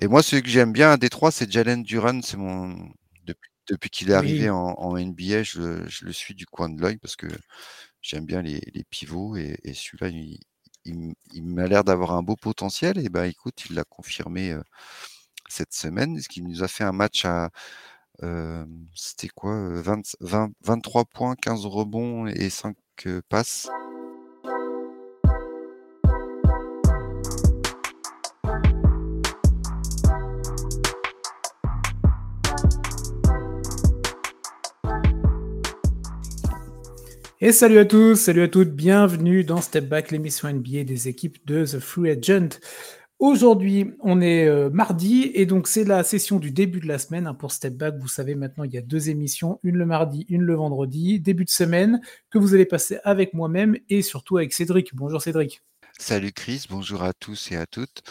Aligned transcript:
Et 0.00 0.08
moi, 0.08 0.22
celui 0.22 0.42
que 0.42 0.48
j'aime 0.48 0.72
bien 0.72 0.90
à 0.90 0.96
Détroit, 0.96 1.30
c'est 1.30 1.50
Jalen 1.50 1.82
Duran. 1.82 2.20
C'est 2.22 2.36
mon 2.36 2.90
depuis, 3.24 3.50
depuis 3.68 3.90
qu'il 3.90 4.10
est 4.10 4.14
arrivé 4.14 4.50
en, 4.50 4.74
en, 4.76 4.98
NBA, 4.98 5.42
je, 5.42 5.86
je, 5.88 6.04
le 6.04 6.12
suis 6.12 6.34
du 6.34 6.46
coin 6.46 6.68
de 6.68 6.80
l'œil 6.80 6.96
parce 6.96 7.16
que 7.16 7.26
j'aime 8.02 8.24
bien 8.24 8.42
les, 8.42 8.60
les, 8.74 8.84
pivots 8.84 9.36
et, 9.36 9.56
et 9.64 9.74
celui-là, 9.74 10.08
il, 10.08 10.38
il, 10.84 11.14
il 11.32 11.44
m'a 11.44 11.66
l'air 11.66 11.84
d'avoir 11.84 12.12
un 12.12 12.22
beau 12.22 12.36
potentiel. 12.36 12.98
Et 12.98 13.08
ben, 13.08 13.24
écoute, 13.24 13.64
il 13.68 13.76
l'a 13.76 13.84
confirmé 13.84 14.52
euh, 14.52 14.62
cette 15.48 15.74
semaine, 15.74 16.20
ce 16.20 16.28
qui 16.28 16.42
nous 16.42 16.62
a 16.62 16.68
fait 16.68 16.84
un 16.84 16.92
match 16.92 17.24
à 17.24 17.50
euh, 18.24 18.66
c'était 18.94 19.28
quoi 19.28 19.80
20, 19.80 20.16
20, 20.20 20.50
23 20.62 21.04
points, 21.04 21.36
15 21.36 21.66
rebonds 21.66 22.26
et 22.26 22.50
5 22.50 22.76
euh, 23.06 23.22
passes? 23.28 23.68
Et 37.40 37.52
salut 37.52 37.78
à 37.78 37.84
tous, 37.84 38.16
salut 38.16 38.42
à 38.42 38.48
toutes, 38.48 38.70
bienvenue 38.70 39.44
dans 39.44 39.60
Step 39.60 39.88
Back, 39.88 40.10
l'émission 40.10 40.52
NBA 40.52 40.82
des 40.82 41.06
équipes 41.06 41.38
de 41.46 41.64
The 41.64 41.78
Free 41.78 42.10
Agent. 42.10 42.58
Aujourd'hui, 43.20 43.92
on 44.00 44.20
est 44.20 44.48
euh, 44.48 44.70
mardi 44.70 45.30
et 45.34 45.46
donc 45.46 45.68
c'est 45.68 45.84
la 45.84 46.02
session 46.02 46.40
du 46.40 46.50
début 46.50 46.80
de 46.80 46.88
la 46.88 46.98
semaine 46.98 47.28
hein, 47.28 47.34
pour 47.34 47.52
Step 47.52 47.74
Back. 47.74 47.94
Vous 48.00 48.08
savez 48.08 48.34
maintenant, 48.34 48.64
il 48.64 48.74
y 48.74 48.76
a 48.76 48.82
deux 48.82 49.08
émissions, 49.08 49.60
une 49.62 49.76
le 49.76 49.86
mardi, 49.86 50.26
une 50.28 50.42
le 50.42 50.56
vendredi, 50.56 51.20
début 51.20 51.44
de 51.44 51.50
semaine 51.50 52.00
que 52.28 52.38
vous 52.38 52.54
allez 52.54 52.66
passer 52.66 52.98
avec 53.04 53.34
moi-même 53.34 53.76
et 53.88 54.02
surtout 54.02 54.38
avec 54.38 54.52
Cédric. 54.52 54.96
Bonjour 54.96 55.22
Cédric. 55.22 55.62
Salut 55.96 56.32
Chris, 56.32 56.66
bonjour 56.68 57.04
à 57.04 57.12
tous 57.12 57.52
et 57.52 57.56
à 57.56 57.66
toutes. 57.66 58.02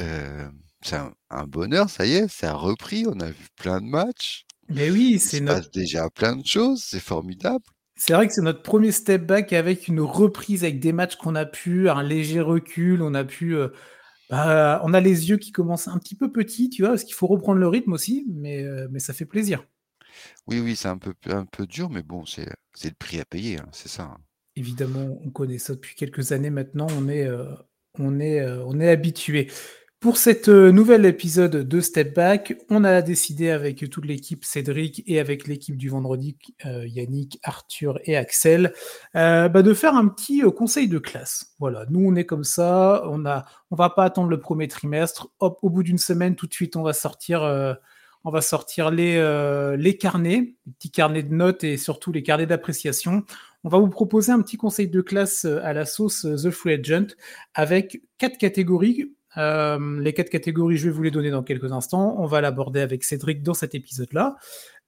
Euh, 0.00 0.48
c'est 0.82 0.96
un, 0.96 1.46
bonheur, 1.46 1.88
ça 1.90 2.06
y 2.06 2.14
est, 2.14 2.26
ça 2.26 2.50
a 2.50 2.54
repris, 2.54 3.04
on 3.06 3.20
a 3.20 3.28
vu 3.28 3.46
plein 3.54 3.80
de 3.80 3.86
matchs. 3.86 4.46
Mais 4.68 4.90
oui, 4.90 5.20
c'est 5.20 5.38
notre... 5.38 5.60
passe 5.60 5.70
déjà 5.70 6.10
plein 6.10 6.34
de 6.34 6.44
choses, 6.44 6.82
c'est 6.82 6.98
formidable. 6.98 7.62
C'est 7.98 8.12
vrai 8.12 8.28
que 8.28 8.32
c'est 8.32 8.42
notre 8.42 8.62
premier 8.62 8.92
step 8.92 9.26
back 9.26 9.52
avec 9.52 9.88
une 9.88 10.00
reprise, 10.00 10.62
avec 10.62 10.78
des 10.78 10.92
matchs 10.92 11.16
qu'on 11.16 11.34
a 11.34 11.44
pu, 11.44 11.90
un 11.90 12.04
léger 12.04 12.40
recul, 12.40 13.02
on 13.02 13.12
a 13.12 13.24
pu. 13.24 13.56
Euh, 13.56 13.68
bah, 14.30 14.80
on 14.84 14.94
a 14.94 15.00
les 15.00 15.28
yeux 15.28 15.36
qui 15.36 15.50
commencent 15.50 15.88
un 15.88 15.98
petit 15.98 16.14
peu 16.14 16.30
petits, 16.30 16.70
tu 16.70 16.82
vois, 16.82 16.90
parce 16.90 17.02
qu'il 17.02 17.14
faut 17.14 17.26
reprendre 17.26 17.58
le 17.58 17.66
rythme 17.66 17.92
aussi, 17.92 18.24
mais, 18.28 18.62
euh, 18.62 18.86
mais 18.92 19.00
ça 19.00 19.12
fait 19.12 19.24
plaisir. 19.24 19.64
Oui, 20.46 20.60
oui, 20.60 20.76
c'est 20.76 20.88
un 20.88 20.96
peu, 20.96 21.12
un 21.26 21.44
peu 21.44 21.66
dur, 21.66 21.90
mais 21.90 22.04
bon, 22.04 22.24
c'est 22.24 22.46
le 22.46 22.90
prix 22.96 23.18
à 23.18 23.24
payer, 23.24 23.58
hein, 23.58 23.68
c'est 23.72 23.88
ça. 23.88 24.04
Hein. 24.04 24.18
Évidemment, 24.54 25.18
on 25.24 25.30
connaît 25.30 25.58
ça 25.58 25.74
depuis 25.74 25.96
quelques 25.96 26.30
années 26.30 26.50
maintenant, 26.50 26.86
on 26.96 27.08
est, 27.08 27.26
euh, 27.26 27.52
on 27.98 28.20
est, 28.20 28.46
on 28.64 28.78
est 28.78 28.90
habitué. 28.90 29.50
Pour 30.00 30.16
cette 30.16 30.48
euh, 30.48 30.70
nouvel 30.70 31.04
épisode 31.06 31.66
de 31.66 31.80
Step 31.80 32.14
Back, 32.14 32.56
on 32.70 32.84
a 32.84 33.02
décidé 33.02 33.50
avec 33.50 33.90
toute 33.90 34.04
l'équipe 34.04 34.44
Cédric 34.44 35.02
et 35.08 35.18
avec 35.18 35.48
l'équipe 35.48 35.76
du 35.76 35.88
vendredi, 35.88 36.36
euh, 36.66 36.86
Yannick, 36.86 37.40
Arthur 37.42 37.98
et 38.04 38.16
Axel, 38.16 38.72
euh, 39.16 39.48
bah, 39.48 39.62
de 39.62 39.74
faire 39.74 39.96
un 39.96 40.06
petit 40.06 40.42
conseil 40.56 40.86
de 40.86 41.00
classe. 41.00 41.52
Voilà, 41.58 41.84
nous 41.90 42.08
on 42.08 42.14
est 42.14 42.26
comme 42.26 42.44
ça, 42.44 43.02
on 43.06 43.26
a, 43.26 43.44
va 43.72 43.90
pas 43.90 44.04
attendre 44.04 44.28
le 44.28 44.38
premier 44.38 44.68
trimestre. 44.68 45.30
Hop, 45.40 45.58
au 45.62 45.68
bout 45.68 45.82
d'une 45.82 45.98
semaine, 45.98 46.36
tout 46.36 46.46
de 46.46 46.54
suite, 46.54 46.76
on 46.76 46.84
va 46.84 46.92
sortir, 46.92 47.42
on 48.22 48.30
va 48.30 48.40
sortir 48.40 48.92
les, 48.92 49.16
les 49.76 49.96
carnets, 49.96 50.54
les 50.64 50.72
petits 50.74 50.92
carnets 50.92 51.24
de 51.24 51.34
notes 51.34 51.64
et 51.64 51.76
surtout 51.76 52.12
les 52.12 52.22
carnets 52.22 52.46
d'appréciation. 52.46 53.24
On 53.64 53.68
va 53.68 53.78
vous 53.78 53.88
proposer 53.88 54.30
un 54.30 54.40
petit 54.42 54.56
conseil 54.56 54.86
de 54.86 55.00
classe 55.00 55.44
à 55.44 55.72
la 55.72 55.86
sauce 55.86 56.22
The 56.22 56.50
Free 56.50 56.74
Agent 56.74 57.16
avec 57.54 58.00
quatre 58.16 58.38
catégories 58.38 59.12
euh, 59.38 60.00
les 60.00 60.12
quatre 60.12 60.30
catégories, 60.30 60.76
je 60.76 60.86
vais 60.86 60.94
vous 60.94 61.02
les 61.02 61.10
donner 61.10 61.30
dans 61.30 61.42
quelques 61.42 61.72
instants. 61.72 62.16
On 62.18 62.26
va 62.26 62.40
l'aborder 62.40 62.80
avec 62.80 63.04
Cédric 63.04 63.42
dans 63.42 63.54
cet 63.54 63.74
épisode-là. 63.74 64.36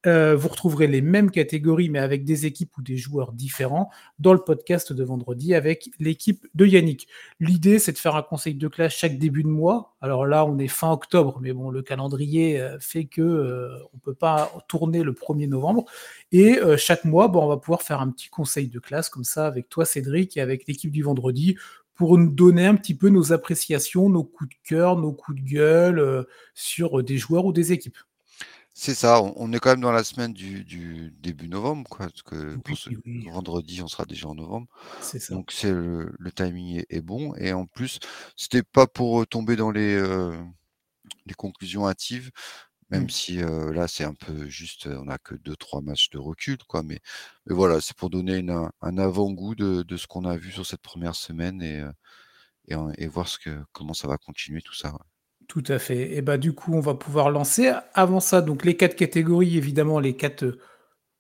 Euh, 0.07 0.35
vous 0.35 0.49
retrouverez 0.49 0.87
les 0.87 1.03
mêmes 1.03 1.31
catégories, 1.31 1.91
mais 1.91 1.99
avec 1.99 2.25
des 2.25 2.47
équipes 2.47 2.75
ou 2.79 2.83
des 2.83 2.97
joueurs 2.97 3.33
différents, 3.33 3.91
dans 4.19 4.33
le 4.33 4.39
podcast 4.39 4.95
de 4.95 5.05
vendredi 5.05 5.55
avec 5.55 5.91
l'équipe 5.99 6.47
de 6.55 6.65
Yannick. 6.65 7.07
L'idée, 7.39 7.79
c'est 7.79 7.93
de 7.93 7.99
faire 7.99 8.17
un 8.17 8.23
conseil 8.23 8.55
de 8.55 8.67
classe 8.67 8.95
chaque 8.95 9.19
début 9.19 9.43
de 9.43 9.49
mois. 9.49 9.95
Alors 10.01 10.25
là, 10.25 10.47
on 10.47 10.59
est 10.59 10.69
fin 10.69 10.91
octobre, 10.91 11.39
mais 11.43 11.53
bon, 11.53 11.71
le 11.71 11.83
calendrier 11.83 12.59
euh, 12.59 12.79
fait 12.81 13.05
que 13.05 13.69
on 13.93 13.99
peut 13.99 14.15
pas 14.15 14.51
tourner 14.69 15.03
le 15.03 15.13
1er 15.13 15.49
novembre. 15.49 15.85
Et 16.33 16.59
chaque 16.79 17.05
mois, 17.05 17.29
bon, 17.29 17.45
on 17.45 17.49
va 17.49 17.57
pouvoir 17.59 17.83
faire 17.83 18.01
un 18.01 18.11
petit 18.11 18.29
conseil 18.29 18.69
de 18.69 18.79
classe 18.79 19.11
comme 19.11 19.25
ça 19.25 19.47
avec 19.47 19.69
toi, 19.69 19.85
Cédric, 19.85 20.37
et 20.37 20.41
avec 20.41 20.67
l'équipe 20.67 20.93
du 20.93 21.03
vendredi 21.03 21.57
pour 22.01 22.17
nous 22.17 22.31
donner 22.31 22.65
un 22.65 22.77
petit 22.77 22.95
peu 22.95 23.11
nos 23.11 23.35
appréciations, 23.35 24.09
nos 24.09 24.25
coups 24.25 24.49
de 24.49 24.55
cœur, 24.65 24.97
nos 24.97 25.13
coups 25.13 25.39
de 25.39 25.47
gueule 25.47 25.99
euh, 25.99 26.23
sur 26.55 27.03
des 27.03 27.19
joueurs 27.19 27.45
ou 27.45 27.53
des 27.53 27.73
équipes. 27.73 27.99
C'est 28.73 28.95
ça, 28.95 29.21
on, 29.23 29.53
est 29.53 29.59
quand 29.59 29.69
même 29.69 29.83
dans 29.83 29.93
la 29.93 30.03
semaine 30.03 30.33
du, 30.33 31.13
début 31.21 31.47
novembre, 31.47 31.87
quoi, 31.91 32.07
parce 32.07 32.23
que 32.23 32.57
vendredi, 33.31 33.83
on 33.83 33.87
sera 33.87 34.07
déjà 34.07 34.29
en 34.29 34.35
novembre. 34.35 34.67
Donc 35.29 35.53
c'est 35.53 35.73
le, 35.73 36.11
timing 36.35 36.85
est, 36.89 37.03
bon. 37.03 37.35
Et 37.35 37.53
en 37.53 37.67
plus, 37.67 37.99
c'était 38.35 38.63
pas 38.63 38.87
pour 38.87 39.27
tomber 39.27 39.57
dans 39.57 39.71
les, 39.71 39.95
euh, 39.95 40.35
les 41.27 41.35
conclusions 41.35 41.87
hâtives. 41.87 42.31
Même 42.91 43.05
mmh. 43.05 43.11
si 43.11 43.37
là, 43.37 43.87
c'est 43.87 44.05
un 44.05 44.15
peu 44.15 44.47
juste, 44.49 44.87
on 44.87 45.05
n'a 45.05 45.19
que 45.19 45.35
2-3 45.37 45.83
matchs 45.83 46.11
de 46.11 46.19
recul, 46.19 46.59
quoi. 46.67 46.83
Mais, 46.83 46.99
mais 47.47 47.55
voilà, 47.55 47.81
c'est 47.81 47.97
pour 47.97 48.11
donner 48.11 48.45
un 48.83 48.99
avant-goût 48.99 49.55
de, 49.55 49.83
de, 49.83 49.97
ce 49.97 50.07
qu'on 50.07 50.25
a 50.25 50.37
vu 50.37 50.51
sur 50.51 50.67
cette 50.67 50.83
première 50.83 51.15
semaine 51.15 51.63
et, 51.63 51.85
et, 52.69 52.75
et, 52.99 53.07
voir 53.07 53.29
ce 53.29 53.39
que, 53.39 53.51
comment 53.73 53.95
ça 53.95 54.09
va 54.09 54.19
continuer 54.19 54.61
tout 54.63 54.75
ça. 54.75 54.93
Tout 55.47 55.65
à 55.67 55.79
fait. 55.79 56.17
Et 56.17 56.23
bah 56.23 56.39
du 56.39 56.53
coup, 56.53 56.75
on 56.75 56.81
va 56.81 56.95
pouvoir 56.95 57.31
lancer. 57.31 57.73
Avant 57.95 58.21
ça, 58.21 58.41
donc 58.41 58.65
les 58.65 58.77
quatre 58.77 58.95
catégories, 58.95 59.57
évidemment, 59.57 59.99
les 59.99 60.17
quatre 60.17 60.59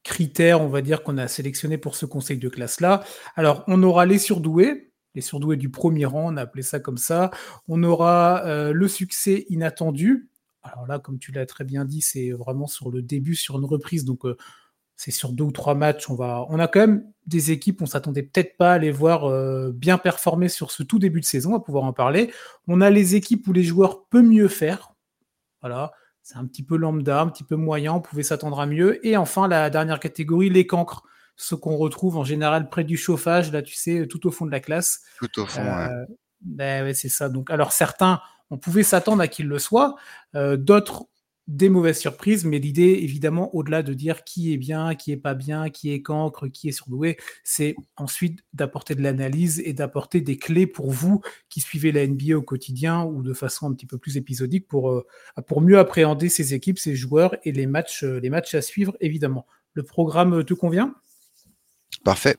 critères, 0.02 0.60
on 0.60 0.68
va 0.68 0.82
dire, 0.82 1.02
qu'on 1.02 1.18
a 1.18 1.28
sélectionnés 1.28 1.78
pour 1.78 1.96
ce 1.96 2.06
conseil 2.06 2.38
de 2.38 2.48
classe-là. 2.48 3.02
Alors, 3.34 3.64
on 3.66 3.82
aura 3.82 4.06
les 4.06 4.18
surdoués, 4.18 4.92
les 5.14 5.20
surdoués 5.20 5.56
du 5.56 5.70
premier 5.70 6.06
rang, 6.06 6.32
on 6.32 6.36
a 6.36 6.42
appelé 6.42 6.62
ça 6.62 6.78
comme 6.78 6.96
ça. 6.96 7.32
On 7.66 7.82
aura 7.82 8.72
le 8.72 8.88
succès 8.88 9.46
inattendu, 9.48 10.29
alors 10.62 10.86
là, 10.86 10.98
comme 10.98 11.18
tu 11.18 11.32
l'as 11.32 11.46
très 11.46 11.64
bien 11.64 11.84
dit, 11.84 12.02
c'est 12.02 12.32
vraiment 12.32 12.66
sur 12.66 12.90
le 12.90 13.02
début, 13.02 13.34
sur 13.34 13.58
une 13.58 13.64
reprise. 13.64 14.04
Donc, 14.04 14.24
euh, 14.26 14.36
c'est 14.96 15.10
sur 15.10 15.32
deux 15.32 15.44
ou 15.44 15.52
trois 15.52 15.74
matchs. 15.74 16.10
On, 16.10 16.14
va... 16.14 16.44
on 16.48 16.58
a 16.58 16.68
quand 16.68 16.80
même 16.80 17.04
des 17.26 17.50
équipes, 17.50 17.80
on 17.80 17.86
s'attendait 17.86 18.22
peut-être 18.22 18.56
pas 18.58 18.74
à 18.74 18.78
les 18.78 18.90
voir 18.90 19.24
euh, 19.24 19.72
bien 19.72 19.96
performer 19.96 20.48
sur 20.48 20.70
ce 20.70 20.82
tout 20.82 20.98
début 20.98 21.20
de 21.20 21.24
saison, 21.24 21.54
à 21.54 21.60
pouvoir 21.60 21.84
en 21.84 21.92
parler. 21.92 22.32
On 22.66 22.80
a 22.80 22.90
les 22.90 23.14
équipes 23.14 23.46
où 23.48 23.52
les 23.52 23.62
joueurs 23.62 24.04
peuvent 24.06 24.22
mieux 24.22 24.48
faire. 24.48 24.92
Voilà, 25.62 25.92
c'est 26.22 26.36
un 26.36 26.46
petit 26.46 26.62
peu 26.62 26.76
lambda, 26.76 27.20
un 27.22 27.28
petit 27.28 27.44
peu 27.44 27.56
moyen, 27.56 27.94
on 27.94 28.00
pouvait 28.00 28.22
s'attendre 28.22 28.60
à 28.60 28.66
mieux. 28.66 29.04
Et 29.06 29.16
enfin, 29.16 29.48
la 29.48 29.70
dernière 29.70 30.00
catégorie, 30.00 30.50
les 30.50 30.66
cancres. 30.66 31.04
Ce 31.36 31.54
qu'on 31.54 31.76
retrouve 31.76 32.18
en 32.18 32.24
général 32.24 32.68
près 32.68 32.84
du 32.84 32.98
chauffage, 32.98 33.50
là, 33.50 33.62
tu 33.62 33.74
sais, 33.74 34.06
tout 34.06 34.26
au 34.26 34.30
fond 34.30 34.44
de 34.44 34.50
la 34.50 34.60
classe. 34.60 35.00
Tout 35.18 35.40
au 35.40 35.46
fond, 35.46 35.62
ouais. 35.62 35.88
Euh, 35.88 36.04
ben 36.42 36.94
c'est 36.94 37.08
ça. 37.08 37.30
Donc, 37.30 37.50
alors 37.50 37.72
certains 37.72 38.20
on 38.50 38.58
pouvait 38.58 38.82
s'attendre 38.82 39.22
à 39.22 39.28
qu'il 39.28 39.46
le 39.46 39.58
soit. 39.58 39.96
Euh, 40.34 40.56
d'autres, 40.56 41.06
des 41.50 41.68
mauvaises 41.68 41.98
surprises, 41.98 42.44
mais 42.44 42.60
l'idée, 42.60 43.00
évidemment, 43.02 43.52
au-delà 43.54 43.82
de 43.82 43.92
dire 43.92 44.22
qui 44.22 44.52
est 44.52 44.56
bien, 44.56 44.94
qui 44.94 45.10
est 45.10 45.16
pas 45.16 45.34
bien, 45.34 45.68
qui 45.68 45.92
est 45.92 46.00
cancre, 46.00 46.46
qui 46.46 46.68
est 46.68 46.72
surdoué, 46.72 47.16
c'est 47.42 47.74
ensuite 47.96 48.44
d'apporter 48.52 48.94
de 48.94 49.02
l'analyse 49.02 49.60
et 49.64 49.72
d'apporter 49.72 50.20
des 50.20 50.38
clés 50.38 50.68
pour 50.68 50.92
vous 50.92 51.20
qui 51.48 51.60
suivez 51.60 51.90
la 51.90 52.06
NBA 52.06 52.36
au 52.36 52.42
quotidien 52.42 53.02
ou 53.04 53.22
de 53.22 53.34
façon 53.34 53.68
un 53.68 53.74
petit 53.74 53.86
peu 53.86 53.98
plus 53.98 54.16
épisodique 54.16 54.68
pour, 54.68 54.90
euh, 54.90 55.04
mieux 55.60 55.78
appréhender 55.78 56.28
ces 56.28 56.54
équipes, 56.54 56.78
ces 56.78 56.94
joueurs 56.94 57.34
et 57.42 57.50
les 57.50 57.66
matchs, 57.66 58.04
euh, 58.04 58.20
les 58.20 58.30
matchs 58.30 58.54
à 58.54 58.62
suivre, 58.62 58.96
évidemment. 59.00 59.46
Le 59.74 59.82
programme 59.82 60.44
te 60.44 60.54
convient? 60.54 60.94
Parfait. 62.04 62.36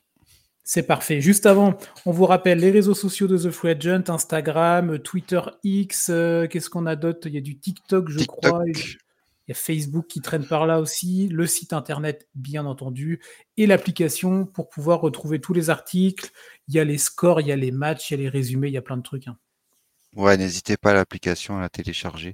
C'est 0.74 0.84
parfait. 0.84 1.20
Juste 1.20 1.44
avant, 1.44 1.76
on 2.06 2.12
vous 2.12 2.24
rappelle 2.24 2.58
les 2.58 2.70
réseaux 2.70 2.94
sociaux 2.94 3.26
de 3.26 3.36
The 3.36 3.50
Free 3.50 3.72
Agent, 3.72 4.04
Instagram, 4.08 4.98
Twitter 5.00 5.42
X, 5.64 6.06
euh, 6.08 6.46
qu'est-ce 6.46 6.70
qu'on 6.70 6.86
a 6.86 6.96
d'autre? 6.96 7.26
Il 7.26 7.34
y 7.34 7.36
a 7.36 7.42
du 7.42 7.58
TikTok, 7.58 8.08
je 8.08 8.24
crois. 8.24 8.62
Il 8.66 8.96
y 9.48 9.52
a 9.52 9.54
Facebook 9.54 10.06
qui 10.06 10.22
traîne 10.22 10.46
par 10.46 10.66
là 10.66 10.80
aussi, 10.80 11.28
le 11.28 11.46
site 11.46 11.74
internet, 11.74 12.26
bien 12.34 12.64
entendu, 12.64 13.20
et 13.58 13.66
l'application 13.66 14.46
pour 14.46 14.70
pouvoir 14.70 15.02
retrouver 15.02 15.42
tous 15.42 15.52
les 15.52 15.68
articles. 15.68 16.30
Il 16.68 16.74
y 16.74 16.78
a 16.78 16.84
les 16.84 16.96
scores, 16.96 17.42
il 17.42 17.48
y 17.48 17.52
a 17.52 17.56
les 17.56 17.70
matchs, 17.70 18.10
il 18.10 18.14
y 18.14 18.20
a 18.20 18.22
les 18.22 18.30
résumés, 18.30 18.68
il 18.68 18.72
y 18.72 18.78
a 18.78 18.82
plein 18.82 18.96
de 18.96 19.02
trucs. 19.02 19.28
Hein. 19.28 19.36
Ouais, 20.16 20.38
n'hésitez 20.38 20.78
pas 20.78 20.92
à 20.92 20.94
l'application, 20.94 21.58
à 21.58 21.60
la 21.60 21.68
télécharger. 21.68 22.32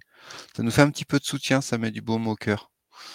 Ça 0.56 0.62
nous 0.62 0.70
fait 0.70 0.82
un 0.82 0.90
petit 0.90 1.04
peu 1.04 1.18
de 1.18 1.24
soutien, 1.24 1.60
ça 1.60 1.76
met 1.76 1.90
du 1.90 2.02
baume 2.02 2.28
au 2.28 2.36
cœur. 2.36 2.70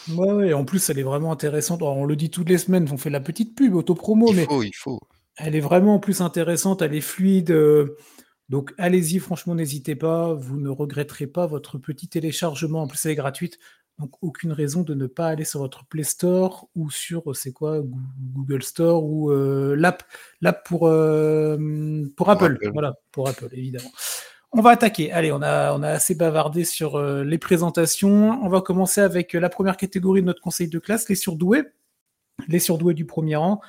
Ouais, 0.09 0.31
ouais, 0.33 0.53
en 0.53 0.65
plus, 0.65 0.89
elle 0.89 0.99
est 0.99 1.03
vraiment 1.03 1.31
intéressante. 1.31 1.81
on 1.81 2.03
le 2.03 2.17
dit 2.17 2.29
toutes 2.29 2.49
les 2.49 2.57
semaines, 2.57 2.89
on 2.91 2.97
fait 2.97 3.09
la 3.09 3.21
petite 3.21 3.55
pub, 3.55 3.73
auto-promo, 3.73 4.27
il 4.31 4.35
mais 4.35 4.45
faut, 4.45 4.63
il 4.63 4.75
faut. 4.75 4.99
Elle 5.37 5.55
est 5.55 5.61
vraiment 5.61 5.95
en 5.95 5.99
plus 5.99 6.21
intéressante, 6.21 6.81
elle 6.81 6.95
est 6.95 7.01
fluide. 7.01 7.51
Euh, 7.51 7.97
donc 8.49 8.73
allez-y, 8.77 9.19
franchement, 9.19 9.55
n'hésitez 9.55 9.95
pas, 9.95 10.33
vous 10.33 10.59
ne 10.59 10.69
regretterez 10.69 11.27
pas 11.27 11.47
votre 11.47 11.77
petit 11.77 12.07
téléchargement. 12.07 12.83
En 12.83 12.87
plus, 12.87 13.03
elle 13.05 13.11
est 13.11 13.15
gratuite, 13.15 13.57
donc 13.99 14.11
aucune 14.21 14.51
raison 14.51 14.81
de 14.81 14.93
ne 14.93 15.07
pas 15.07 15.27
aller 15.27 15.45
sur 15.45 15.59
votre 15.59 15.85
Play 15.85 16.03
Store 16.03 16.67
ou 16.75 16.89
sur, 16.91 17.31
euh, 17.31 17.33
c'est 17.33 17.51
quoi, 17.51 17.81
Google 18.33 18.63
Store 18.63 19.03
ou 19.03 19.31
euh, 19.31 19.75
l'app, 19.75 20.03
l'app 20.41 20.65
pour, 20.67 20.81
pour 20.81 22.29
Apple. 22.29 22.57
Voilà, 22.73 22.95
pour 23.11 23.27
Apple, 23.27 23.49
évidemment. 23.51 23.91
On 24.55 24.61
va 24.61 24.69
attaquer. 24.69 25.11
Allez, 25.11 25.31
on 25.31 25.41
a, 25.41 25.73
on 25.73 25.81
a 25.81 25.89
assez 25.89 26.13
bavardé 26.13 26.63
sur 26.63 26.95
euh, 26.95 27.23
les 27.23 27.39
présentations. 27.39 28.39
On 28.43 28.49
va 28.49 28.61
commencer 28.61 29.01
avec 29.01 29.33
la 29.33 29.49
première 29.49 29.77
catégorie 29.77 30.21
de 30.21 30.27
notre 30.27 30.41
conseil 30.43 30.67
de 30.67 30.77
classe, 30.77 31.09
les 31.09 31.15
surdoués. 31.15 31.63
Les 32.47 32.59
surdoués 32.59 32.93
du 32.93 33.05
premier 33.05 33.35
rang. 33.35 33.61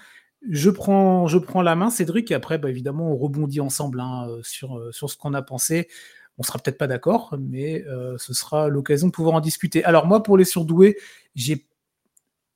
Je 0.50 0.70
prends, 0.70 1.26
la 1.62 1.74
main, 1.74 1.90
Cédric, 1.90 2.30
et 2.30 2.34
après, 2.34 2.58
bah, 2.58 2.70
évidemment, 2.70 3.12
on 3.12 3.16
rebondit 3.16 3.60
ensemble 3.60 4.00
hein, 4.00 4.28
sur, 4.42 4.80
sur 4.92 5.10
ce 5.10 5.16
qu'on 5.16 5.34
a 5.34 5.42
pensé. 5.42 5.88
On 6.36 6.42
sera 6.42 6.58
peut-être 6.58 6.78
pas 6.78 6.86
d'accord, 6.86 7.34
mais 7.38 7.84
ce 8.18 8.34
sera 8.34 8.68
l'occasion 8.68 9.06
de 9.06 9.12
pouvoir 9.12 9.36
en 9.36 9.40
discuter. 9.40 9.84
Alors 9.84 10.06
moi, 10.06 10.22
pour 10.22 10.36
les 10.36 10.44
surdoués, 10.44 10.98
j'ai 11.36 11.64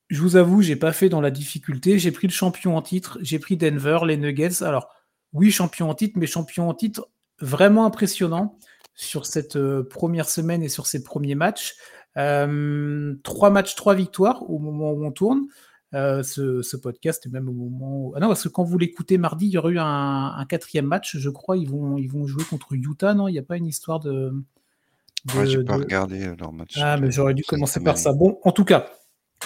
je 0.08 0.22
vous 0.22 0.36
avoue, 0.36 0.62
j'ai 0.62 0.76
pas 0.76 0.92
fait 0.92 1.08
dans 1.08 1.20
la 1.20 1.30
difficulté. 1.30 1.98
J'ai 1.98 2.12
pris 2.12 2.26
le 2.26 2.32
champion 2.32 2.76
en 2.76 2.82
titre, 2.82 3.18
j'ai 3.20 3.38
pris 3.38 3.56
Denver, 3.56 3.98
les 4.06 4.16
Nuggets. 4.16 4.62
Alors, 4.62 4.88
oui, 5.32 5.50
champion 5.50 5.90
en 5.90 5.94
titre, 5.94 6.18
mais 6.18 6.26
champion 6.26 6.68
en 6.68 6.74
titre 6.74 7.08
vraiment 7.40 7.84
impressionnant 7.84 8.58
sur 8.94 9.26
cette 9.26 9.56
euh, 9.56 9.86
première 9.88 10.28
semaine 10.28 10.62
et 10.62 10.68
sur 10.68 10.86
ces 10.86 11.02
premiers 11.04 11.34
matchs. 11.34 11.76
Euh, 12.16 13.14
trois 13.22 13.50
matchs, 13.50 13.76
trois 13.76 13.94
victoires 13.94 14.48
au 14.50 14.58
moment 14.58 14.92
où 14.92 15.04
on 15.04 15.12
tourne. 15.12 15.46
Euh, 15.94 16.22
ce, 16.22 16.76
podcast 16.76 17.24
et 17.24 17.30
même 17.30 17.48
au 17.48 17.52
moment 17.52 17.96
où... 17.96 18.12
Ah 18.14 18.20
non, 18.20 18.28
parce 18.28 18.42
que 18.42 18.50
quand 18.50 18.62
vous 18.62 18.76
l'écoutez 18.76 19.16
mardi, 19.16 19.46
il 19.46 19.52
y 19.52 19.58
aurait 19.58 19.72
eu 19.72 19.78
un, 19.78 20.44
quatrième 20.46 20.84
match, 20.84 21.16
je 21.16 21.30
crois. 21.30 21.56
Ils 21.56 21.68
vont, 21.68 21.96
ils 21.96 22.08
vont 22.08 22.26
jouer 22.26 22.44
contre 22.44 22.74
Utah, 22.74 23.14
non? 23.14 23.26
Il 23.28 23.32
n'y 23.32 23.38
a 23.38 23.42
pas 23.42 23.56
une 23.56 23.66
histoire 23.66 23.98
de. 24.00 24.32
de 25.24 25.44
j'ai 25.46 25.64
pas 25.64 25.76
regardé 25.76 26.30
leur 26.38 26.52
match. 26.52 26.74
Ah, 26.76 26.98
mais 26.98 27.10
j'aurais 27.10 27.32
dû 27.32 27.42
commencer 27.42 27.80
par 27.80 27.96
ça. 27.96 28.12
Bon, 28.12 28.38
en 28.42 28.52
tout 28.52 28.66
cas, 28.66 28.90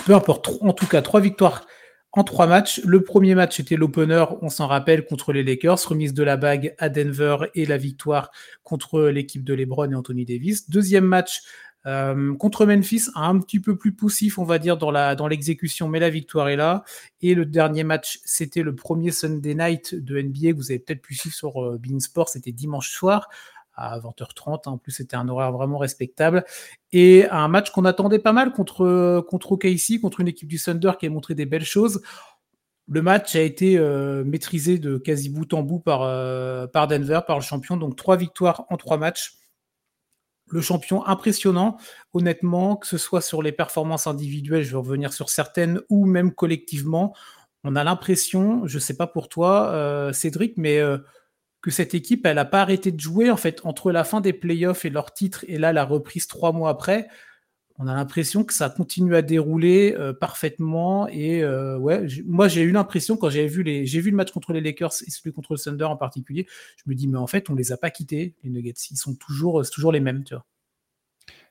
peu 0.05 0.15
importe, 0.15 0.51
en 0.61 0.73
tout 0.73 0.87
cas, 0.87 1.01
trois 1.01 1.21
victoires 1.21 1.65
en 2.13 2.25
trois 2.25 2.47
matchs. 2.47 2.81
Le 2.85 3.03
premier 3.03 3.35
match 3.35 3.59
était 3.61 3.77
l'opener, 3.77 4.25
on 4.43 4.49
s'en 4.49 4.67
rappelle, 4.67 5.07
contre 5.07 5.33
les 5.33 5.43
Lakers, 5.43 5.79
remise 5.87 6.13
de 6.13 6.23
la 6.23 6.37
bague 6.37 6.75
à 6.79 6.89
Denver 6.89 7.37
et 7.55 7.67
la 7.67 7.79
victoire 7.79 8.31
contre 8.65 9.03
l'équipe 9.03 9.45
de 9.45 9.55
LeBron 9.55 9.91
et 9.91 9.95
Anthony 9.95 10.25
Davis. 10.25 10.69
Deuxième 10.69 11.07
match 11.07 11.41
euh, 11.87 12.35
contre 12.37 12.67
Memphis, 12.67 13.09
un 13.15 13.39
petit 13.39 13.61
peu 13.61 13.77
plus 13.77 13.93
poussif, 13.93 14.39
on 14.39 14.45
va 14.45 14.59
dire, 14.59 14.77
dans, 14.77 15.27
l'exécution, 15.27 15.89
mais 15.89 15.99
la 15.99 16.11
victoire 16.11 16.49
est 16.49 16.57
là. 16.57 16.85
Et 17.21 17.35
le 17.35 17.45
dernier 17.47 17.85
match, 17.85 18.21
c'était 18.25 18.63
le 18.63 18.75
premier 18.75 19.11
Sunday 19.11 19.55
night 19.55 19.95
de 19.95 20.21
NBA 20.21 20.53
que 20.53 20.57
vous 20.57 20.71
avez 20.71 20.79
peut-être 20.79 21.03
pu 21.03 21.15
suivre 21.15 21.35
sur 21.35 21.63
euh, 21.63 21.81
Sport, 21.99 22.29
c'était 22.29 22.53
dimanche 22.53 22.91
soir 22.91 23.29
à 23.75 23.99
20h30. 23.99 24.69
En 24.69 24.79
plus, 24.79 24.93
c'était 24.93 25.17
un 25.17 25.29
horaire 25.29 25.53
vraiment 25.53 25.79
respectable. 25.79 26.45
Et 26.93 27.27
un 27.31 27.49
match 27.49 27.71
qu'on 27.71 27.85
attendait 27.85 28.19
pas 28.19 28.33
mal 28.33 28.53
contre, 28.53 29.21
contre 29.29 29.53
OKC, 29.53 30.01
contre 30.01 30.21
une 30.21 30.29
équipe 30.29 30.49
du 30.49 30.59
Thunder 30.59 30.93
qui 30.99 31.07
a 31.07 31.11
montré 31.11 31.35
des 31.35 31.47
belles 31.47 31.65
choses. 31.65 32.03
Le 32.89 33.01
match 33.01 33.37
a 33.37 33.41
été 33.41 33.79
euh, 33.79 34.25
maîtrisé 34.25 34.79
de 34.79 34.99
quasi 34.99 35.31
bout 35.31 35.55
en 35.55 35.63
bout 35.63 35.79
par, 35.79 36.03
euh, 36.03 36.67
par 36.67 36.89
Denver, 36.89 37.21
par 37.27 37.39
le 37.39 37.43
champion. 37.43 37.77
Donc 37.77 37.97
trois 37.97 38.17
victoires 38.17 38.67
en 38.71 38.77
trois 38.77 38.99
matchs. 38.99 39.35
Le 40.53 40.61
champion 40.61 41.05
impressionnant, 41.07 41.79
honnêtement, 42.13 42.77
que 42.77 42.87
ce 42.87 42.99
soit 42.99 43.23
sur 43.23 43.43
les 43.43 43.53
performances 43.53 44.07
individuelles, 44.07 44.63
je 44.63 44.71
vais 44.73 44.77
revenir 44.77 45.13
sur 45.13 45.31
certaines, 45.31 45.81
ou 45.89 46.07
même 46.07 46.33
collectivement. 46.33 47.15
On 47.65 47.75
a 47.75 47.83
l'impression, 47.83 48.67
je 48.67 48.77
ne 48.77 48.81
sais 48.81 48.97
pas 48.97 49.07
pour 49.07 49.29
toi, 49.29 49.71
euh, 49.71 50.13
Cédric, 50.13 50.55
mais 50.57 50.81
que 51.63 51.71
cette 51.71 51.95
équipe, 51.95 52.27
elle 52.27 52.37
n'a 52.37 52.45
pas 52.45 52.61
arrêté 52.61 52.93
de 52.93 53.01
jouer 53.01 53.31
en 53.31 53.37
fait 53.37 53.61
entre 53.65 53.93
la 53.93 54.05
fin 54.05 54.21
des 54.21 54.33
playoffs 54.33 54.85
et 54.85 54.91
leur 54.91 55.15
titre 55.15 55.45
et 55.49 55.59
là 55.59 55.73
la 55.73 55.85
reprise 55.85 56.27
trois 56.27 56.53
mois 56.53 56.71
après. 56.71 57.09
On 57.83 57.89
a 57.89 57.95
l'impression 57.95 58.45
que 58.45 58.55
ça 58.55 58.71
continue 58.71 59.17
à 59.17 59.23
dérouler 59.23 59.97
euh, 59.99 60.13
parfaitement 60.13 61.09
et 61.09 61.43
euh, 61.43 61.77
ouais, 61.77 62.07
moi 62.25 62.47
j'ai 62.47 62.63
eu 62.63 62.71
l'impression 62.71 63.17
quand 63.17 63.29
j'ai 63.29 63.49
vu 63.49 63.65
les, 63.65 63.87
j'ai 63.87 64.01
vu 64.01 64.13
le 64.13 64.17
match 64.17 64.31
contre 64.31 64.53
les 64.53 64.61
Lakers 64.61 64.93
et 65.05 65.11
celui 65.11 65.33
contre 65.33 65.55
le 65.55 65.59
Thunder 65.59 65.87
en 65.87 65.97
particulier, 65.97 66.47
je 66.77 66.85
me 66.87 66.95
dis 66.95 67.09
mais 67.09 67.19
en 67.19 67.27
fait 67.27 67.51
on 67.51 67.57
les 67.57 67.73
a 67.73 67.77
pas 67.77 67.91
quittés 67.91 68.37
les 68.45 68.51
Nuggets, 68.51 68.75
ils 68.93 68.97
sont 68.97 69.17
toujours, 69.17 69.69
toujours 69.69 69.91
les 69.91 69.99
mêmes, 69.99 70.23
tu 70.23 70.35
vois. 70.35 70.47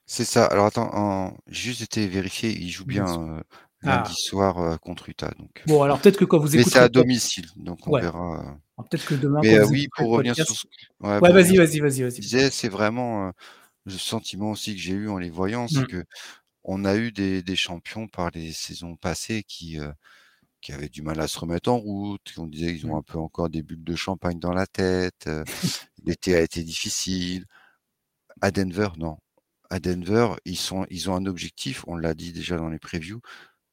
C'est 0.06 0.24
ça. 0.24 0.46
Alors 0.46 0.68
attends, 0.68 1.36
juste 1.48 1.82
été 1.82 2.08
vérifié, 2.08 2.50
ils 2.50 2.70
jouent 2.70 2.86
bien 2.86 3.08
euh, 3.08 3.42
lundi 3.82 4.12
ah. 4.12 4.14
soir 4.16 4.80
contre 4.80 5.10
Utah. 5.10 5.32
Donc. 5.38 5.64
Bon 5.68 5.84
alors 5.84 6.00
peut-être 6.00 6.18
que 6.18 6.24
quand 6.24 6.40
vous 6.40 6.56
écoutez. 6.56 6.70
Mais 6.70 6.72
c'est 6.72 6.80
à 6.80 6.88
domicile, 6.88 7.48
donc 7.58 7.86
on 7.88 8.00
verra. 8.00 8.58
Peut-être 8.90 9.06
que 9.06 9.16
demain. 9.16 9.42
Mais 9.44 9.62
oui, 9.66 9.90
pour 9.98 10.12
revenir 10.12 10.34
sur 10.36 10.46
ce 10.46 10.66
Ouais, 11.02 11.20
vas-y, 11.20 11.58
vas-y, 11.58 11.80
vas-y, 11.82 12.04
vas-y. 12.04 12.52
C'est 12.52 12.70
vraiment 12.70 13.34
le 13.86 13.98
sentiment 13.98 14.52
aussi 14.52 14.76
que 14.76 14.82
j'ai 14.82 14.94
eu 14.94 15.10
en 15.10 15.18
les 15.18 15.30
voyant, 15.30 15.68
c'est 15.68 15.82
mmh. 15.82 15.88
que 15.88 16.06
on 16.64 16.86
a 16.86 16.96
eu 16.96 17.12
des, 17.12 17.42
des, 17.42 17.56
champions 17.56 18.08
par 18.08 18.30
les 18.32 18.54
saisons 18.54 18.96
passées 18.96 19.44
qui, 19.44 19.80
qui 20.62 20.74
avaient 20.74 20.90
du 20.90 21.02
mal 21.02 21.20
à 21.20 21.28
se 21.28 21.40
remettre 21.40 21.70
en 21.70 21.78
route. 21.78 22.34
On 22.38 22.48
disait 22.48 22.76
qu'ils 22.76 22.86
ont 22.86 22.96
mmh. 22.96 23.00
un 23.00 23.02
peu 23.02 23.18
encore 23.18 23.50
des 23.50 23.64
bulles 23.64 23.84
de 23.84 23.96
champagne 23.96 24.40
dans 24.40 24.54
la 24.54 24.68
tête. 24.68 25.30
L'été 26.06 26.36
a 26.36 26.42
été 26.42 26.64
difficile. 26.64 27.46
À 28.42 28.52
Denver, 28.52 28.90
non. 28.98 29.18
À 29.70 29.80
Denver, 29.80 30.36
ils, 30.46 30.58
sont, 30.58 30.86
ils 30.90 31.10
ont 31.10 31.16
un 31.16 31.26
objectif, 31.26 31.84
on 31.88 31.96
l'a 31.96 32.14
dit 32.14 32.34
déjà 32.34 32.58
dans 32.58 32.70
les 32.70 32.80
previews, 32.80 33.22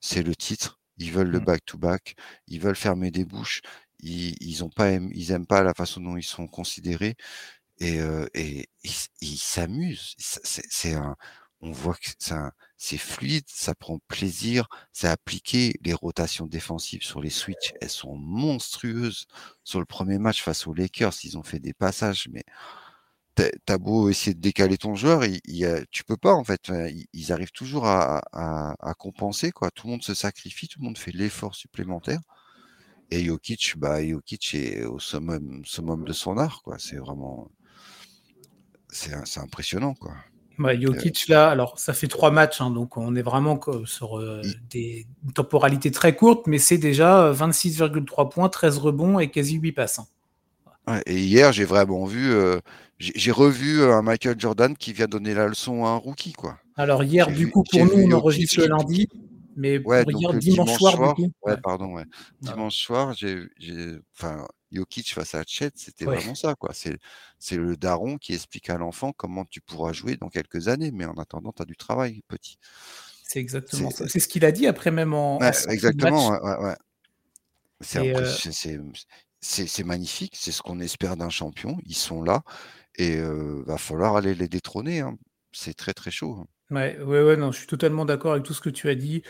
c'est 0.01 0.23
le 0.23 0.35
titre. 0.35 0.81
Ils 0.99 1.13
veulent 1.13 1.31
le 1.31 1.41
mmh. 1.41 1.45
back-to-back, 1.45 2.15
ils 2.47 2.61
veulent 2.61 2.77
fermer 2.77 3.11
des 3.11 3.25
bouches, 3.25 3.61
ils, 4.01 4.37
ils 4.41 4.65
ont 4.65 4.69
pas, 4.69 4.93
ils 4.93 5.31
aiment 5.33 5.47
pas 5.47 5.63
la 5.63 5.75
façon 5.75 6.01
dont 6.01 6.17
ils 6.17 6.23
sont 6.23 6.47
considérés 6.47 7.17
et, 7.79 8.01
euh, 8.01 8.27
et 8.35 8.69
ils 9.21 9.39
s'amusent. 9.39 10.15
C'est 10.19 10.95
un, 10.95 11.17
on 11.61 11.73
voit 11.73 11.95
que 11.95 12.09
c'est 12.77 12.99
fluide, 12.99 13.45
ça 13.49 13.75
prend 13.75 13.99
plaisir, 14.09 14.69
c'est 14.93 15.09
appliqué. 15.09 15.75
Les 15.83 15.93
rotations 15.95 16.47
défensives 16.47 17.03
sur 17.03 17.21
les 17.21 17.31
switches, 17.31 17.75
elles 17.81 17.91
sont 17.91 18.17
monstrueuses. 18.17 19.27
Sur 19.65 19.81
le 19.81 19.87
premier 19.87 20.19
match 20.19 20.43
face 20.43 20.67
aux 20.67 20.75
Lakers, 20.75 21.15
ils 21.25 21.37
ont 21.39 21.43
fait 21.43 21.61
des 21.61 21.75
passages, 21.75 22.29
mais 22.31 22.45
t'as 23.65 23.79
beau 23.79 24.09
essayer 24.09 24.35
de 24.35 24.41
décaler 24.41 24.79
ton 24.79 24.95
joueur, 24.95 25.25
il, 25.25 25.41
il, 25.45 25.87
tu 25.91 26.05
peux 26.05 26.17
pas 26.17 26.33
en 26.35 26.45
fait. 26.45 26.73
Ils, 27.13 27.33
arrivent 27.33 27.53
toujours 27.53 27.87
à, 27.87 28.21
à, 28.33 28.75
à, 28.81 28.95
compenser 28.95 29.53
quoi. 29.53 29.71
Tout 29.71 29.87
le 29.87 29.93
monde 29.93 30.03
se 30.03 30.15
sacrifie, 30.15 30.69
tout 30.69 30.81
le 30.81 30.87
monde 30.87 30.99
fait 30.99 31.13
l'effort 31.13 31.55
supplémentaire. 31.55 32.21
Et 33.11 33.25
Jokic, 33.25 33.75
bah, 33.79 34.05
Jokic 34.07 34.55
est 34.55 34.85
au 34.85 34.99
summum, 34.99 35.65
summum 35.65 36.05
de 36.05 36.13
son 36.13 36.37
art, 36.37 36.63
quoi. 36.63 36.79
C'est 36.79 36.97
vraiment, 36.97 37.51
c'est 38.91 39.41
impressionnant, 39.41 39.95
quoi. 39.95 40.15
Ouais, 40.59 40.81
Jokic, 40.81 41.29
là, 41.29 41.51
alors 41.51 41.79
ça 41.79 41.93
fait 41.93 42.09
trois 42.09 42.33
matchs, 42.33 42.61
hein, 42.61 42.71
donc 42.71 42.97
on 42.97 43.15
est 43.15 43.23
vraiment 43.23 43.61
sur 43.85 44.19
euh, 44.19 44.43
des 44.71 45.07
temporalités 45.35 45.93
très 45.93 46.17
courtes, 46.17 46.49
mais 46.49 46.59
c'est 46.59 46.79
déjà 46.79 47.33
26,3 47.33 48.23
euh, 48.23 48.25
points, 48.25 48.49
13 48.49 48.79
rebonds 48.79 49.21
et 49.21 49.31
quasi 49.31 49.55
8 49.55 49.73
passes. 49.73 50.01
Hein. 50.01 50.07
Ouais, 50.89 51.03
et 51.07 51.17
hier, 51.17 51.53
j'ai 51.53 51.65
vraiment 51.65 52.07
vu, 52.07 52.33
euh, 52.33 52.59
j'ai 52.99 53.31
revu 53.31 53.85
un 53.85 54.03
Michael 54.03 54.35
Jordan 54.41 54.77
qui 54.77 54.93
vient 54.93 55.07
donner 55.07 55.33
la 55.33 55.47
leçon 55.47 55.85
à 55.85 55.91
un 55.91 55.97
rookie, 55.97 56.33
quoi. 56.33 56.59
Alors 56.77 57.05
hier, 57.05 57.31
du 57.31 57.51
coup, 57.51 57.63
pour 57.63 57.85
nous, 57.85 57.93
on 57.95 58.11
enregistre 58.13 58.61
le 58.61 58.67
lundi. 58.67 59.09
Mais 59.55 59.79
pour 59.79 59.93
hier, 59.93 60.35
dimanche, 60.35 60.77
soir, 60.77 61.17
ouais, 61.43 61.57
pardon, 61.63 61.95
ouais. 61.95 62.05
Dimanche 62.41 62.77
soir, 62.77 63.15
j'ai, 63.15 63.39
enfin, 64.17 64.47
Jokic 64.73 65.15
face 65.15 65.35
à 65.35 65.43
Chet, 65.47 65.71
c'était 65.75 66.05
vraiment 66.05 66.35
ça, 66.35 66.55
quoi. 66.55 66.73
C'est, 66.73 67.57
le 67.57 67.77
daron 67.77 68.19
qui 68.19 68.35
explique 68.35 68.71
à 68.71 68.77
l'enfant 68.77 69.13
comment 69.13 69.45
tu 69.45 69.61
pourras 69.61 69.93
jouer 69.93 70.17
dans 70.17 70.29
quelques 70.29 70.69
années, 70.69 70.91
mais 70.91 71.05
en 71.05 71.15
attendant, 71.15 71.53
tu 71.53 71.63
as 71.63 71.65
du 71.65 71.77
travail, 71.77 72.23
petit. 72.29 72.59
C'est 73.25 73.41
exactement 73.41 73.91
ça. 73.91 74.09
C'est 74.09 74.21
ce 74.21 74.29
qu'il 74.29 74.45
a 74.45 74.53
dit 74.53 74.67
après 74.67 74.91
même 74.91 75.15
en. 75.15 75.39
exactement, 75.41 76.31
ouais, 76.31 76.57
ouais, 76.65 76.77
C'est, 79.41 79.85
magnifique, 79.85 80.37
c'est 80.37 80.53
ce 80.53 80.63
qu'on 80.63 80.81
espère 80.81 81.17
d'un 81.17 81.31
champion. 81.31 81.79
Ils 81.85 81.95
sont 81.95 82.23
là 82.23 82.43
et 82.97 83.17
euh, 83.17 83.63
va 83.67 83.79
falloir 83.79 84.17
aller 84.17 84.35
les 84.35 84.49
détrôner. 84.49 85.01
Hein. 85.01 85.17
C'est 85.53 85.75
très 85.75 85.95
très 85.95 86.11
chaud. 86.11 86.39
Hein. 86.41 86.47
Ouais, 86.71 86.99
ouais, 87.01 87.23
ouais, 87.23 87.37
non, 87.37 87.53
je 87.53 87.59
suis 87.59 87.67
totalement 87.67 88.05
d'accord 88.05 88.33
avec 88.33 88.45
tout 88.45 88.55
ce 88.55 88.61
que 88.61 88.71
tu 88.71 88.91
as 88.91 88.95
dit. 88.95 89.23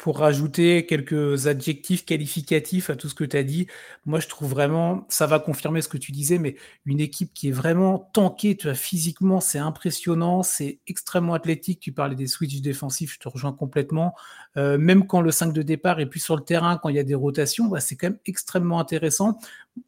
Pour 0.00 0.18
rajouter 0.18 0.86
quelques 0.86 1.46
adjectifs 1.46 2.06
qualificatifs 2.06 2.88
à 2.88 2.96
tout 2.96 3.10
ce 3.10 3.14
que 3.14 3.24
tu 3.24 3.36
as 3.36 3.42
dit, 3.42 3.66
moi 4.06 4.18
je 4.18 4.28
trouve 4.28 4.48
vraiment, 4.48 5.04
ça 5.10 5.26
va 5.26 5.38
confirmer 5.38 5.82
ce 5.82 5.88
que 5.88 5.98
tu 5.98 6.10
disais, 6.10 6.38
mais 6.38 6.56
une 6.86 7.00
équipe 7.00 7.34
qui 7.34 7.48
est 7.48 7.52
vraiment 7.52 8.10
tankée, 8.14 8.56
tu 8.56 8.66
vois, 8.68 8.74
physiquement, 8.74 9.40
c'est 9.40 9.58
impressionnant, 9.58 10.42
c'est 10.42 10.80
extrêmement 10.86 11.34
athlétique. 11.34 11.80
Tu 11.80 11.92
parlais 11.92 12.16
des 12.16 12.28
switches 12.28 12.62
défensifs, 12.62 13.12
je 13.12 13.18
te 13.18 13.28
rejoins 13.28 13.52
complètement. 13.52 14.14
même 14.56 15.06
quand 15.06 15.20
le 15.20 15.30
5 15.30 15.52
de 15.52 15.60
départ 15.60 16.00
est 16.00 16.06
plus 16.06 16.20
sur 16.20 16.34
le 16.36 16.42
terrain, 16.44 16.78
quand 16.78 16.88
il 16.88 16.96
y 16.96 16.98
a 16.98 17.04
des 17.04 17.14
rotations, 17.14 17.66
bah, 17.66 17.80
c'est 17.80 17.96
quand 17.96 18.08
même 18.08 18.18
extrêmement 18.24 18.80
intéressant. 18.80 19.38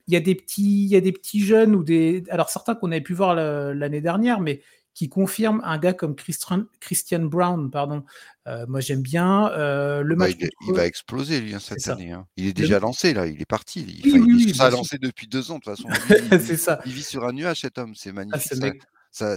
Il 0.08 0.12
y 0.14 0.16
a 0.16 0.20
des 0.20 0.34
petits, 0.34 0.84
il 0.84 0.88
y 0.90 0.96
a 0.96 1.00
des 1.00 1.12
petits 1.12 1.40
jeunes 1.40 1.74
ou 1.74 1.82
des, 1.82 2.22
alors 2.28 2.50
certains 2.50 2.74
qu'on 2.74 2.92
avait 2.92 3.00
pu 3.00 3.14
voir 3.14 3.34
l'année 3.34 4.02
dernière, 4.02 4.40
mais 4.40 4.60
qui 4.94 5.08
confirme 5.08 5.60
un 5.64 5.78
gars 5.78 5.94
comme 5.94 6.14
Christian, 6.14 6.64
Christian 6.80 7.24
Brown. 7.24 7.70
Pardon. 7.70 8.04
Euh, 8.46 8.66
moi, 8.68 8.80
j'aime 8.80 9.02
bien 9.02 9.50
euh, 9.50 10.02
le 10.02 10.16
bah, 10.16 10.26
match. 10.26 10.36
il, 10.66 10.74
va 10.74 10.86
exploser, 10.86 11.40
lui, 11.40 11.54
hein, 11.54 11.60
cette 11.60 11.86
année. 11.88 12.12
Hein. 12.12 12.26
Il 12.36 12.46
est 12.46 12.52
déjà 12.52 12.78
lancé, 12.78 13.14
là. 13.14 13.26
Il 13.26 13.40
est 13.40 13.46
parti. 13.46 13.84
Il, 14.04 14.06
il, 14.06 14.58
lancé 14.58 14.98
depuis 14.98 15.26
deux 15.26 15.50
ans, 15.50 15.58
de 15.58 15.62
toute 15.64 15.76
façon. 15.76 15.88
c'est 16.40 16.56
ça. 16.56 16.80
Il 16.84 16.92
vit 16.92 17.02
sur 17.02 17.24
un 17.24 17.32
nuage, 17.32 17.60
cet 17.60 17.78
homme. 17.78 17.94
C'est 17.94 18.10
ah, 18.10 18.24
magnifique. 18.24 18.82
ça, 19.10 19.36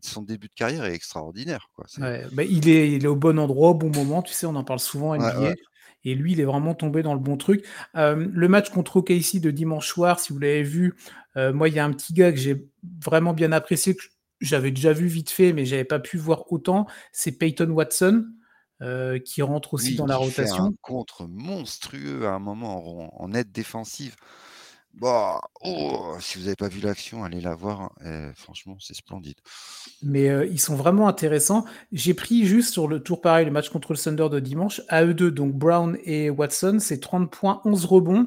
son 0.00 0.22
début 0.22 0.48
de 0.48 0.54
carrière 0.54 0.84
est 0.84 0.94
extraordinaire. 0.94 1.68
Quoi. 1.74 1.86
Bah, 2.32 2.44
il, 2.44 2.68
est, 2.68 2.92
il 2.92 3.04
est 3.04 3.08
au 3.08 3.16
bon 3.16 3.38
endroit, 3.38 3.70
au 3.70 3.74
bon 3.74 3.92
moment. 3.94 4.22
Tu 4.22 4.32
sais, 4.32 4.46
on 4.46 4.56
en 4.56 4.64
parle 4.64 4.80
souvent, 4.80 5.14
NBA. 5.14 5.54
Et 6.04 6.14
lui, 6.14 6.32
il 6.32 6.40
est 6.40 6.44
vraiment 6.44 6.74
tombé 6.74 7.02
dans 7.02 7.14
le 7.14 7.20
bon 7.20 7.36
truc. 7.36 7.64
le 7.94 8.48
match 8.48 8.70
contre 8.70 8.96
OKC 8.96 9.40
de 9.40 9.50
dimanche 9.50 9.88
soir, 9.88 10.18
si 10.18 10.32
vous 10.32 10.38
l'avez 10.38 10.62
vu, 10.62 10.94
moi, 11.36 11.68
il 11.68 11.74
y 11.74 11.78
a 11.78 11.84
un 11.84 11.92
petit 11.92 12.14
gars 12.14 12.32
que 12.32 12.38
j'ai 12.38 12.66
vraiment 13.04 13.34
bien 13.34 13.52
apprécié, 13.52 13.94
que 13.94 14.02
j'avais 14.40 14.70
déjà 14.70 14.92
vu 14.92 15.06
vite 15.06 15.30
fait, 15.30 15.52
mais 15.52 15.64
j'avais 15.64 15.84
pas 15.84 15.98
pu 15.98 16.18
voir 16.18 16.50
autant. 16.52 16.86
C'est 17.12 17.32
Peyton 17.32 17.70
Watson. 17.70 18.26
qui 19.24 19.42
rentre 19.42 19.74
aussi 19.74 19.96
dans 19.96 20.06
la 20.06 20.16
rotation. 20.16 20.56
Fait 20.56 20.60
un 20.62 20.72
contre 20.82 21.26
monstrueux 21.26 22.26
à 22.26 22.32
un 22.32 22.38
moment 22.38 23.22
en 23.22 23.32
aide 23.32 23.52
défensive. 23.52 24.16
Bah, 24.96 25.42
oh, 25.62 26.16
si 26.20 26.38
vous 26.38 26.44
n'avez 26.44 26.56
pas 26.56 26.68
vu 26.68 26.80
l'action, 26.80 27.22
allez 27.22 27.42
la 27.42 27.54
voir. 27.54 27.82
Hein. 27.82 27.90
Eh, 28.04 28.34
franchement, 28.34 28.76
c'est 28.80 28.94
splendide. 28.94 29.36
Mais 30.02 30.30
euh, 30.30 30.46
ils 30.46 30.60
sont 30.60 30.74
vraiment 30.74 31.06
intéressants. 31.06 31.66
J'ai 31.92 32.14
pris 32.14 32.46
juste 32.46 32.72
sur 32.72 32.88
le 32.88 33.02
tour 33.02 33.20
pareil, 33.20 33.44
le 33.44 33.50
match 33.50 33.68
contre 33.68 33.92
le 33.92 33.98
Thunder 33.98 34.28
de 34.30 34.40
dimanche, 34.40 34.80
à 34.88 35.04
eux 35.04 35.12
deux, 35.12 35.30
donc 35.30 35.52
Brown 35.52 35.98
et 36.04 36.30
Watson, 36.30 36.78
c'est 36.80 37.00
30 37.00 37.30
points, 37.30 37.60
11 37.66 37.84
rebonds. 37.84 38.26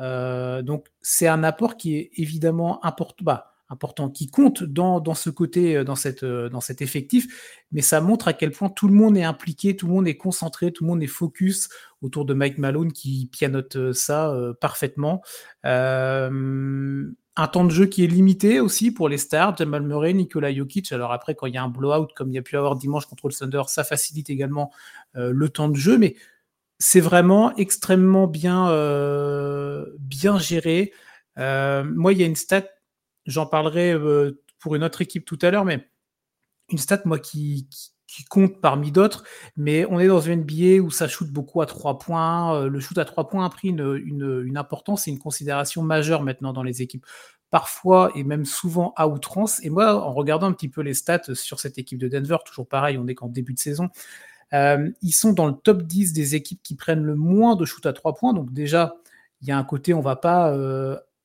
Euh, 0.00 0.62
donc 0.62 0.86
c'est 1.02 1.28
un 1.28 1.44
apport 1.44 1.76
qui 1.76 1.96
est 1.96 2.10
évidemment 2.16 2.84
important. 2.86 3.22
Bah, 3.22 3.57
important, 3.70 4.08
qui 4.08 4.28
compte 4.30 4.62
dans, 4.62 5.00
dans 5.00 5.14
ce 5.14 5.30
côté, 5.30 5.76
euh, 5.76 5.84
dans, 5.84 5.94
cette, 5.94 6.22
euh, 6.22 6.48
dans 6.48 6.60
cet 6.60 6.80
effectif, 6.80 7.62
mais 7.70 7.82
ça 7.82 8.00
montre 8.00 8.28
à 8.28 8.32
quel 8.32 8.50
point 8.50 8.70
tout 8.70 8.88
le 8.88 8.94
monde 8.94 9.16
est 9.16 9.24
impliqué, 9.24 9.76
tout 9.76 9.86
le 9.86 9.92
monde 9.92 10.08
est 10.08 10.16
concentré, 10.16 10.72
tout 10.72 10.84
le 10.84 10.88
monde 10.88 11.02
est 11.02 11.06
focus 11.06 11.68
autour 12.00 12.24
de 12.24 12.32
Mike 12.32 12.58
Malone 12.58 12.92
qui 12.92 13.28
pianote 13.30 13.76
euh, 13.76 13.92
ça 13.92 14.34
parfaitement. 14.60 15.22
un 15.64 17.46
temps 17.52 17.64
de 17.64 17.70
jeu 17.70 17.86
qui 17.86 18.02
est 18.02 18.08
limité 18.08 18.58
aussi 18.58 18.90
pour 18.90 19.08
les 19.08 19.18
stars, 19.18 19.56
Jamal 19.56 19.82
Murray, 19.82 20.12
Nikola 20.12 20.52
Jokic. 20.52 20.90
Alors 20.92 21.12
après, 21.12 21.34
quand 21.34 21.46
il 21.46 21.54
y 21.54 21.58
a 21.58 21.62
un 21.62 21.68
blowout 21.68 22.08
comme 22.16 22.30
il 22.30 22.34
y 22.34 22.38
a 22.38 22.42
pu 22.42 22.56
avoir 22.56 22.74
dimanche 22.74 23.06
contre 23.06 23.28
le 23.28 23.34
Thunder, 23.34 23.62
ça 23.68 23.84
facilite 23.84 24.28
également 24.28 24.72
le 25.14 25.48
temps 25.48 25.68
de 25.68 25.76
jeu, 25.76 25.98
mais 25.98 26.16
c'est 26.80 27.00
vraiment 27.00 27.54
extrêmement 27.54 28.26
bien, 28.26 28.72
bien 30.00 30.38
géré. 30.38 30.92
moi, 31.36 32.12
il 32.12 32.18
y 32.18 32.24
a 32.24 32.26
une 32.26 32.34
stat 32.34 32.64
J'en 33.28 33.44
parlerai 33.44 33.92
euh, 33.92 34.42
pour 34.58 34.74
une 34.74 34.82
autre 34.82 35.02
équipe 35.02 35.26
tout 35.26 35.38
à 35.42 35.50
l'heure, 35.50 35.66
mais 35.66 35.86
une 36.70 36.78
stat, 36.78 37.02
moi, 37.04 37.18
qui, 37.18 37.68
compte 38.30 38.60
parmi 38.60 38.90
d'autres, 38.90 39.22
mais 39.56 39.84
on 39.90 40.00
est 40.00 40.08
dans 40.08 40.20
une 40.20 40.40
NBA 40.40 40.82
où 40.82 40.90
ça 40.90 41.06
shoot 41.08 41.30
beaucoup 41.30 41.60
à 41.60 41.66
trois 41.66 41.98
points. 41.98 42.56
Euh, 42.56 42.68
le 42.68 42.80
shoot 42.80 42.96
à 42.96 43.04
trois 43.04 43.28
points 43.28 43.44
a 43.44 43.50
pris 43.50 43.68
une, 43.68 44.56
importance 44.56 45.06
et 45.06 45.10
une 45.10 45.18
considération 45.18 45.82
majeure 45.82 46.22
maintenant 46.22 46.54
dans 46.54 46.62
les 46.62 46.80
équipes. 46.80 47.04
Parfois 47.50 48.10
et 48.14 48.24
même 48.24 48.46
souvent 48.46 48.94
à 48.96 49.08
outrance. 49.08 49.62
Et 49.62 49.68
moi, 49.68 49.94
en 49.94 50.12
regardant 50.14 50.46
un 50.46 50.52
petit 50.52 50.70
peu 50.70 50.80
les 50.80 50.94
stats 50.94 51.34
sur 51.34 51.60
cette 51.60 51.76
équipe 51.76 51.98
de 51.98 52.08
Denver, 52.08 52.38
toujours 52.46 52.66
pareil, 52.66 52.96
on 52.98 53.06
est 53.08 53.14
qu'en 53.14 53.28
début 53.28 53.52
de 53.52 53.58
saison, 53.58 53.90
euh, 54.54 54.90
ils 55.02 55.12
sont 55.12 55.34
dans 55.34 55.46
le 55.46 55.52
top 55.52 55.82
10 55.82 56.14
des 56.14 56.34
équipes 56.34 56.62
qui 56.62 56.76
prennent 56.76 57.04
le 57.04 57.14
moins 57.14 57.56
de 57.56 57.66
shoot 57.66 57.84
à 57.84 57.92
trois 57.92 58.14
points. 58.14 58.32
Donc 58.32 58.54
déjà, 58.54 58.96
il 59.42 59.48
y 59.48 59.52
a 59.52 59.58
un 59.58 59.64
côté, 59.64 59.92
on 59.92 60.00
va 60.00 60.16
pas 60.16 60.50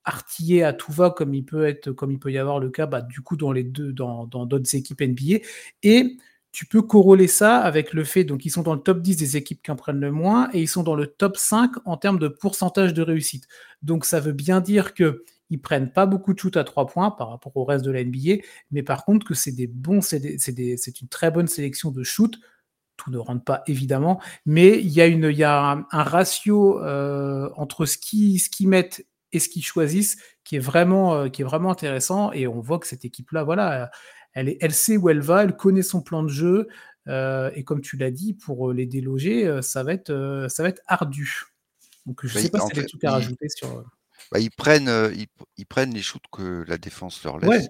artillé 0.05 0.63
à 0.63 0.73
tout 0.73 0.91
va 0.91 1.09
comme 1.11 1.33
il 1.33 1.45
peut 1.45 1.65
être, 1.65 1.91
comme 1.91 2.11
il 2.11 2.19
peut 2.19 2.31
y 2.31 2.37
avoir 2.37 2.59
le 2.59 2.69
cas, 2.69 2.85
bah, 2.85 3.01
du 3.01 3.21
coup 3.21 3.37
dans 3.37 3.51
les 3.51 3.63
deux, 3.63 3.93
dans 3.93 4.25
d'autres 4.25 4.75
équipes 4.75 5.01
NBA. 5.01 5.39
Et 5.83 6.17
tu 6.53 6.67
peux 6.67 6.83
corroler 6.83 7.27
ça 7.27 7.57
avec 7.57 7.93
le 7.93 8.03
fait, 8.03 8.23
donc 8.23 8.45
ils 8.45 8.51
sont 8.51 8.61
dans 8.61 8.75
le 8.75 8.79
top 8.79 9.01
10 9.01 9.17
des 9.17 9.37
équipes 9.37 9.61
qui 9.63 9.71
en 9.71 9.75
prennent 9.75 9.99
le 9.99 10.11
moins 10.11 10.49
et 10.53 10.61
ils 10.61 10.67
sont 10.67 10.83
dans 10.83 10.95
le 10.95 11.07
top 11.07 11.35
5 11.35 11.71
en 11.85 11.97
termes 11.97 12.19
de 12.19 12.27
pourcentage 12.27 12.93
de 12.93 13.01
réussite. 13.01 13.47
Donc 13.81 14.05
ça 14.05 14.19
veut 14.19 14.33
bien 14.33 14.61
dire 14.61 14.93
que 14.93 15.25
ils 15.49 15.59
prennent 15.59 15.91
pas 15.91 16.05
beaucoup 16.05 16.33
de 16.33 16.39
shoot 16.39 16.55
à 16.55 16.63
3 16.63 16.85
points 16.87 17.11
par 17.11 17.29
rapport 17.29 17.57
au 17.57 17.65
reste 17.65 17.83
de 17.83 17.91
la 17.91 18.03
NBA, 18.03 18.43
mais 18.71 18.83
par 18.83 19.03
contre 19.03 19.25
que 19.25 19.33
c'est 19.33 19.51
des 19.51 19.65
bons, 19.67 20.01
c'est 20.01 21.01
une 21.01 21.07
très 21.09 21.31
bonne 21.31 21.47
sélection 21.47 21.91
de 21.91 22.03
shoot. 22.03 22.35
Tout 22.97 23.09
ne 23.09 23.17
rentre 23.17 23.43
pas 23.43 23.63
évidemment, 23.65 24.21
mais 24.45 24.79
il 24.79 24.89
y 24.89 25.01
a, 25.01 25.07
une, 25.07 25.31
y 25.31 25.43
a 25.43 25.83
un, 25.91 26.03
ratio 26.03 26.83
euh, 26.83 27.49
entre 27.55 27.85
ce 27.85 27.97
qu'ils 27.97 28.67
mettent 28.67 29.03
et 29.33 29.39
ce 29.39 29.49
qu'ils 29.49 29.65
choisissent 29.65 30.17
qui 30.43 30.55
est 30.55 30.59
vraiment, 30.59 31.15
euh, 31.15 31.29
qui 31.29 31.41
est 31.41 31.45
vraiment 31.45 31.71
intéressant. 31.71 32.31
Et 32.31 32.47
on 32.47 32.61
voit 32.61 32.79
que 32.79 32.87
cette 32.87 33.03
équipe-là, 33.03 33.43
voilà, 33.43 33.91
elle, 34.33 34.49
est, 34.49 34.57
elle 34.61 34.73
sait 34.73 34.95
où 34.95 35.09
elle 35.09 35.19
va, 35.19 35.43
elle 35.43 35.55
connaît 35.55 35.81
son 35.81 36.01
plan 36.01 36.23
de 36.23 36.29
jeu. 36.29 36.67
Euh, 37.07 37.51
et 37.55 37.63
comme 37.63 37.81
tu 37.81 37.97
l'as 37.97 38.11
dit, 38.11 38.33
pour 38.33 38.69
euh, 38.69 38.73
les 38.73 38.85
déloger, 38.85 39.61
ça 39.61 39.83
va 39.83 39.93
être, 39.93 40.47
ça 40.49 40.63
va 40.63 40.69
être 40.69 40.81
ardu. 40.87 41.43
Donc 42.05 42.25
je 42.25 42.37
ne 42.37 42.43
sais 42.43 42.49
pas 42.49 42.59
si 42.59 42.67
tu 42.67 42.79
as 42.79 42.81
des 42.81 42.87
trucs 42.87 43.03
à 43.03 43.11
rajouter 43.11 43.47
sur. 43.49 43.83
Bah, 44.33 44.39
ils, 44.39 44.49
prennent, 44.49 44.89
ils, 45.57 45.65
prennent 45.67 45.93
les 45.93 46.01
shoots 46.01 46.25
que 46.31 46.65
la 46.67 46.79
défense 46.79 47.23
leur 47.23 47.37
laisse. 47.37 47.67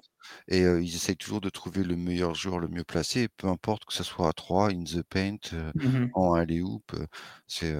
Et 0.48 0.62
ils 0.62 0.96
essayent 0.96 1.17
toujours 1.17 1.41
de 1.41 1.50
trouver 1.50 1.84
le 1.84 1.98
meilleur 1.98 2.34
joueur 2.36 2.58
le 2.58 2.70
mieux 2.70 2.86
placé, 2.86 3.27
peu 3.27 3.48
importe 3.48 3.84
que 3.84 3.93
ce 3.93 4.03
soit 4.03 4.29
à 4.29 4.34
3, 4.34 4.70
in 4.72 4.86
the 4.86 5.03
paint, 5.03 5.38
mmh 5.75 6.08
en 6.13 6.34
alley-oop. 6.36 6.96
c'est 7.48 7.75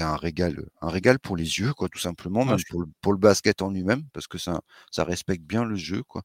un 0.00 0.16
régal, 0.16 0.64
un 0.80 0.88
régal 0.88 1.18
pour 1.18 1.36
les 1.36 1.58
yeux, 1.58 1.74
quoi, 1.74 1.90
tout 1.90 1.98
simplement, 1.98 2.46
même 2.46 2.56
pour, 2.70 2.80
le, 2.80 2.86
pour 3.02 3.12
le 3.12 3.18
basket 3.18 3.60
en 3.60 3.70
lui-même, 3.70 4.04
parce 4.14 4.26
que 4.26 4.38
ça, 4.38 4.62
ça 4.90 5.04
respecte 5.04 5.44
bien 5.44 5.66
le 5.66 5.76
jeu, 5.76 6.02
quoi. 6.02 6.22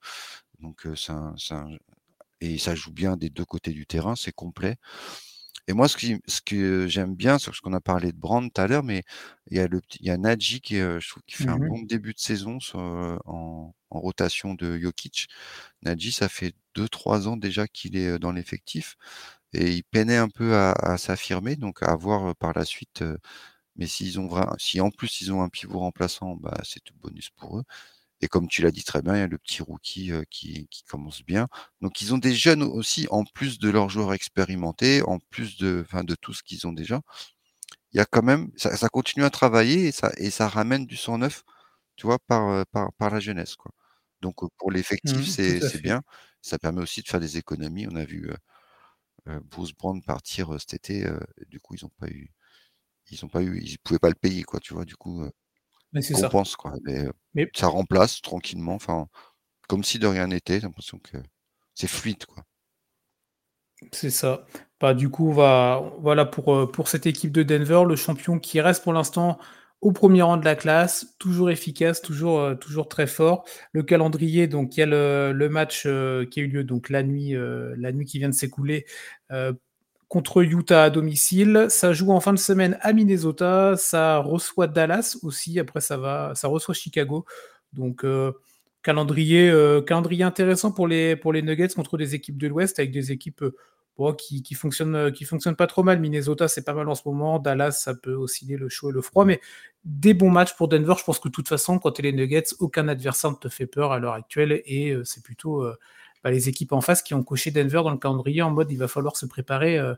Donc 0.62 0.88
ça, 0.96 1.34
ça, 1.38 1.68
et 2.40 2.58
ça 2.58 2.76
joue 2.76 2.94
bien 2.94 3.18
des 3.18 3.30
deux 3.30 3.46
côtés 3.46 3.72
du 3.72 3.86
terrain, 3.86 4.16
c'est 4.16 4.32
complet. 4.32 4.78
Et 5.68 5.74
moi, 5.74 5.88
ce, 5.88 5.96
qui, 5.98 6.20
ce 6.28 6.42
que 6.42 6.88
j'aime 6.88 7.16
bien, 7.16 7.40
c'est 7.40 7.54
ce 7.54 7.62
qu'on 7.62 7.74
a 7.74 7.80
parlé 7.80 8.12
de 8.12 8.18
Brand 8.18 8.52
tout 8.52 8.62
à 8.62 8.68
l'heure, 8.68 8.84
mais 8.84 9.04
il 9.48 9.58
y 9.58 9.60
a 9.60 9.68
le 9.68 9.82
il 10.00 10.08
y 10.08 10.10
a 10.10 10.18
Nadji 10.18 10.60
qui, 10.62 10.76
je 10.76 11.10
trouve, 11.10 11.24
qui 11.26 11.36
fait 11.36 11.48
un 11.50 11.58
mmh 11.58 11.68
bon 11.70 11.82
début 11.84 12.14
de 12.14 12.20
saison 12.20 12.58
en, 12.74 13.74
rotation 13.90 14.56
de 14.56 14.78
Jokic. 14.78 15.28
Nadji, 15.84 16.12
ça 16.12 16.28
fait 16.30 16.54
2-3 16.76 17.28
ans 17.28 17.38
déjà 17.38 17.68
qu'il 17.68 17.96
est 17.96 18.20
dans 18.20 18.32
l'effectif 18.32 18.96
et 19.54 19.72
il 19.72 19.84
peinait 19.84 20.18
un 20.18 20.30
peu 20.30 20.56
à, 20.56 20.98
s'affirmer, 20.98 21.56
donc 21.56 21.84
à 21.84 21.96
voir 21.96 22.36
par 22.36 22.54
la 22.54 22.66
suite. 22.66 23.04
mais 23.78 23.88
s'ils 23.88 24.20
ont 24.20 24.30
si 24.58 24.82
en 24.82 24.92
plus 24.92 25.22
ils 25.22 25.34
ont 25.34 25.44
un 25.44 25.50
pivot 25.50 25.80
remplaçant, 25.80 26.36
bah, 26.38 26.60
c'est 26.64 26.84
tout 26.84 26.96
bonus 27.02 27.30
pour 27.32 27.60
eux. 27.60 27.64
Et 28.24 28.30
comme 28.30 28.48
tu 28.48 28.62
l'as 28.62 28.72
dit 28.72 28.86
très 28.86 29.02
bien, 29.02 29.16
il 29.16 29.20
y 29.20 29.22
a 29.22 29.28
le 29.28 29.38
petit 29.38 29.62
rookie 29.62 30.14
qui, 30.30 30.70
commence 30.88 31.24
bien. 31.24 31.50
Donc 31.82 32.00
ils 32.00 32.14
ont 32.14 32.18
des 32.18 32.34
jeunes 32.34 32.64
aussi, 32.64 33.06
en 33.12 33.26
plus 33.26 33.60
de 33.60 33.70
leurs 33.70 33.90
joueurs 33.90 34.14
expérimentés, 34.14 35.02
en 35.02 35.20
plus 35.20 35.58
de, 35.58 35.86
de 36.04 36.16
tout 36.16 36.34
ce 36.34 36.42
qu'ils 36.42 36.66
ont 36.66 36.72
déjà. 36.72 37.02
Il 37.92 37.98
y 37.98 38.00
a 38.00 38.06
quand 38.06 38.24
même, 38.24 38.50
ça, 38.56 38.88
continue 38.88 39.26
à 39.26 39.30
travailler 39.30 39.88
et 39.88 39.92
ça, 39.92 40.14
et 40.16 40.32
ça 40.32 40.48
ramène 40.48 40.86
du 40.86 40.96
sang 40.96 41.18
neuf, 41.18 41.44
tu 41.98 42.08
vois, 42.08 42.18
par, 42.18 42.66
par, 42.68 43.10
la 43.12 43.20
jeunesse. 43.20 43.58
Quoi. 43.58 43.74
Donc 44.22 44.36
pour 44.58 44.72
l'effectif, 44.72 45.18
mmh, 45.18 45.60
c'est 45.60 45.82
bien. 45.82 46.02
Ça 46.42 46.58
permet 46.58 46.82
aussi 46.82 47.02
de 47.02 47.10
faire 47.10 47.20
des 47.20 47.38
économies. 47.38 47.88
On 47.92 47.96
a 47.98 48.06
vu 48.06 48.32
Bruce 49.52 49.74
Brand 49.74 50.02
partir 50.06 50.58
cet 50.62 50.74
été. 50.76 51.06
du 51.48 51.60
coup, 51.60 51.76
ils 51.76 51.84
n'ont 51.84 51.92
pas 52.00 52.08
eu, 52.08 52.32
ils 53.12 53.26
ont 53.26 53.30
pas 53.30 53.44
eu, 53.44 53.60
ils 53.62 53.80
pouvaient 53.80 54.00
pas 54.00 54.10
le 54.10 54.16
payer, 54.16 54.44
quoi. 54.44 54.62
Tu 54.62 54.74
vois, 54.74 54.86
du 54.86 54.96
coup. 54.96 55.30
Ça. 56.02 56.30
quoi. 56.58 56.74
Mais, 57.34 57.50
ça 57.56 57.68
remplace 57.68 58.22
tranquillement, 58.22 58.76
enfin, 58.76 59.08
comme 59.68 59.84
si 59.84 60.00
de 60.00 60.08
rien 60.08 60.28
n'était. 60.28 60.56
J'ai 60.56 60.62
l'impression 60.62 61.00
que 61.00 61.18
c'est 61.76 61.88
fluide, 61.88 62.26
quoi. 62.26 62.44
C'est 63.92 64.10
ça. 64.10 64.46
Bah, 64.80 64.94
du 64.94 65.10
coup, 65.10 65.32
va, 65.34 65.94
voilà 66.00 66.26
pour, 66.26 66.72
pour 66.72 66.88
cette 66.88 67.06
équipe 67.06 67.32
de 67.32 67.44
Denver, 67.44 67.84
le 67.88 67.96
champion 67.96 68.40
qui 68.40 68.62
reste 68.62 68.84
pour 68.84 68.94
l'instant 68.94 69.38
au 69.82 69.92
premier 69.92 70.22
rang 70.22 70.38
de 70.38 70.46
la 70.46 70.56
classe, 70.56 71.16
toujours 71.20 71.50
efficace, 71.50 72.02
toujours, 72.02 72.58
toujours 72.60 72.88
très 72.88 73.06
fort. 73.08 73.44
Le 73.74 73.84
calendrier, 73.84 74.48
donc 74.48 74.78
il 74.78 74.80
y 74.80 74.84
a 74.84 74.86
le, 74.86 75.48
match 75.50 75.82
qui 75.82 75.88
a 76.40 76.44
eu 76.44 76.48
lieu 76.48 76.64
donc 76.64 76.90
la 76.90 77.04
nuit, 77.04 77.36
la 77.36 77.92
nuit 77.92 78.06
qui 78.06 78.18
vient 78.20 78.30
de 78.30 78.34
s'écouler 78.34 78.86
contre 80.14 80.44
Utah 80.44 80.84
à 80.84 80.90
domicile. 80.92 81.66
Ça 81.70 81.92
joue 81.92 82.12
en 82.12 82.20
fin 82.20 82.34
de 82.34 82.38
semaine 82.38 82.78
à 82.82 82.94
Minnesota. 82.94 83.74
Ça 83.78 84.20
reçoit 84.20 84.68
Dallas 84.68 85.18
aussi. 85.24 85.60
Après, 85.60 85.82
ça 85.82 85.98
va, 85.98 86.34
ça 86.36 86.48
reçoit 86.48 86.76
Chicago. 86.76 87.26
Donc, 87.74 88.06
euh, 88.06 88.32
calendrier, 88.84 89.50
euh, 89.50 89.82
calendrier 89.82 90.24
intéressant 90.24 90.72
pour 90.72 90.88
les, 90.88 91.16
pour 91.16 91.34
les 91.34 91.42
Nuggets 91.42 91.70
contre 91.70 91.98
des 91.98 92.14
équipes 92.14 92.38
de 92.38 92.48
l'Ouest 92.48 92.78
avec 92.78 92.92
des 92.92 93.12
équipes 93.12 93.42
euh, 93.42 94.14
qui, 94.14 94.44
qui, 94.44 94.54
fonctionnent, 94.54 95.12
qui 95.12 95.26
fonctionnent 95.26 95.56
pas 95.56 95.66
trop 95.66 95.82
mal. 95.82 96.00
Minnesota, 96.00 96.48
c'est 96.48 96.64
pas 96.64 96.76
mal 96.76 96.88
en 96.90 96.94
ce 96.94 97.02
moment. 97.06 97.40
Dallas, 97.40 97.72
ça 97.72 97.96
peut 97.96 98.14
osciller 98.14 98.56
le 98.56 98.70
chaud 98.70 98.92
et 98.92 98.94
le 98.94 99.02
froid. 99.02 99.26
Mais 99.26 99.42
des 99.84 100.14
bons 100.14 100.30
matchs 100.30 100.56
pour 100.56 100.68
Denver. 100.68 100.94
Je 100.96 101.06
pense 101.06 101.18
que 101.18 101.28
de 101.28 101.34
toute 101.34 101.48
façon, 101.48 101.80
quand 101.80 101.90
tu 101.90 102.06
es 102.06 102.12
les 102.12 102.14
Nuggets, 102.16 102.54
aucun 102.60 102.88
adversaire 102.88 103.32
ne 103.32 103.38
te 103.38 103.50
fait 103.50 103.66
peur 103.66 103.92
à 103.92 103.98
l'heure 103.98 104.14
actuelle. 104.14 104.62
Et 104.68 104.96
c'est 105.06 105.24
plutôt 105.24 105.66
bah, 106.24 106.32
les 106.32 106.50
équipes 106.50 106.72
en 106.72 106.82
face 106.82 107.02
qui 107.02 107.14
ont 107.14 107.24
coché 107.24 107.52
Denver 107.52 107.82
dans 107.84 107.92
le 107.92 107.98
calendrier 107.98 108.42
en 108.42 108.52
mode 108.52 108.72
il 108.72 108.78
va 108.78 108.88
falloir 108.88 109.18
se 109.18 109.26
préparer 109.26 109.78
euh, 109.78 109.94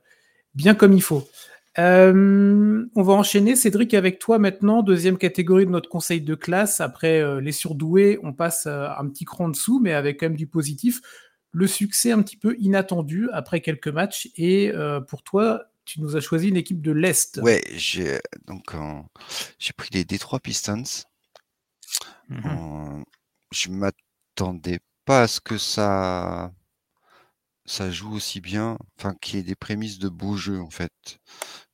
bien 0.54 0.76
comme 0.76 0.94
il 0.94 1.02
faut. 1.02 1.28
Euh, 1.78 2.86
on 2.96 3.04
va 3.04 3.14
enchaîner, 3.14 3.58
Cédric, 3.58 3.94
avec 3.94 4.18
toi 4.18 4.40
maintenant. 4.40 4.82
Deuxième 4.82 5.18
catégorie 5.18 5.66
de 5.66 5.72
notre 5.72 5.90
conseil 5.90 6.22
de 6.22 6.34
classe. 6.34 6.80
Après 6.80 7.20
euh, 7.20 7.42
les 7.42 7.52
surdoués, 7.52 8.18
on 8.24 8.32
passe 8.32 8.66
un 8.66 9.08
petit 9.10 9.26
cran 9.26 9.46
en 9.46 9.50
dessous, 9.50 9.82
mais 9.82 9.94
avec 9.94 10.20
quand 10.20 10.28
même 10.28 10.38
du 10.38 10.48
positif. 10.48 11.02
Le 11.52 11.68
succès 11.68 12.12
un 12.12 12.22
petit 12.22 12.38
peu 12.38 12.56
inattendu 12.60 13.30
après 13.32 13.62
quelques 13.62 13.88
matchs. 13.90 14.30
Et 14.38 14.72
pour 15.08 15.24
toi, 15.24 15.64
tu 15.86 16.02
nous 16.02 16.18
as 16.18 16.20
choisi 16.20 16.50
une 16.50 16.58
équipe 16.58 16.82
de 16.82 16.92
l'Est. 16.92 17.40
Ouais, 17.42 17.62
j'ai 17.74 18.20
donc 18.46 18.74
j'ai 19.58 19.72
pris 19.72 19.90
les 19.94 20.04
Detroit 20.04 20.40
Pistons. 20.40 20.84
Mmh 22.30 23.04
je 23.52 23.70
m'attendais 23.70 24.80
pas 25.06 25.24
à 25.24 25.28
ce 25.28 25.40
que 25.42 25.58
ça 25.58 26.52
ça 27.66 27.90
joue 27.92 28.14
aussi 28.14 28.42
bien, 28.42 28.78
enfin 28.98 29.16
qu'il 29.22 29.38
y 29.38 29.40
ait 29.40 29.44
des 29.44 29.56
prémices 29.56 30.00
de 30.00 30.10
beau 30.10 30.36
jeu 30.38 30.60
en 30.62 30.70
fait, 30.70 30.92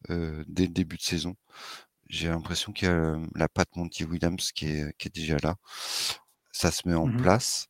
dès 0.10 0.66
le 0.66 0.74
début 0.74 0.98
de 0.98 1.02
saison. 1.02 1.36
J'ai 2.10 2.30
l'impression 2.30 2.74
qu'il 2.74 2.88
y 2.90 2.92
a 2.92 3.18
la 3.36 3.50
patte 3.50 3.76
Monty 3.78 4.06
Williams 4.06 4.52
qui 4.54 4.68
est, 4.68 4.98
qui 4.98 5.10
est 5.10 5.16
déjà 5.16 5.38
là. 5.44 5.56
Ça 6.52 6.72
se 6.72 6.88
met 6.88 6.96
en 6.96 7.08
Mmh 7.08 7.12
place. 7.12 7.68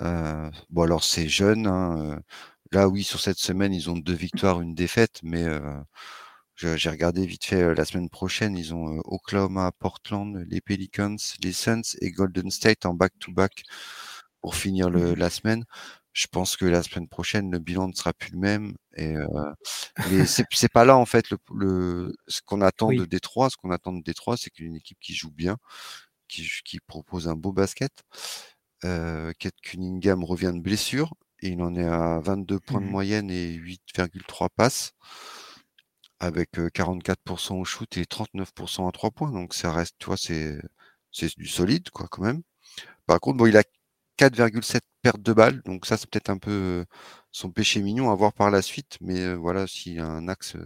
bon 0.00 0.82
alors 0.82 1.04
c'est 1.04 1.28
jeune, 1.28 1.66
hein, 1.66 2.20
là 2.72 2.88
oui 2.88 3.04
sur 3.04 3.20
cette 3.20 3.38
semaine 3.38 3.74
ils 3.74 3.90
ont 3.90 3.96
deux 3.98 4.14
victoires, 4.14 4.60
une 4.60 4.74
défaite, 4.74 5.20
mais 5.22 5.44
j'ai 6.56 6.90
regardé 6.90 7.26
vite 7.26 7.44
fait 7.44 7.74
la 7.74 7.84
semaine 7.84 8.08
prochaine, 8.10 8.56
ils 8.56 8.74
ont 8.74 9.00
Oklahoma, 9.04 9.72
Portland, 9.78 10.44
les 10.48 10.60
Pelicans, 10.60 11.16
les 11.42 11.52
Suns 11.52 11.82
et 12.00 12.10
Golden 12.10 12.50
State 12.50 12.86
en 12.86 12.94
back-to-back 12.94 13.62
pour 14.46 14.54
finir 14.54 14.90
le, 14.90 15.10
mmh 15.10 15.14
la 15.16 15.28
semaine. 15.28 15.64
Je 16.12 16.28
pense 16.28 16.56
que 16.56 16.66
la 16.66 16.84
semaine 16.84 17.08
prochaine, 17.08 17.50
le 17.50 17.58
bilan 17.58 17.88
ne 17.88 17.92
sera 17.92 18.12
plus 18.12 18.30
le 18.30 18.38
même. 18.38 18.76
Et 18.94 19.16
euh, 19.16 20.24
c'est 20.24 20.72
pas 20.72 20.84
là 20.84 20.96
en 20.96 21.04
fait 21.04 21.30
le, 21.30 21.38
le 21.52 22.14
ce 22.28 22.42
qu'on 22.42 22.60
attend 22.60 22.92
de 22.92 23.04
Détroit. 23.06 23.50
Ce 23.50 23.56
qu'on 23.56 23.72
attend 23.72 23.92
de 23.92 24.04
Détroit, 24.04 24.36
c'est 24.36 24.50
qu'une 24.50 24.76
équipe 24.76 24.98
qui 25.00 25.14
joue 25.14 25.32
bien, 25.32 25.56
qui, 26.28 26.48
qui 26.64 26.78
propose 26.78 27.26
un 27.26 27.34
beau 27.34 27.50
basket. 27.52 27.90
Euh, 28.84 29.32
Kate 29.40 29.60
Cunningham 29.64 30.22
revient 30.22 30.52
de 30.54 30.60
blessure 30.60 31.12
et 31.40 31.48
il 31.48 31.60
en 31.60 31.74
est 31.74 31.84
à 31.84 32.20
22 32.20 32.60
points 32.60 32.80
de 32.80 32.86
mmh 32.86 32.90
moyenne 32.90 33.30
et 33.32 33.52
8,3 33.52 34.48
passes 34.54 34.92
avec 36.20 36.52
44% 36.52 37.54
au 37.54 37.64
shoot 37.64 37.96
et 37.96 38.04
39% 38.04 38.88
à 38.88 38.92
3 38.92 39.10
points. 39.10 39.32
Donc 39.32 39.54
ça 39.54 39.72
reste, 39.72 39.96
tu 39.98 40.06
vois, 40.06 40.16
c'est 40.16 40.60
du 41.36 41.48
solide 41.48 41.90
quoi 41.90 42.06
quand 42.08 42.22
même. 42.22 42.42
Par 43.06 43.20
contre, 43.20 43.38
bon, 43.38 43.46
il 43.46 43.56
a 43.56 43.64
4,7 44.18 44.80
pertes 45.02 45.22
de 45.22 45.32
balles, 45.32 45.62
donc 45.64 45.86
ça 45.86 45.96
c'est 45.96 46.08
peut-être 46.08 46.30
un 46.30 46.38
peu 46.38 46.84
son 47.32 47.50
péché 47.50 47.82
mignon 47.82 48.10
à 48.10 48.14
voir 48.14 48.32
par 48.32 48.50
la 48.50 48.62
suite, 48.62 48.98
mais 49.00 49.34
voilà, 49.34 49.66
s'il 49.66 49.94
y 49.94 49.98
a 50.00 50.06
un 50.06 50.28
axe, 50.28 50.56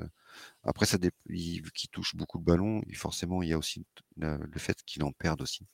après 0.65 0.87
ça 0.87 0.99
il, 1.29 1.63
qui 1.73 1.89
touche 1.89 2.17
beaucoup 2.17 2.39
de 2.39 2.45
ballons, 2.45 2.83
forcément 2.95 3.43
il 3.43 3.51
y 3.51 3.53
a 3.53 3.59
aussi 3.59 3.85
le 4.17 4.59
fait 4.59 4.79
qu'il 4.85 5.03
en 5.05 5.13
perde 5.13 5.43
aussi. 5.43 5.67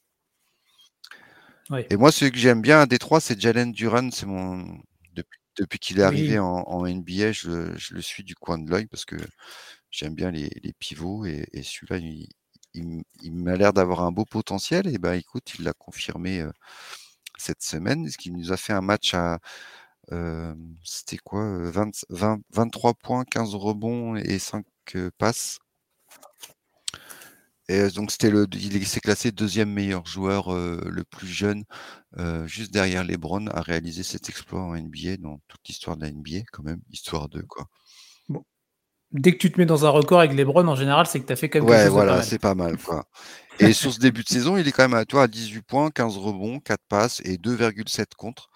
Et 1.90 1.96
moi, 1.96 2.12
ce 2.12 2.26
que 2.26 2.38
j'aime 2.38 2.62
bien 2.62 2.80
à 2.80 2.86
Détroit, 2.86 3.20
c'est 3.20 3.40
Jalen 3.40 3.72
Duran, 3.72 4.10
c'est 4.12 4.26
mon 4.26 4.80
depuis, 5.14 5.40
depuis 5.58 5.78
qu'il 5.78 5.98
est 5.98 6.02
arrivé 6.02 6.38
en, 6.38 6.86
NBA, 6.86 7.32
je, 7.32 7.72
le 7.92 8.00
suis 8.02 8.22
du 8.22 8.34
coin 8.36 8.58
de 8.58 8.70
l'œil 8.70 8.86
parce 8.86 9.04
que 9.04 9.16
j'aime 9.90 10.14
bien 10.14 10.30
les, 10.30 10.48
pivots 10.78 11.24
et, 11.24 11.46
celui-là, 11.62 11.98
il, 11.98 12.28
il, 12.74 13.32
m'a 13.32 13.56
l'air 13.56 13.72
d'avoir 13.72 14.02
un 14.02 14.12
beau 14.12 14.24
potentiel. 14.24 14.86
Et 14.86 14.98
ben, 14.98 15.14
écoute, 15.14 15.54
il 15.58 15.64
l'a 15.64 15.72
confirmé 15.72 16.46
cette 17.38 17.62
semaine, 17.62 18.08
ce 18.08 18.18
qui 18.18 18.30
nous 18.30 18.52
a 18.52 18.56
fait 18.56 18.72
un 18.72 18.80
match 18.80 19.14
à 19.14 19.38
c'était 20.84 21.18
quoi 21.18 21.70
23 21.70 22.94
points, 22.94 23.24
15 23.24 23.54
rebonds 23.54 24.16
et 24.16 24.38
5 24.38 24.64
passes. 25.18 25.58
Et 27.68 27.88
donc 27.90 28.12
c'était 28.12 28.30
le, 28.30 28.46
il 28.52 28.86
s'est 28.86 29.00
classé 29.00 29.32
deuxième 29.32 29.72
meilleur 29.72 30.06
joueur 30.06 30.54
le 30.54 31.02
plus 31.02 31.26
jeune, 31.26 31.64
juste 32.44 32.72
derrière 32.72 33.02
LeBron, 33.02 33.48
à 33.48 33.60
réaliser 33.60 34.04
cet 34.04 34.28
exploit 34.28 34.60
en 34.60 34.76
NBA 34.76 35.16
dans 35.18 35.40
toute 35.48 35.66
l'histoire 35.66 35.96
de 35.96 36.02
la 36.04 36.12
NBA 36.12 36.44
quand 36.52 36.62
même, 36.62 36.80
histoire 36.92 37.28
de 37.28 37.42
quoi. 37.42 37.66
Bon. 38.28 38.44
Dès 39.10 39.32
que 39.32 39.38
tu 39.38 39.50
te 39.50 39.58
mets 39.58 39.66
dans 39.66 39.84
un 39.84 39.90
record 39.90 40.20
avec 40.20 40.34
LeBron, 40.34 40.68
en 40.68 40.76
général, 40.76 41.06
c'est 41.08 41.18
que 41.18 41.26
tu 41.26 41.32
as 41.32 41.36
fait 41.36 41.50
quelque 41.50 41.66
ouais, 41.66 41.84
chose 41.84 41.92
voilà, 41.92 42.22
c'est 42.22 42.38
pas 42.38 42.54
mal 42.54 42.76
quoi. 42.76 43.08
Et 43.58 43.72
sur 43.72 43.92
ce 43.92 43.98
début 43.98 44.22
de 44.22 44.28
saison, 44.28 44.56
il 44.56 44.68
est 44.68 44.72
quand 44.72 44.84
même 44.84 44.98
à, 44.98 45.04
toi, 45.04 45.24
à 45.24 45.28
18 45.28 45.62
points, 45.62 45.90
15 45.90 46.16
rebonds, 46.16 46.60
4 46.60 46.80
passes 46.88 47.20
et 47.24 47.36
2,7 47.36 48.06
contre. 48.16 48.50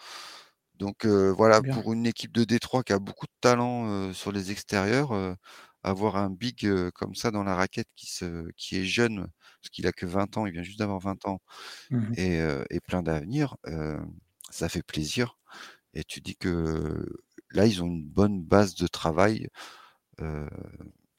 Donc 0.79 1.05
voilà, 1.05 1.61
pour 1.61 1.93
une 1.93 2.07
équipe 2.07 2.33
de 2.33 2.45
Détroit 2.45 2.83
qui 2.83 2.95
a 2.95 2.99
beaucoup 2.99 3.27
de 3.27 3.33
talent 3.41 4.13
sur 4.15 4.33
les 4.33 4.51
extérieurs, 4.51 5.13
avoir 5.83 6.17
un 6.17 6.31
big 6.31 6.67
comme 6.93 7.15
ça 7.15 7.31
dans 7.31 7.45
la 7.45 7.55
raquette 7.55 7.89
qui, 7.97 8.11
se, 8.11 8.49
qui 8.57 8.77
est 8.79 8.85
jeune, 8.85 9.27
parce 9.61 9.71
qu'il 9.71 9.87
a 9.87 9.93
que 9.93 10.07
20 10.07 10.39
ans, 10.39 10.47
il 10.47 10.53
vient 10.53 10.63
juste 10.63 10.79
d'avoir 10.79 10.99
20 11.01 11.27
ans, 11.27 11.41
mmh 11.91 12.15
et, 12.17 12.81
plein 12.81 13.03
d'avenir, 13.03 13.57
ça 14.51 14.71
fait 14.71 14.83
plaisir. 14.83 15.37
Et 15.93 16.03
tu 16.03 16.21
dis 16.21 16.37
que 16.37 17.07
là, 17.51 17.67
ils 17.67 17.83
ont 17.83 17.87
une 17.87 18.07
bonne 18.07 18.43
base 18.43 18.75
de 18.75 18.87
travail 18.87 19.49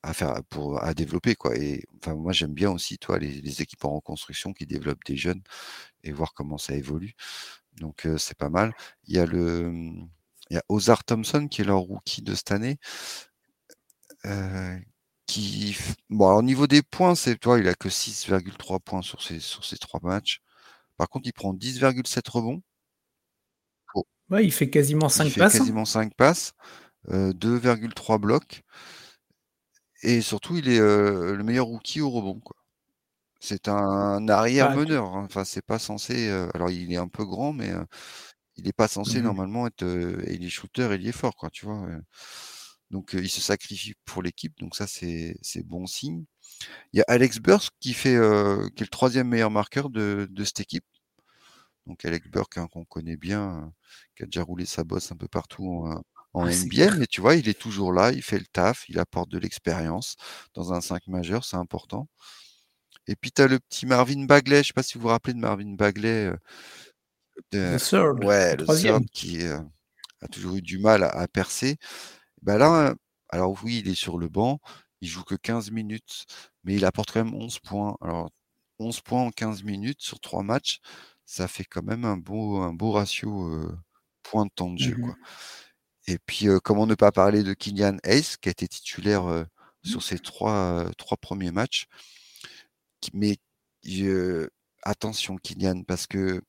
à 0.04 0.14
faire 0.14 0.44
pour 0.50 0.84
à 0.84 0.94
développer 0.94 1.36
quoi. 1.36 1.56
Et 1.58 1.84
enfin 1.98 2.16
moi 2.16 2.34
j'aime 2.34 2.54
bien 2.54 2.72
aussi 2.72 2.98
toi 2.98 3.20
les, 3.20 3.62
équipes 3.62 3.86
en 3.86 3.96
reconstruction 3.96 4.54
qui 4.54 4.66
développent 4.66 5.04
des 5.06 5.18
jeunes 5.18 5.42
et 6.04 6.12
voir 6.12 6.34
comment 6.34 6.58
ça 6.58 6.76
évolue. 6.76 7.14
Donc 7.80 8.08
c'est 8.18 8.38
pas 8.38 8.50
mal. 8.50 8.74
Il 9.06 9.16
y 9.16 9.20
a 9.20 9.26
le 9.26 9.72
mmh, 9.72 10.10
il 10.50 10.56
y 10.56 10.58
a 10.58 10.64
Ozar 10.70 11.04
Thompson 11.06 11.48
qui 11.48 11.62
est 11.62 11.66
leur 11.66 11.80
rookie 11.80 12.22
de 12.22 12.36
cette 12.36 12.52
année. 12.52 12.78
qui 15.28 15.78
bon 16.10 16.32
au 16.36 16.42
niveau 16.42 16.68
des 16.68 16.82
points 16.82 17.16
c'est 17.16 17.38
toi 17.38 17.60
il 17.60 17.68
a 17.68 17.74
que 17.76 17.90
6,3 17.90 18.80
points 18.80 19.02
sur 19.02 19.22
ces 19.22 19.40
sur 19.40 19.66
ces 19.66 19.78
trois 19.78 20.00
matchs. 20.04 20.42
Par 20.98 21.10
contre 21.10 21.28
il 21.28 21.34
prend 21.34 21.54
10,7 21.54 22.30
rebonds. 22.30 22.62
Ouais, 24.32 24.46
il 24.46 24.52
fait 24.52 24.70
quasiment 24.70 25.10
5 25.10 25.26
il 25.26 25.32
fait 25.32 25.40
passes. 25.42 25.56
Hein. 25.56 25.60
Quasiment 25.60 25.84
5 25.84 26.14
passes, 26.16 26.54
2,3 27.10 28.18
blocs. 28.18 28.64
Et 30.04 30.22
surtout, 30.22 30.58
il 30.58 30.70
est 30.70 30.80
le 30.80 31.44
meilleur 31.44 31.68
rookie 31.68 32.02
au 32.02 32.10
rebond. 32.10 32.42
C'est 33.40 33.68
un 33.68 34.28
arrière 34.28 34.76
meneur. 34.76 35.16
Hein. 35.16 35.24
Enfin, 35.26 35.44
c'est 35.44 35.66
pas 35.66 35.80
censé. 35.80 36.30
alors, 36.54 36.70
il 36.70 36.92
est 36.92 36.98
un 36.98 37.08
peu 37.08 37.26
grand, 37.26 37.54
mais 37.54 37.72
il 38.58 38.66
n'est 38.66 38.74
pas 38.74 38.88
censé 38.88 39.20
mmh 39.20 39.24
normalement 39.24 39.68
être. 39.68 39.84
il 39.84 40.46
est 40.46 40.50
shooter, 40.50 40.90
il 40.96 41.08
est 41.08 41.12
fort, 41.12 41.36
quoi. 41.36 41.50
Tu 41.50 41.66
vois. 41.66 41.88
Donc, 42.92 43.12
il 43.14 43.30
se 43.30 43.42
sacrifie 43.42 43.94
pour 44.06 44.22
l'équipe. 44.24 44.58
Donc, 44.60 44.76
ça, 44.76 44.88
c'est 44.88 45.38
bon 45.66 45.88
signe. 45.88 46.26
Il 46.94 47.00
y 47.00 47.02
a 47.02 47.06
Alex 47.08 47.40
Burst 47.40 47.72
qui 47.80 47.94
fait, 47.94 48.18
qui 48.76 48.84
est 48.84 48.86
le 48.86 48.88
troisième 48.88 49.28
meilleur 49.28 49.52
marqueur 49.52 49.90
de, 49.90 50.28
de 50.30 50.44
cette 50.44 50.62
équipe. 50.62 50.86
Donc 51.88 52.06
Alex 52.06 52.28
Burke, 52.28 52.58
hein, 52.58 52.68
qu'on 52.72 52.86
connaît 52.86 53.18
bien, 53.18 53.74
qui 54.16 54.24
a 54.24 54.26
déjà 54.26 54.44
roulé 54.44 54.66
sa 54.66 54.84
bosse 54.84 55.12
un 55.12 55.18
peu 55.18 55.28
partout 55.28 55.66
en 55.68 56.02
ah, 56.34 56.50
NBA, 56.50 56.96
mais 56.96 57.08
tu 57.08 57.22
vois, 57.22 57.36
il 57.36 57.50
est 57.50 57.60
toujours 57.60 57.92
là, 57.92 58.12
il 58.12 58.22
fait 58.22 58.40
le 58.40 58.46
taf, 58.46 58.88
il 58.88 59.00
apporte 59.00 59.30
de 59.30 59.38
l'expérience. 59.38 60.16
Dans 60.54 60.74
un 60.74 60.82
5 60.82 61.08
majeur, 61.08 61.44
c'est 61.44 61.58
important. 61.58 62.08
Et 63.08 63.16
puis, 63.16 63.32
tu 63.32 63.42
as 63.42 63.48
le 63.48 63.60
petit 63.60 63.86
Marvin 63.86 64.26
Bagley, 64.26 64.58
je 64.58 64.60
ne 64.60 64.64
sais 64.64 64.74
pas 64.74 64.84
si 64.84 64.98
vous 64.98 65.02
vous 65.02 65.08
rappelez 65.10 65.34
de 65.34 65.40
Marvin 65.40 65.74
Bagley. 65.74 66.32
le 67.52 67.78
third, 67.78 68.24
ouais, 68.24 68.56
le, 68.56 68.66
third 68.66 69.06
qui 69.12 69.44
a 69.44 70.28
toujours 70.32 70.56
eu 70.56 70.62
du 70.62 70.78
mal 70.80 71.04
à, 71.04 71.28
percer. 71.28 71.78
Ben 72.42 72.58
là, 72.58 72.96
alors 73.30 73.58
oui, 73.64 73.82
il 73.84 73.92
est 73.92 73.96
sur 73.96 74.18
le 74.18 74.30
banc, 74.30 74.60
il 75.02 75.10
joue 75.10 75.24
que 75.24 75.36
15 75.36 75.72
minutes, 75.72 76.26
mais 76.64 76.76
il 76.76 76.86
apporte 76.86 77.12
quand 77.12 77.24
même 77.26 77.36
11 77.36 77.60
points. 77.60 77.98
Alors, 78.02 78.30
11 78.80 79.02
points 79.02 79.24
en 79.24 79.32
15 79.32 79.64
minutes 79.64 80.02
sur 80.02 80.20
3 80.20 80.44
matchs, 80.44 80.80
ça 81.26 81.48
fait 81.48 81.66
quand 81.66 81.84
même 81.84 82.06
un 82.06 82.18
beau, 82.18 82.58
un 82.62 82.74
beau 82.74 82.92
ratio 82.92 83.68
point 84.24 84.46
de 84.46 84.52
temps 84.56 84.72
de 84.72 84.80
jeu. 84.80 84.96
Mmh 84.96 85.02
quoi. 85.02 85.16
Et 86.08 86.18
puis, 86.26 86.48
comment 86.64 86.88
ne 86.88 86.96
pas 86.96 87.12
parler 87.12 87.44
de 87.44 87.54
Kylian 87.54 87.98
Hayes, 88.04 88.38
qui 88.42 88.50
a 88.50 88.52
été 88.52 88.68
titulaire 88.68 89.24
mmh. 89.24 89.46
sur 89.84 90.04
ses 90.04 90.20
trois, 90.20 90.90
trois 90.98 91.18
premiers 91.18 91.52
matchs. 91.52 91.86
Mais 93.14 93.38
attention, 94.84 95.38
Kylian, 95.38 95.84
parce 95.84 96.08
que 96.08 96.42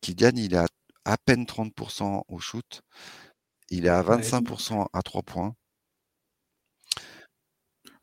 Kylian, 0.00 0.32
il 0.36 0.56
a 0.56 0.66
à 1.04 1.16
peine 1.16 1.44
30% 1.44 2.22
au 2.28 2.38
shoot. 2.38 2.82
Il 3.70 3.86
est 3.86 3.90
à 3.90 4.02
25% 4.02 4.86
à 4.92 5.02
3 5.02 5.22
points. 5.22 5.54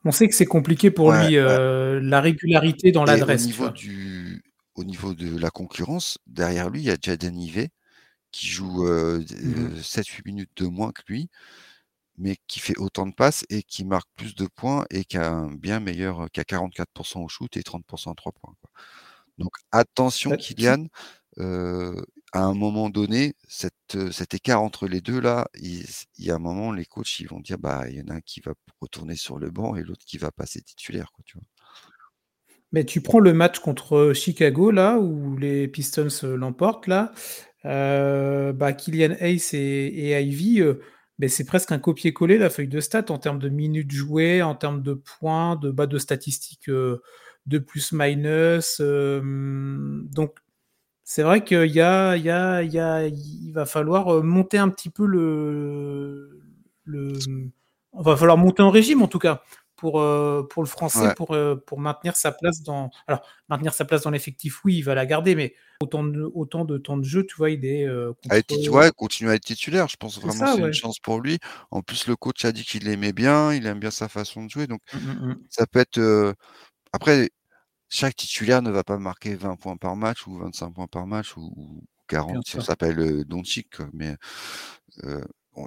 On 0.06 0.12
sait 0.12 0.28
que 0.28 0.36
c'est 0.36 0.46
compliqué 0.46 0.92
pour 0.92 1.12
lui, 1.12 1.36
la 1.36 2.22
régularité 2.22 2.92
dans 2.92 3.04
l'adresse. 3.04 3.44
Au, 3.44 3.48
niveau 3.48 3.70
du, 3.70 4.44
au 4.76 4.84
niveau 4.84 5.14
de 5.14 5.38
la 5.38 5.50
concurrence, 5.50 6.18
derrière 6.26 6.70
lui, 6.70 6.82
il 6.82 6.86
y 6.86 6.92
a 6.92 6.98
Jaden 7.00 7.38
Ivey 7.38 7.70
qui 8.38 8.48
joue 8.48 8.86
7-8 8.86 10.20
mmh 10.20 10.22
minutes 10.26 10.52
de 10.58 10.68
moins 10.68 10.92
que 10.92 11.02
lui, 11.08 11.28
mais 12.18 12.38
qui 12.48 12.60
fait 12.60 12.78
autant 12.78 13.08
de 13.08 13.14
passes 13.14 13.46
et 13.50 13.64
qui 13.64 13.84
marque 13.84 14.10
plus 14.16 14.36
de 14.36 14.46
points 14.46 14.86
et 14.92 15.06
qui 15.06 15.18
a 15.18 15.32
un 15.32 15.52
bien 15.56 15.80
meilleur, 15.80 16.30
qui 16.32 16.40
a 16.40 16.44
44% 16.44 17.24
au 17.24 17.28
shoot 17.28 17.58
et 17.58 17.62
30% 17.62 18.12
à 18.12 18.16
3 18.16 18.32
points. 18.34 18.54
Donc 19.40 19.54
attention 19.72 20.32
bah, 20.32 20.38
Kylian, 20.38 20.86
à 21.40 22.44
un 22.44 22.54
moment 22.54 22.92
donné, 22.92 23.34
cette, 23.48 24.12
cet 24.12 24.36
écart 24.36 24.62
entre 24.62 24.88
les 24.88 25.02
deux 25.02 25.20
là, 25.20 25.48
il, 25.56 25.84
y 26.20 26.30
a 26.30 26.36
un 26.36 26.40
moment, 26.40 26.72
les 26.72 26.86
coachs 26.86 27.20
ils 27.20 27.28
vont 27.28 27.40
dire 27.40 27.58
bah 27.58 27.90
il 27.90 27.96
y 27.98 28.02
en 28.02 28.10
a 28.10 28.16
un 28.16 28.22
qui 28.22 28.42
va 28.42 28.54
retourner 28.82 29.16
sur 29.16 29.40
le 29.40 29.50
banc 29.50 29.76
et 29.76 29.84
l'autre 29.84 30.06
qui 30.06 30.20
va 30.20 30.32
passer 30.32 30.62
titulaire. 30.62 31.12
Quoi, 31.12 31.24
tu 31.26 31.38
vois? 31.38 31.48
Mais 32.72 32.84
tu 32.84 33.02
prends 33.02 33.20
le 33.20 33.34
match 33.34 33.60
contre 33.60 34.12
Chicago 34.14 34.72
là 34.72 34.98
où 34.98 35.38
les 35.38 35.68
Pistons 35.68 36.10
l'emportent 36.36 36.88
là, 36.88 37.14
euh, 37.66 38.54
bah, 38.54 38.74
Kylian 38.74 39.16
Hayes 39.20 39.50
et, 39.54 40.22
Ivy, 40.22 40.62
euh, 40.62 40.76
c'est 41.28 41.46
presque 41.46 41.72
un 41.72 41.80
copier-coller 41.80 42.38
la 42.38 42.50
feuille 42.50 42.68
de 42.68 42.80
stats 42.80 43.10
en 43.10 43.18
termes 43.18 43.40
de 43.40 43.50
minutes 43.50 43.92
jouées, 43.92 44.42
en 44.42 44.56
termes 44.56 44.82
de 44.82 44.94
points, 44.94 45.56
de 45.56 45.72
bas 45.72 45.88
de 45.88 45.98
statistiques 45.98 46.70
euh, 46.70 47.02
de 47.46 47.58
plus-minus. 47.60 48.82
donc, 48.82 50.36
c'est 51.04 51.24
vrai 51.24 51.44
qu'il 51.44 51.72
y 51.72 51.80
a, 51.80 52.18
il 52.18 52.24
y 52.24 52.30
a, 52.30 52.62
il 52.64 52.72
y 52.74 52.80
a, 52.80 53.08
il 53.08 53.52
va 53.54 53.66
falloir 53.66 54.24
monter 54.24 54.58
un 54.58 54.68
petit 54.70 54.90
peu 54.90 55.06
le, 55.06 56.42
le, 56.84 57.14
on 57.94 58.02
va 58.02 58.18
falloir 58.18 58.38
monter 58.38 58.62
en 58.62 58.70
régime 58.70 59.02
en 59.02 59.08
tout 59.08 59.20
cas 59.20 59.42
pour, 59.78 60.02
euh, 60.02 60.46
pour 60.50 60.64
le 60.64 60.68
français, 60.68 61.14
pour, 61.16 61.34
euh, 61.34 61.56
pour 61.56 61.80
maintenir 61.80 62.16
sa 62.16 62.32
place 62.32 62.62
dans. 62.64 62.90
Alors, 63.06 63.22
maintenir 63.48 63.74
sa 63.74 63.86
place 63.86 64.02
dans 64.02 64.10
l'effectif, 64.10 64.66
oui, 64.66 64.78
il 64.78 64.82
va 64.82 64.96
la 64.96 65.06
garder, 65.06 65.36
mais 65.36 65.54
autant 65.80 66.04
de, 66.04 66.30
autant 66.34 66.66
de 66.66 66.78
temps 66.80 66.98
de 66.98 67.04
jeu, 67.04 67.26
tu 67.26 67.36
vois, 67.38 67.52
il 67.52 67.64
est. 67.64 67.86
Euh, 67.88 68.12
contre... 68.22 68.90
continuer 68.96 69.32
à 69.32 69.36
être 69.36 69.46
titulaire, 69.46 69.88
je 69.88 69.96
pense 69.96 70.20
vraiment 70.20 70.56
c'est 70.56 70.62
une 70.62 70.74
chance 70.74 71.00
pour 71.00 71.22
lui. 71.22 71.38
En 71.70 71.84
plus, 71.84 72.08
le 72.08 72.16
coach 72.16 72.44
a 72.44 72.52
dit 72.52 72.66
qu'il 72.66 72.86
l'aimait 72.86 73.14
bien, 73.14 73.54
il 73.54 73.66
aime 73.68 73.80
bien 73.80 73.92
sa 73.92 74.10
façon 74.10 74.44
de 74.44 74.50
jouer, 74.50 74.66
donc 74.66 74.82
mmh, 74.94 74.98
mmh, 74.98 75.28
mmh. 75.30 75.38
ça 75.50 75.68
peut 75.68 75.80
être. 75.80 76.34
Après, 76.92 77.30
chaque 77.88 78.16
titulaire 78.16 78.64
ne 78.64 78.72
va 78.72 78.84
pas 78.84 78.98
marquer 78.98 79.36
20 79.36 79.56
points 79.58 79.78
par 79.78 79.96
match 79.96 80.26
ou 80.26 80.38
25 80.40 80.72
points 80.74 80.88
par 80.88 81.06
match 81.06 81.38
ou, 81.38 81.84
40 82.08 82.48
si 82.48 82.56
on 82.56 82.62
s'appelle 82.62 83.26
Doncic, 83.26 83.80
mais 83.94 84.16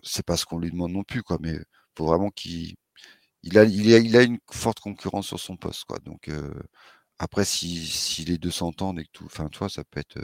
c'est 0.02 0.24
pas 0.24 0.36
ce 0.36 0.46
qu'on 0.46 0.58
lui 0.58 0.70
demande 0.70 0.92
non 0.92 1.04
plus, 1.04 1.22
quoi. 1.22 1.38
Mais 1.40 1.56
faut 1.96 2.06
vraiment 2.06 2.30
qu'il 2.30 2.74
il 3.42 3.58
a, 3.58 3.64
il, 3.64 4.16
a, 4.16 4.22
une 4.22 4.38
forte 4.50 4.80
concurrence 4.80 5.26
sur 5.26 5.40
son 5.40 5.56
poste. 5.56 5.84
Quoi. 5.84 5.98
Donc, 6.00 6.30
après, 7.18 7.44
si, 7.44 7.86
si, 7.86 8.24
les 8.24 8.38
deux 8.38 8.50
s'entendent 8.50 9.00
et 9.00 9.04
que 9.04 9.10
tout, 9.12 9.26
enfin, 9.26 9.48
toi, 9.48 9.68
ça 9.68 9.84
peut 9.84 10.00
être. 10.00 10.18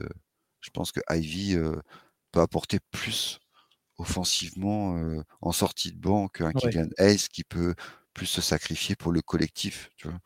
je 0.61 0.71
pense 0.71 0.93
que 0.93 1.01
Ivy 1.11 1.57
peut 2.33 2.41
apporter 2.41 2.79
plus 2.91 3.39
offensivement 3.99 5.01
en 5.41 5.53
sortie 5.53 5.93
de 5.93 5.99
banc 5.99 6.29
qu'un 6.29 6.53
Kylian 6.53 6.89
Hayes 6.99 7.29
qui 7.33 7.45
peut 7.45 7.75
plus 8.13 8.27
se 8.27 8.41
sacrifier 8.41 8.97
pour 8.97 9.13
le 9.13 9.23
collectif. 9.23 9.91
Tu 9.97 10.09
vois? 10.09 10.19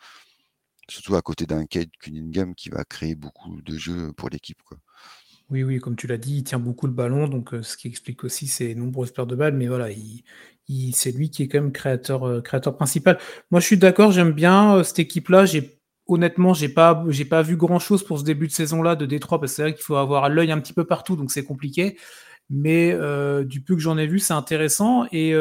Surtout 0.89 1.15
à 1.17 1.23
côté 1.23 1.47
d'un 1.47 1.67
Kate 1.67 1.91
Cunningham 2.01 2.55
qui 2.55 2.69
va 2.69 2.85
créer 2.85 3.15
beaucoup 3.15 3.63
de 3.63 3.77
jeux 3.79 4.13
pour 4.13 4.29
l'équipe. 4.29 4.61
Quoi. 4.63 4.79
Oui, 5.51 5.65
oui, 5.65 5.81
comme 5.81 5.97
tu 5.97 6.07
l'as 6.07 6.17
dit, 6.17 6.39
il 6.39 6.45
tient 6.45 6.61
beaucoup 6.61 6.87
le 6.87 6.93
ballon, 6.93 7.27
donc 7.27 7.51
ce 7.63 7.77
qui 7.77 7.89
explique 7.89 8.23
aussi 8.23 8.47
ses 8.47 8.75
nombreuses 8.77 9.11
pertes 9.11 9.29
de 9.31 9.35
balles, 9.35 9.55
mais 9.55 9.67
voilà, 9.67 9.91
il, 9.91 10.23
c'est 10.93 11.13
lui 11.13 11.31
qui 11.31 11.43
est 11.43 11.49
quand 11.49 11.61
même 11.61 11.73
créateur, 11.73 12.25
euh, 12.25 12.41
créateur 12.41 12.77
principal. 12.77 13.19
Moi, 13.51 13.61
je 13.61 13.67
suis 13.67 13.79
d'accord, 13.79 14.13
j'aime 14.13 14.33
bien 14.33 14.77
euh, 14.77 14.83
cette 14.83 15.01
équipe-là. 15.01 15.45
Honnêtement, 16.07 16.55
j'ai 16.55 16.69
pas, 16.69 17.05
pas 17.29 17.43
vu 17.43 17.57
grand-chose 17.57 18.05
pour 18.05 18.19
ce 18.19 18.25
début 18.25 18.49
de 18.49 18.53
saison-là 18.53 18.97
de 18.97 19.07
Détroit 19.07 19.39
parce 19.39 19.53
que 19.53 19.57
c'est 19.57 19.63
vrai 19.63 19.75
qu'il 19.75 19.85
faut 19.85 19.97
avoir 19.97 20.29
l'œil 20.29 20.51
un 20.51 20.61
petit 20.61 20.73
peu 20.73 20.85
partout, 20.85 21.17
donc 21.17 21.31
c'est 21.31 21.45
compliqué. 21.45 21.99
Mais 22.49 22.93
euh, 22.93 23.45
du 23.45 23.63
peu 23.63 23.77
que 23.77 23.81
j'en 23.81 23.97
ai 23.97 24.09
vu, 24.09 24.19
c'est 24.19 24.33
intéressant. 24.33 25.07
Et 25.13 25.33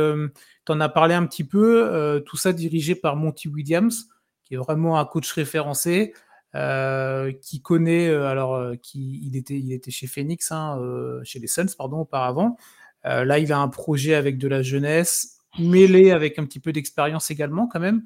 tu 0.66 0.72
en 0.72 0.80
as 0.80 0.90
parlé 0.90 1.16
un 1.16 1.26
petit 1.26 1.44
peu. 1.44 2.22
tout 2.28 2.38
ça 2.38 2.54
dirigé 2.54 2.94
par 2.94 3.16
Monty 3.16 3.48
Williams, 3.48 4.10
qui 4.44 4.54
est 4.54 4.58
vraiment 4.58 5.00
un 5.00 5.06
coach 5.06 5.32
référencé. 5.32 6.14
Qui 6.54 7.62
connaît, 7.62 8.10
alors, 8.10 8.74
qui, 8.82 9.22
il, 9.24 9.36
était, 9.38 9.60
il 9.60 9.72
était 9.74 9.92
chez 9.92 10.08
Phoenix, 10.08 10.52
hein, 10.52 10.80
chez 11.24 11.40
les 11.40 11.48
Suns, 11.48 11.74
pardon, 11.78 12.00
auparavant. 12.00 12.58
Euh, 13.06 13.24
là, 13.26 13.40
il 13.40 13.52
a 13.52 13.60
un 13.60 13.68
projet 13.68 14.16
avec 14.16 14.38
de 14.38 14.48
la 14.48 14.62
jeunesse, 14.62 15.38
mêlé 15.58 16.12
avec 16.12 16.38
un 16.40 16.46
petit 16.46 16.60
peu 16.60 16.72
d'expérience 16.72 17.32
également, 17.32 17.68
quand 17.68 17.80
même. 17.80 18.04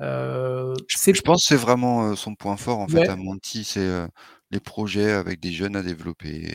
Euh, 0.00 0.74
je, 0.88 1.20
pense 1.20 1.42
que 1.42 1.54
c'est 1.54 1.60
vraiment 1.60 2.10
euh, 2.10 2.16
son 2.16 2.34
point 2.34 2.56
fort, 2.56 2.80
en 2.80 2.88
fait, 2.88 3.08
à 3.08 3.16
Monty, 3.16 3.64
c'est 3.64 3.88
les 4.50 4.60
projets 4.60 5.12
avec 5.12 5.40
des 5.40 5.52
jeunes 5.52 5.76
à 5.76 5.82
développer. 5.82 6.48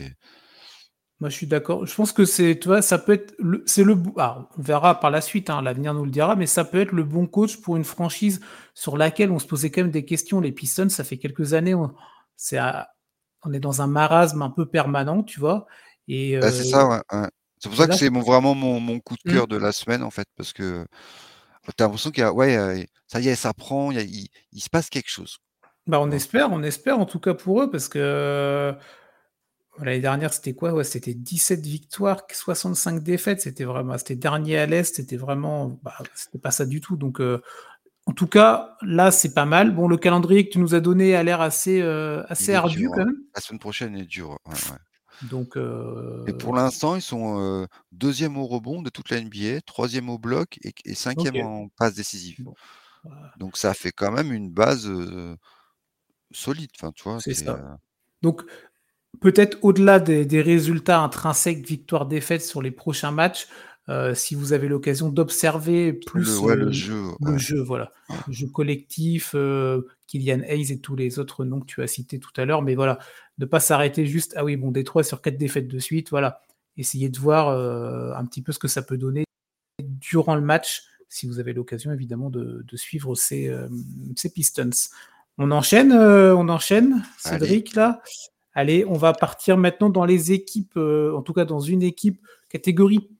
Moi, 1.20 1.30
je 1.30 1.34
suis 1.34 1.48
d'accord. 1.48 1.84
Je 1.84 1.94
pense 1.94 2.12
que 2.12 2.24
c'est, 2.24 2.58
tu 2.60 2.68
vois, 2.68 2.80
ça 2.80 2.96
peut 2.96 3.12
être, 3.12 3.34
c'est 3.66 3.82
le, 3.82 3.96
ah, 4.18 4.48
on 4.56 4.62
verra 4.62 5.00
par 5.00 5.10
la 5.10 5.20
suite, 5.20 5.50
hein, 5.50 5.62
l'avenir 5.62 5.92
nous 5.92 6.04
le 6.04 6.12
dira, 6.12 6.36
mais 6.36 6.46
ça 6.46 6.64
peut 6.64 6.80
être 6.80 6.92
le 6.92 7.02
bon 7.02 7.26
coach 7.26 7.56
pour 7.56 7.76
une 7.76 7.84
franchise 7.84 8.40
sur 8.74 8.96
laquelle 8.96 9.32
on 9.32 9.40
se 9.40 9.46
posait 9.46 9.70
quand 9.70 9.82
même 9.82 9.90
des 9.90 10.04
questions. 10.04 10.40
Les 10.40 10.52
Pistons, 10.52 10.88
ça 10.88 11.02
fait 11.02 11.18
quelques 11.18 11.54
années, 11.54 11.74
on, 11.74 11.92
c'est 12.36 12.58
on 13.44 13.52
est 13.52 13.60
dans 13.60 13.82
un 13.82 13.88
marasme 13.88 14.42
un 14.42 14.50
peu 14.50 14.66
permanent, 14.66 15.24
tu 15.24 15.40
vois. 15.40 15.66
Et 16.06 16.38
bah, 16.38 16.52
c'est 16.52 16.64
ça, 16.64 16.88
ouais. 16.88 17.28
C'est 17.58 17.68
pour 17.68 17.78
ça 17.78 17.88
que 17.88 17.94
c'est 17.94 18.10
vraiment 18.10 18.54
mon, 18.54 19.00
coup 19.00 19.16
de 19.24 19.30
mmh. 19.30 19.34
cœur 19.34 19.48
de 19.48 19.56
la 19.56 19.72
semaine, 19.72 20.04
en 20.04 20.10
fait, 20.10 20.28
parce 20.36 20.52
que 20.52 20.86
tu 21.64 21.82
as 21.82 21.86
l'impression 21.86 22.10
qu'il 22.10 22.22
y 22.22 22.24
a, 22.24 22.32
ouais, 22.32 22.86
ça 23.08 23.20
y 23.20 23.28
est, 23.28 23.34
ça 23.34 23.52
prend, 23.52 23.90
il, 23.90 24.28
se 24.56 24.70
passe 24.70 24.88
quelque 24.88 25.10
chose. 25.10 25.38
Bah, 25.86 25.98
on 26.00 26.10
espère, 26.10 26.52
on 26.52 26.62
espère 26.62 27.00
en 27.00 27.06
tout 27.06 27.18
cas 27.18 27.34
pour 27.34 27.62
eux, 27.62 27.70
parce 27.70 27.88
que 27.88 28.74
l'année 29.84 30.00
dernière, 30.00 30.32
c'était 30.32 30.54
quoi? 30.54 30.72
Ouais, 30.72 30.84
C'était 30.84 31.14
17 31.14 31.64
victoires, 31.64 32.22
65 32.30 33.02
défaites, 33.02 33.40
c'était 33.40 33.64
vraiment, 33.64 33.96
c'était 33.98 34.16
dernier 34.16 34.58
à 34.58 34.66
l'Est, 34.66 34.96
c'était 34.96 35.16
vraiment, 35.16 35.78
bah, 35.82 35.94
c'était 36.14 36.38
pas 36.38 36.50
ça 36.50 36.66
du 36.66 36.80
tout. 36.80 36.96
Donc, 36.96 37.20
en 37.20 38.12
tout 38.12 38.26
cas, 38.26 38.76
là, 38.82 39.10
c'est 39.10 39.34
pas 39.34 39.44
mal. 39.44 39.74
Bon, 39.74 39.88
le 39.88 39.96
calendrier 39.96 40.46
que 40.46 40.52
tu 40.52 40.58
nous 40.58 40.74
as 40.74 40.80
donné 40.80 41.14
a 41.14 41.22
l'air 41.22 41.40
assez, 41.40 41.82
assez 41.82 42.54
ardu 42.54 42.88
quand 42.88 43.00
hein. 43.00 43.06
même. 43.06 43.16
La 43.34 43.40
semaine 43.40 43.60
prochaine 43.60 43.96
est 43.96 44.06
dure. 44.06 44.38
Ouais, 44.46 44.54
donc, 45.30 45.56
Et 46.26 46.32
pour 46.32 46.54
l'instant, 46.54 46.96
ils 46.96 47.02
sont 47.02 47.66
deuxième 47.92 48.36
au 48.36 48.46
rebond 48.46 48.82
de 48.82 48.90
toute 48.90 49.10
la 49.10 49.20
NBA, 49.20 49.60
troisième 49.62 50.08
au 50.08 50.18
bloc 50.18 50.58
et, 50.62 50.94
cinquième 50.94 51.44
en 51.44 51.68
passe 51.68 51.94
décisive. 51.94 52.44
Donc 53.38 53.56
ça 53.56 53.74
fait 53.74 53.92
quand 53.92 54.12
même 54.12 54.32
une 54.32 54.50
base 54.50 54.90
solide. 56.30 56.70
Enfin, 56.76 56.92
tu 56.92 57.04
vois, 57.04 57.20
c'est 57.20 57.34
ça. 57.34 57.78
Donc 58.22 58.42
peut-être 59.20 59.58
au-delà 59.62 59.98
des, 60.00 60.42
résultats 60.42 61.00
intrinsèques, 61.00 61.66
victoire-défaite 61.66 62.42
sur 62.42 62.62
les 62.62 62.70
prochains 62.70 63.12
matchs, 63.12 63.48
si 64.14 64.34
vous 64.34 64.52
avez 64.52 64.68
l'occasion 64.68 65.08
d'observer 65.08 65.94
plus 65.94 66.42
le, 66.42 66.70
jeu, 66.70 67.04
le 67.24 67.38
jeu, 67.38 67.58
voilà, 67.58 67.90
le 68.26 68.32
jeu 68.34 68.46
collectif, 68.46 69.34
Kylian 70.06 70.40
Hayes 70.42 70.72
et 70.72 70.80
tous 70.80 70.94
les 70.94 71.18
autres 71.18 71.46
noms 71.46 71.60
que 71.60 71.66
tu 71.66 71.82
as 71.82 71.86
cités 71.86 72.18
tout 72.18 72.32
à 72.36 72.44
l'heure, 72.44 72.60
mais 72.60 72.74
voilà, 72.74 72.98
ne 73.38 73.46
pas 73.46 73.60
s'arrêter 73.60 74.06
juste, 74.06 74.34
ah 74.36 74.44
oui, 74.44 74.56
bon, 74.56 74.70
Détroit 74.70 75.04
sur 75.04 75.22
quatre 75.22 75.38
défaites 75.38 75.68
de 75.68 75.78
suite, 75.78 76.10
voilà. 76.10 76.42
Essayez 76.76 77.08
de 77.08 77.18
voir 77.18 77.48
euh, 77.48 78.12
un 78.14 78.24
petit 78.24 78.42
peu 78.42 78.52
ce 78.52 78.58
que 78.58 78.68
ça 78.68 78.82
peut 78.82 78.98
donner 78.98 79.24
durant 79.82 80.34
le 80.34 80.42
match, 80.42 80.82
si 81.08 81.26
vous 81.26 81.40
avez 81.40 81.52
l'occasion 81.52 81.92
évidemment 81.92 82.30
de, 82.30 82.64
suivre 82.74 83.14
ces, 83.14 83.48
euh, 83.48 83.68
ces, 84.16 84.30
Pistons. 84.30 84.70
On 85.38 85.50
enchaîne, 85.50 85.92
euh, 85.92 86.34
on 86.36 86.48
enchaîne, 86.48 87.04
Cédric, 87.18 87.74
là? 87.74 88.02
Allez, 88.54 88.84
on 88.86 88.94
va 88.94 89.12
partir 89.12 89.56
maintenant 89.56 89.90
dans 89.90 90.04
les 90.04 90.32
équipes, 90.32 90.76
en 90.76 91.22
tout 91.22 91.32
cas 91.32 91.44
dans 91.44 91.60
une 91.60 91.82
équipe 91.82 92.20
catégorie 92.48 93.10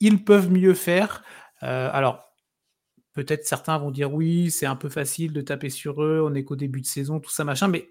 ils 0.00 0.24
peuvent 0.24 0.50
mieux 0.50 0.74
faire. 0.74 1.22
alors, 1.60 2.24
peut-être 3.14 3.46
certains 3.46 3.78
vont 3.78 3.90
dire 3.90 4.12
oui, 4.12 4.50
c'est 4.50 4.66
un 4.66 4.76
peu 4.76 4.88
facile 4.88 5.32
de 5.32 5.40
taper 5.40 5.70
sur 5.70 6.02
eux, 6.02 6.22
on 6.24 6.34
est 6.34 6.44
qu'au 6.44 6.56
début 6.56 6.80
de 6.80 6.86
saison, 6.86 7.20
tout 7.20 7.30
ça, 7.30 7.44
machin, 7.44 7.68
mais 7.68 7.90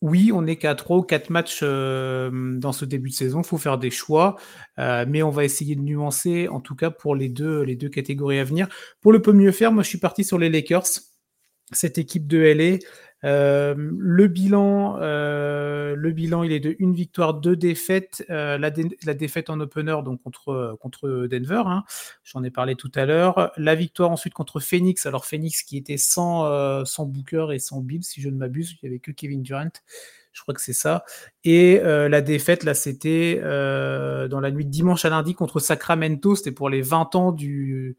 oui, 0.00 0.30
on 0.32 0.42
n'est 0.42 0.56
qu'à 0.56 0.76
3 0.76 0.98
ou 0.98 1.02
4 1.02 1.30
matchs 1.30 1.62
dans 1.62 2.72
ce 2.72 2.84
début 2.84 3.08
de 3.08 3.14
saison. 3.14 3.40
Il 3.40 3.46
faut 3.46 3.58
faire 3.58 3.78
des 3.78 3.90
choix, 3.90 4.36
mais 4.76 5.22
on 5.22 5.30
va 5.30 5.44
essayer 5.44 5.74
de 5.74 5.80
nuancer, 5.80 6.46
en 6.48 6.60
tout 6.60 6.76
cas 6.76 6.90
pour 6.90 7.16
les 7.16 7.28
deux, 7.28 7.62
les 7.62 7.74
deux 7.74 7.88
catégories 7.88 8.38
à 8.38 8.44
venir. 8.44 8.68
Pour 9.00 9.12
le 9.12 9.20
peu 9.20 9.32
mieux 9.32 9.52
faire, 9.52 9.72
moi 9.72 9.82
je 9.82 9.88
suis 9.88 9.98
parti 9.98 10.22
sur 10.22 10.38
les 10.38 10.50
Lakers, 10.50 10.86
cette 11.72 11.98
équipe 11.98 12.28
de 12.28 12.38
LA. 12.38 12.78
Euh, 13.24 13.74
le 13.76 14.28
bilan, 14.28 14.96
euh, 15.00 15.96
le 15.96 16.12
bilan, 16.12 16.44
il 16.44 16.52
est 16.52 16.60
de 16.60 16.76
une 16.78 16.94
victoire, 16.94 17.34
deux 17.34 17.56
défaites. 17.56 18.24
Euh, 18.30 18.58
la, 18.58 18.70
défaite 19.14 19.50
en 19.50 19.58
opener, 19.60 19.96
donc 20.04 20.22
contre 20.22 20.76
contre 20.80 21.26
Denver, 21.26 21.62
hein. 21.66 21.84
j'en 22.24 22.44
ai 22.44 22.50
parlé 22.50 22.76
tout 22.76 22.92
à 22.94 23.06
l'heure. 23.06 23.52
La 23.56 23.74
victoire 23.74 24.10
ensuite 24.10 24.34
contre 24.34 24.60
Phoenix. 24.60 25.06
Alors 25.06 25.24
Phoenix 25.24 25.62
qui 25.62 25.76
était 25.76 25.96
sans 25.96 26.84
sans 26.84 27.06
Booker 27.06 27.48
et 27.52 27.58
sans 27.58 27.80
Bill, 27.80 28.04
si 28.04 28.20
je 28.20 28.28
ne 28.28 28.36
m'abuse, 28.36 28.72
il 28.72 28.78
n'y 28.82 28.88
avait 28.88 29.00
que 29.00 29.10
Kevin 29.10 29.42
Durant. 29.42 29.70
Je 30.32 30.42
crois 30.42 30.54
que 30.54 30.60
c'est 30.60 30.72
ça. 30.72 31.04
Et 31.42 31.80
la 31.82 32.20
défaite, 32.20 32.62
là, 32.62 32.74
c'était 32.74 33.40
dans 33.40 34.40
la 34.40 34.50
nuit 34.50 34.64
de 34.64 34.70
dimanche 34.70 35.04
à 35.04 35.10
lundi 35.10 35.34
contre 35.34 35.58
Sacramento. 35.58 36.36
C'était 36.36 36.52
pour 36.52 36.70
les 36.70 36.82
20 36.82 37.14
ans 37.16 37.32
du 37.32 37.96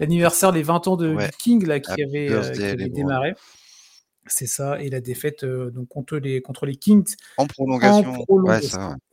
l'anniversaire 0.00 0.52
des 0.52 0.62
20 0.62 0.86
ans 0.86 0.96
de, 0.96 1.16
King 1.40 1.66
là, 1.66 1.80
qui 1.80 2.02
avait, 2.02 2.28
qui 2.52 2.62
avait 2.62 2.88
démarré. 2.88 3.34
C'est 4.28 4.46
ça, 4.46 4.80
et 4.80 4.90
la 4.90 5.00
défaite 5.00 5.44
donc 5.44 5.88
contre 5.88 6.16
les 6.16 6.40
contre 6.40 6.66
les 6.66 6.76
Kings 6.76 7.14
en 7.36 7.46
prolongation. 7.46 8.24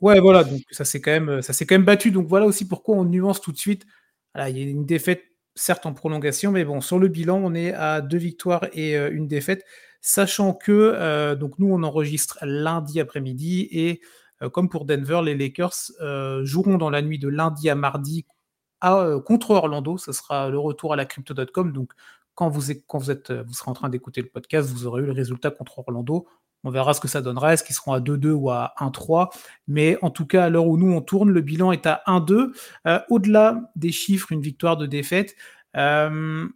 Ouais, 0.02 0.20
voilà, 0.20 0.44
donc 0.44 0.62
ça 0.72 0.86
s'est 0.86 1.02
quand 1.02 1.12
même 1.12 1.42
ça 1.42 1.54
s'est 1.54 1.66
quand 1.66 1.76
même 1.76 1.86
battu. 1.86 2.12
Donc 2.12 2.28
voilà 2.28 2.46
aussi 2.46 2.68
pourquoi 2.68 2.96
on 2.98 3.06
nuance 3.06 3.42
tout 3.42 3.52
de 3.52 3.58
suite. 3.58 3.86
il 4.36 4.58
y 4.58 4.64
a 4.64 4.70
une 4.70 4.86
défaite 4.86 5.24
certes 5.56 5.86
en 5.86 5.94
prolongation, 5.94 6.52
mais 6.52 6.66
bon 6.66 6.82
sur 6.82 7.00
le 7.00 7.08
bilan 7.08 7.40
on 7.44 7.54
est 7.54 7.74
à 7.74 8.02
deux 8.02 8.18
victoires 8.18 8.68
et 8.74 8.96
une 8.96 9.28
défaite, 9.28 9.64
sachant 10.02 10.54
que 10.54 11.34
donc 11.36 11.60
nous 11.60 11.74
on 11.74 11.84
enregistre 11.84 12.40
lundi 12.44 13.00
après-midi 13.00 13.68
et 13.72 14.02
comme 14.52 14.70
pour 14.70 14.86
Denver, 14.86 15.22
les 15.24 15.36
Lakers 15.36 15.92
joueront 16.44 16.78
dans 16.78 16.90
la 16.90 17.02
nuit 17.02 17.20
de 17.20 17.30
lundi 17.30 17.70
à 17.70 17.76
mardi 17.76 18.26
à, 18.82 19.08
contre 19.26 19.52
Orlando. 19.52 19.98
Ce 19.98 20.12
sera 20.12 20.50
le 20.50 20.60
retour 20.60 20.94
à 20.94 20.96
la 20.96 21.06
crypto.com. 21.06 21.72
Donc 21.72 21.94
quand 22.36 22.50
êtes, 23.12 23.32
vous 23.32 23.54
serez 23.54 23.72
en 23.72 23.74
train 23.74 23.90
d'écouter 23.90 24.22
le 24.22 24.28
podcast, 24.28 24.70
vous 24.70 24.86
aurez 24.86 25.02
eu 25.02 25.06
le 25.06 25.12
résultat 25.12 25.52
contre 25.52 25.80
Orlando. 25.80 26.28
On 26.66 26.72
verra 26.72 26.96
ce 26.96 27.00
que 27.00 27.08
ça 27.08 27.22
donnera. 27.22 27.54
Est-ce 27.54 27.64
qu'ils 27.64 27.76
seront 27.76 27.94
à 27.94 28.00
2-2 28.00 28.32
ou 28.32 28.50
à 28.50 28.74
1-3 28.80 29.30
Mais 29.68 29.98
en 30.02 30.10
tout 30.10 30.26
cas, 30.26 30.46
à 30.46 30.50
l'heure 30.50 30.66
où 30.66 30.78
nous 30.78 30.92
on 30.92 31.02
tourne, 31.02 31.30
le 31.30 31.42
bilan 31.42 31.72
est 31.72 31.86
à 31.86 32.02
1-2. 32.08 32.52
Euh, 32.88 33.00
au-delà 33.10 33.72
des 33.76 33.92
chiffres, 33.92 34.32
une 34.32 34.42
victoire 34.42 34.76
de 34.76 34.88
défaite. 34.88 35.36
Euh, 35.78 36.48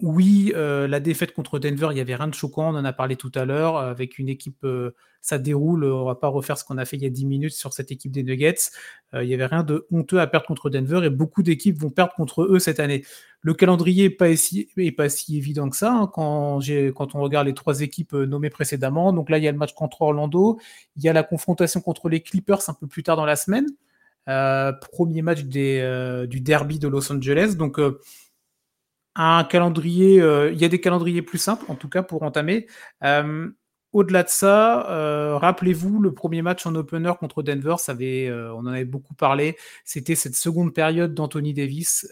oui, 0.00 0.52
euh, 0.54 0.86
la 0.86 1.00
défaite 1.00 1.32
contre 1.32 1.58
Denver, 1.58 1.88
il 1.90 1.94
n'y 1.94 2.00
avait 2.00 2.16
rien 2.16 2.28
de 2.28 2.34
choquant, 2.34 2.74
on 2.74 2.76
en 2.78 2.84
a 2.84 2.92
parlé 2.92 3.16
tout 3.16 3.32
à 3.34 3.46
l'heure, 3.46 3.78
avec 3.78 4.18
une 4.18 4.28
équipe, 4.28 4.62
euh, 4.64 4.94
ça 5.22 5.38
déroule, 5.38 5.84
on 5.84 6.04
va 6.04 6.14
pas 6.14 6.28
refaire 6.28 6.58
ce 6.58 6.64
qu'on 6.64 6.76
a 6.76 6.84
fait 6.84 6.98
il 6.98 7.02
y 7.02 7.06
a 7.06 7.10
10 7.10 7.24
minutes 7.24 7.54
sur 7.54 7.72
cette 7.72 7.90
équipe 7.90 8.12
des 8.12 8.22
Nuggets. 8.22 8.56
Euh, 9.14 9.24
il 9.24 9.28
n'y 9.28 9.34
avait 9.34 9.46
rien 9.46 9.62
de 9.62 9.86
honteux 9.90 10.20
à 10.20 10.26
perdre 10.26 10.46
contre 10.46 10.68
Denver 10.68 11.00
et 11.02 11.08
beaucoup 11.08 11.42
d'équipes 11.42 11.80
vont 11.80 11.88
perdre 11.88 12.12
contre 12.14 12.42
eux 12.42 12.58
cette 12.58 12.78
année. 12.78 13.06
Le 13.40 13.54
calendrier 13.54 14.08
n'est 14.08 14.14
pas, 14.14 14.36
si, 14.36 14.68
pas 14.96 15.08
si 15.08 15.38
évident 15.38 15.70
que 15.70 15.76
ça 15.76 15.92
hein, 15.92 16.10
quand, 16.12 16.60
on 17.14 17.20
regarde 17.22 17.46
les 17.46 17.54
trois 17.54 17.80
équipes 17.80 18.12
nommées 18.12 18.50
précédemment. 18.50 19.14
Donc 19.14 19.30
là, 19.30 19.38
il 19.38 19.44
y 19.44 19.48
a 19.48 19.52
le 19.52 19.58
match 19.58 19.72
contre 19.72 20.02
Orlando, 20.02 20.58
il 20.96 21.04
y 21.04 21.08
a 21.08 21.14
la 21.14 21.22
confrontation 21.22 21.80
contre 21.80 22.10
les 22.10 22.20
Clippers 22.20 22.68
un 22.68 22.74
peu 22.74 22.86
plus 22.86 23.02
tard 23.02 23.16
dans 23.16 23.24
la 23.24 23.36
semaine, 23.36 23.66
premier 24.26 25.22
match 25.22 25.44
du 25.44 26.40
derby 26.40 26.78
de 26.78 26.88
Los 26.88 27.10
Angeles. 27.10 27.54
Donc 27.56 27.80
un 29.16 29.44
calendrier, 29.44 30.20
euh, 30.20 30.52
il 30.52 30.60
y 30.60 30.64
a 30.64 30.68
des 30.68 30.80
calendriers 30.80 31.22
plus 31.22 31.38
simples, 31.38 31.64
en 31.68 31.74
tout 31.74 31.88
cas 31.88 32.02
pour 32.02 32.22
entamer. 32.22 32.66
Euh, 33.02 33.48
au-delà 33.92 34.22
de 34.22 34.28
ça, 34.28 34.90
euh, 34.90 35.38
rappelez-vous 35.38 36.00
le 36.00 36.12
premier 36.12 36.42
match 36.42 36.66
en 36.66 36.74
opener 36.74 37.12
contre 37.18 37.42
Denver, 37.42 37.76
ça 37.78 37.92
avait, 37.92 38.30
on 38.30 38.58
en 38.58 38.66
avait 38.66 38.84
beaucoup 38.84 39.14
parlé. 39.14 39.56
C'était 39.84 40.14
cette 40.14 40.34
seconde 40.34 40.74
période 40.74 41.14
d'Anthony 41.14 41.54
Davis, 41.54 42.06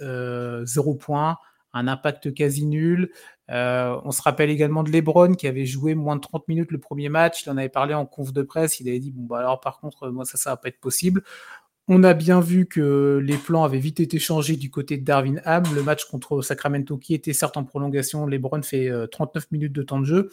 zéro 0.64 0.94
point, 0.94 1.36
un 1.74 1.88
impact 1.88 2.32
quasi 2.32 2.64
nul. 2.64 3.10
on 3.48 4.10
se 4.12 4.22
rappelle 4.22 4.48
également 4.48 4.82
de 4.82 4.90
LeBron 4.90 5.34
qui 5.34 5.46
avait 5.46 5.66
joué 5.66 5.94
moins 5.94 6.16
de 6.16 6.22
30 6.22 6.48
minutes 6.48 6.70
le 6.70 6.78
premier 6.78 7.10
match. 7.10 7.44
Il 7.44 7.50
en 7.50 7.58
avait 7.58 7.68
parlé 7.68 7.92
en 7.92 8.06
conf 8.06 8.32
de 8.32 8.42
presse. 8.42 8.80
Il 8.80 8.88
avait 8.88 9.00
dit 9.00 9.10
bon 9.10 9.24
bah 9.24 9.40
alors 9.40 9.60
par 9.60 9.78
contre 9.78 10.08
moi 10.08 10.24
ça 10.24 10.38
ça 10.38 10.50
va 10.50 10.56
pas 10.56 10.68
être 10.68 10.80
possible. 10.80 11.22
On 11.86 12.02
a 12.02 12.14
bien 12.14 12.40
vu 12.40 12.66
que 12.66 13.20
les 13.22 13.36
plans 13.36 13.62
avaient 13.62 13.78
vite 13.78 14.00
été 14.00 14.18
changés 14.18 14.56
du 14.56 14.70
côté 14.70 14.96
de 14.96 15.04
Darwin 15.04 15.42
Ham. 15.44 15.64
Le 15.74 15.82
match 15.82 16.06
contre 16.06 16.40
Sacramento, 16.40 16.96
qui 16.96 17.12
était 17.12 17.34
certes 17.34 17.58
en 17.58 17.64
prolongation, 17.64 18.26
LeBron 18.26 18.62
fait 18.62 18.90
39 19.10 19.42
euh, 19.42 19.46
minutes 19.52 19.72
de 19.74 19.82
temps 19.82 20.00
de 20.00 20.06
jeu. 20.06 20.30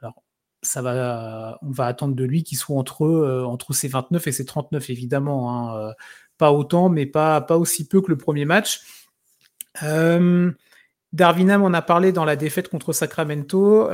Alors, 0.00 0.22
ça 0.62 0.80
va, 0.80 1.58
on 1.60 1.70
va 1.70 1.86
attendre 1.86 2.14
de 2.14 2.24
lui 2.24 2.42
qu'il 2.42 2.56
soit 2.56 2.76
entre, 2.76 3.04
euh, 3.04 3.44
entre 3.44 3.74
ses 3.74 3.88
29 3.88 4.26
et 4.26 4.32
ses 4.32 4.46
39, 4.46 4.88
évidemment. 4.88 5.52
Hein. 5.52 5.76
Euh, 5.76 5.92
pas 6.38 6.52
autant, 6.52 6.88
mais 6.88 7.04
pas, 7.04 7.42
pas 7.42 7.58
aussi 7.58 7.86
peu 7.86 8.00
que 8.00 8.08
le 8.08 8.16
premier 8.16 8.46
match. 8.46 8.80
Darwin 9.82 10.56
Ham, 11.50 11.62
on 11.62 11.74
a 11.74 11.82
parlé 11.82 12.12
dans 12.12 12.24
la 12.24 12.36
défaite 12.36 12.68
contre 12.68 12.94
Sacramento. 12.94 13.90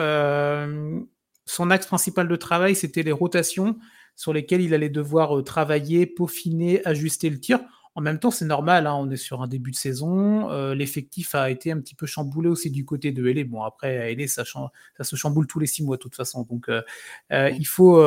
son 1.45 1.71
axe 1.71 1.87
principal 1.87 2.29
de 2.29 2.37
travail, 2.37 2.77
c'était 2.77 3.03
les 3.03 3.13
rotations 3.13 3.77
sur 4.17 4.33
lesquels 4.33 4.61
il 4.61 4.75
allait 4.75 4.91
devoir 4.91 5.39
euh, 5.39 5.43
travailler, 5.43 6.07
peaufiner, 6.07 6.85
ajuster 6.87 7.31
le 7.31 7.41
tir. 7.41 7.61
En 7.95 8.03
même 8.03 8.19
temps, 8.21 8.31
c'est 8.31 8.45
normal, 8.45 8.87
hein, 8.87 8.95
on 8.95 9.11
est 9.11 9.17
sur 9.17 9.43
un 9.43 9.49
début 9.49 9.73
de 9.73 9.77
saison. 9.77 10.51
Euh, 10.51 10.75
l'effectif 10.75 11.35
a 11.35 11.51
été 11.51 11.73
un 11.73 11.81
petit 11.81 11.95
peu 11.95 12.07
chamboulé 12.07 12.49
aussi 12.49 12.71
du 12.71 12.85
côté 12.85 13.13
de 13.13 13.25
LA. 13.25 13.45
Bon, 13.45 13.63
après, 13.63 14.15
LA, 14.15 14.29
ça, 14.29 14.45
ça, 14.45 15.05
se 15.05 15.17
chamboule 15.17 15.47
tous 15.47 15.59
les 15.59 15.67
six 15.67 15.83
mois 15.83 15.97
de 15.97 16.03
toute 16.03 16.15
façon. 16.15 16.43
Donc, 16.43 16.69
euh, 16.69 16.83
il 17.31 17.67
faut, 17.67 18.01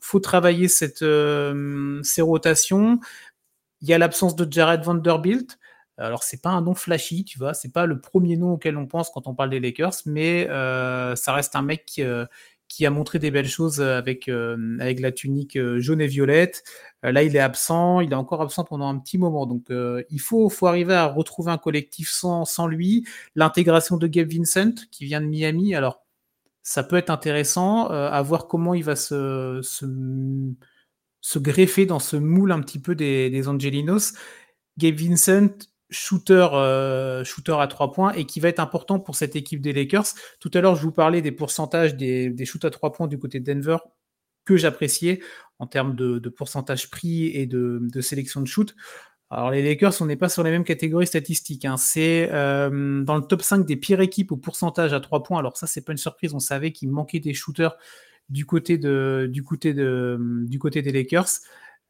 faut 0.00 0.20
travailler 0.20 0.68
cette, 0.68 1.04
ces 2.04 2.22
rotations. 2.22 3.00
Il 3.82 3.88
y 3.88 3.92
a 3.92 3.98
l'absence 3.98 4.34
de 4.34 4.50
Jared 4.50 4.82
Vanderbilt. 4.82 5.58
Alors, 5.98 6.22
c'est 6.22 6.40
pas 6.40 6.50
un 6.50 6.62
nom 6.62 6.74
flashy, 6.74 7.24
tu 7.24 7.38
vois, 7.38 7.52
c'est 7.52 7.72
pas 7.72 7.84
le 7.84 8.00
premier 8.00 8.38
nom 8.38 8.52
auquel 8.52 8.78
on 8.78 8.86
pense 8.86 9.10
quand 9.10 9.26
on 9.26 9.34
parle 9.34 9.50
des 9.50 9.60
Lakers, 9.60 9.94
mais 10.06 10.46
ça 10.46 11.32
reste 11.34 11.54
un 11.54 11.62
mec 11.62 11.84
qui, 11.84 12.02
qui 12.72 12.86
a 12.86 12.90
montré 12.90 13.18
des 13.18 13.30
belles 13.30 13.48
choses 13.48 13.80
euh, 13.80 13.98
avec, 13.98 14.28
euh, 14.28 14.78
avec 14.80 14.98
la 15.00 15.12
tunique 15.12 15.56
euh, 15.56 15.78
jaune 15.78 16.00
et 16.00 16.06
violette. 16.06 16.64
là, 17.02 17.22
il 17.22 17.36
est 17.36 17.40
absent, 17.40 18.00
il 18.00 18.12
est 18.12 18.16
encore 18.16 18.40
absent 18.40 18.64
pendant 18.64 18.88
un 18.88 18.98
petit 18.98 19.18
moment. 19.18 19.44
Donc, 19.44 19.66
il 19.70 20.20
faut, 20.20 20.48
faut 20.48 20.66
arriver 20.68 20.94
à 20.94 21.06
retrouver 21.06 21.50
un 21.50 21.58
collectif 21.58 22.08
sans, 22.08 22.44
sans 22.44 22.66
lui. 22.66 23.04
L'intégration 23.34 23.96
de 23.96 24.06
Gabe 24.06 24.32
Vincent, 24.32 24.86
qui 24.90 25.04
vient 25.04 25.20
de 25.20 25.26
Miami, 25.26 25.74
alors, 25.74 26.04
ça 26.62 26.84
peut 26.84 26.96
être 26.96 27.10
intéressant 27.10 27.88
à 27.88 28.22
voir 28.22 28.46
comment 28.46 28.72
il 28.74 28.84
va 28.84 28.94
se, 28.94 29.58
se, 29.64 29.84
se, 31.20 31.38
greffer 31.40 31.86
dans 31.86 31.98
ce 31.98 32.16
moule 32.16 32.52
un 32.52 32.60
petit 32.60 32.78
peu 32.78 32.94
des, 32.94 33.30
des 33.30 33.48
Angelinos. 33.48 34.14
Gabe 34.78 34.94
Vincent, 34.94 35.48
shooter, 35.92 36.48
euh, 36.54 37.22
shooter 37.22 37.56
à 37.60 37.66
trois 37.68 37.92
points 37.92 38.12
et 38.14 38.24
qui 38.24 38.40
va 38.40 38.48
être 38.48 38.60
important 38.60 38.98
pour 38.98 39.14
cette 39.14 39.36
équipe 39.36 39.60
des 39.60 39.72
Lakers. 39.72 40.06
Tout 40.40 40.50
à 40.54 40.60
l'heure, 40.60 40.74
je 40.74 40.82
vous 40.82 40.90
parlais 40.90 41.22
des 41.22 41.30
pourcentages 41.30 41.94
des, 41.94 42.34
shoots 42.44 42.64
à 42.64 42.70
trois 42.70 42.92
points 42.92 43.06
du 43.06 43.18
côté 43.18 43.38
de 43.38 43.44
Denver 43.44 43.76
que 44.44 44.56
j'appréciais 44.56 45.20
en 45.58 45.66
termes 45.66 45.94
de, 45.94 46.28
pourcentage 46.28 46.90
pris 46.90 47.26
et 47.26 47.46
de, 47.46 48.00
sélection 48.00 48.40
de 48.40 48.46
shoot. 48.46 48.74
Alors 49.30 49.50
les 49.50 49.62
Lakers, 49.62 49.94
on 50.00 50.06
n'est 50.06 50.16
pas 50.16 50.28
sur 50.28 50.42
les 50.42 50.50
mêmes 50.50 50.64
catégories 50.64 51.06
statistiques. 51.06 51.64
Hein. 51.64 51.76
C'est 51.76 52.28
euh, 52.32 53.02
dans 53.02 53.16
le 53.16 53.22
top 53.22 53.42
5 53.42 53.64
des 53.64 53.76
pires 53.76 54.00
équipes 54.00 54.32
au 54.32 54.36
pourcentage 54.36 54.92
à 54.92 55.00
trois 55.00 55.22
points. 55.22 55.38
Alors 55.38 55.56
ça, 55.56 55.66
c'est 55.66 55.82
pas 55.82 55.92
une 55.92 55.98
surprise. 55.98 56.34
On 56.34 56.40
savait 56.40 56.72
qu'il 56.72 56.90
manquait 56.90 57.20
des 57.20 57.32
shooters 57.32 57.76
du 58.28 58.46
côté, 58.46 58.78
du 58.78 59.42
côté, 59.42 59.74
du 59.74 60.58
côté 60.58 60.82
des 60.82 60.92
Lakers. 60.92 61.28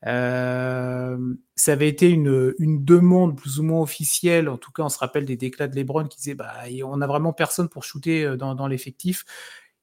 Euh, 0.07 1.17
ça 1.55 1.73
avait 1.73 1.89
été 1.89 2.11
une, 2.11 2.55
demande 2.85 3.37
plus 3.37 3.61
ou 3.61 3.63
moins 3.63 3.81
officielle. 3.81 4.49
En 4.49 4.59
tout 4.59 4.73
cas, 4.73 4.83
on 4.83 4.89
se 4.89 4.99
rappelle 4.99 5.25
des 5.25 5.37
déclats 5.37 5.69
de 5.69 5.77
LeBron 5.77 6.07
qui 6.07 6.19
disaient 6.19 6.35
bah, 6.35 6.53
on 6.85 6.97
n'a 6.97 7.07
vraiment 7.07 7.33
personne 7.33 7.69
pour 7.69 7.85
shooter 7.85 8.25
euh, 8.25 8.37
dans, 8.37 8.67
l'effectif. 8.67 9.25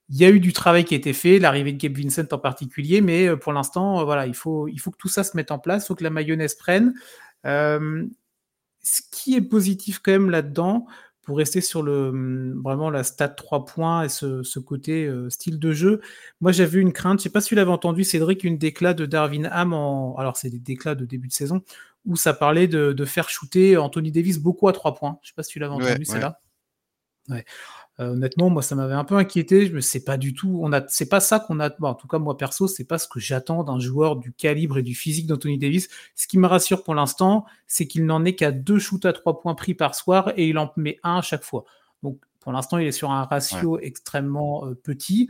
Il 0.10 0.18
y 0.18 0.26
a 0.26 0.30
eu 0.30 0.40
du 0.40 0.54
travail 0.54 0.86
qui 0.86 0.96
a 0.96 0.98
été 0.98 1.14
fait, 1.14 1.40
l'arrivée 1.40 1.72
de 1.72 1.78
Gabe 1.78 1.98
Vincent 1.98 2.26
en 2.32 2.40
particulier, 2.40 3.02
mais 3.02 3.28
euh, 3.28 3.38
pour 3.38 3.54
l'instant, 3.54 4.04
voilà, 4.06 4.26
il 4.26 4.34
faut, 4.34 4.68
il 4.68 4.80
faut 4.80 4.92
que 4.92 4.98
tout 4.98 5.08
ça 5.08 5.24
se 5.24 5.38
mette 5.38 5.52
en 5.52 5.60
place, 5.60 5.86
il 5.86 5.88
faut 5.88 5.96
que 5.96 6.04
la 6.04 6.10
mayonnaise 6.10 6.56
prenne. 6.56 6.94
Ce 8.82 9.02
qui 9.12 9.36
est 9.36 9.42
positif 9.42 10.00
quand 10.00 10.12
même 10.12 10.30
là-dedans, 10.30 10.88
pour 11.30 11.38
rester 11.38 11.62
sur 11.62 11.84
le 11.84 12.10
hum, 12.10 12.60
vraiment 12.64 12.90
la 12.90 13.04
stat 13.04 13.30
3 13.30 13.66
points 13.66 14.02
et 14.02 14.10
ce, 14.10 14.58
côté 14.58 15.06
euh, 15.06 15.30
style 15.30 15.60
de 15.60 15.72
jeu, 15.74 16.02
moi 16.42 16.52
j'avais 16.52 16.80
une 16.80 16.92
crainte, 16.92 17.20
je 17.20 17.24
sais 17.26 17.30
pas 17.30 17.40
si 17.40 17.50
tu 17.50 17.56
l'avais 17.56 17.70
entendu, 17.70 18.04
Cédric, 18.04 18.44
une 18.44 18.58
déclat 18.58 18.96
de 18.96 19.06
Darwin 19.06 19.48
Ham, 19.52 19.74
en... 19.74 20.16
alors 20.18 20.38
c'est 20.38 20.50
des 20.50 20.58
déclats 20.58 20.96
de 20.96 21.06
début 21.06 21.28
de 21.28 21.34
saison, 21.34 21.62
où 22.08 22.16
ça 22.16 22.34
parlait 22.34 22.68
de, 22.68 23.06
faire 23.06 23.30
shooter 23.30 23.78
Anthony 23.78 24.12
Davis 24.12 24.40
beaucoup 24.40 24.68
à 24.70 24.74
3 24.74 24.96
points. 24.96 25.20
Je 25.22 25.28
sais 25.28 25.36
pas 25.36 25.44
si 25.44 25.52
tu 25.52 25.60
l'avais 25.60 25.76
entendu, 25.76 26.04
c'est 26.04 26.20
là. 26.20 26.40
Ouais. 27.28 27.46
Euh, 28.00 28.14
honnêtement, 28.14 28.50
moi, 28.50 28.62
ça 28.62 28.76
m'avait 28.76 28.94
un 28.94 29.04
peu 29.04 29.16
inquiété. 29.16 29.66
Je 29.66 29.74
me 29.74 29.82
sais 29.82 30.04
pas 30.04 30.18
du 30.18 30.34
tout. 30.34 30.60
On 30.64 30.72
a, 30.72 30.82
c'est 30.88 31.10
pas 31.10 31.20
ça 31.20 31.40
qu'on 31.40 31.60
a. 31.60 31.70
en 31.82 31.94
tout 31.94 32.08
cas, 32.08 32.18
moi 32.18 32.38
perso, 32.38 32.68
c'est 32.68 32.86
pas 32.86 32.98
ce 32.98 33.08
que 33.08 33.20
j'attends 33.20 33.64
d'un 33.64 33.80
joueur 33.80 34.16
du 34.16 34.32
calibre 34.32 34.78
et 34.78 34.84
du 34.84 34.96
physique 34.96 35.28
d'Anthony 35.28 35.58
Davis. 35.58 35.90
Ce 36.16 36.28
qui 36.28 36.38
me 36.38 36.48
rassure 36.48 36.84
pour 36.84 36.96
l'instant, 36.96 37.46
c'est 37.68 37.88
qu'il 37.88 38.06
n'en 38.06 38.24
est 38.24 38.36
qu'à 38.36 38.52
deux 38.52 38.80
shoots 38.80 39.06
à 39.06 39.14
trois 39.14 39.40
points 39.42 39.56
pris 39.56 39.74
par 39.74 39.96
soir 39.96 40.32
et 40.38 40.48
il 40.48 40.58
en 40.58 40.72
met 40.78 41.00
un 41.04 41.18
à 41.18 41.22
chaque 41.22 41.44
fois. 41.44 41.66
Donc, 42.04 42.20
pour 42.40 42.54
l'instant, 42.54 42.78
il 42.78 42.88
est 42.88 42.94
sur 42.94 43.12
un 43.12 43.24
ratio 43.24 43.80
extrêmement 43.80 44.66
euh, 44.66 44.76
petit. 44.76 45.30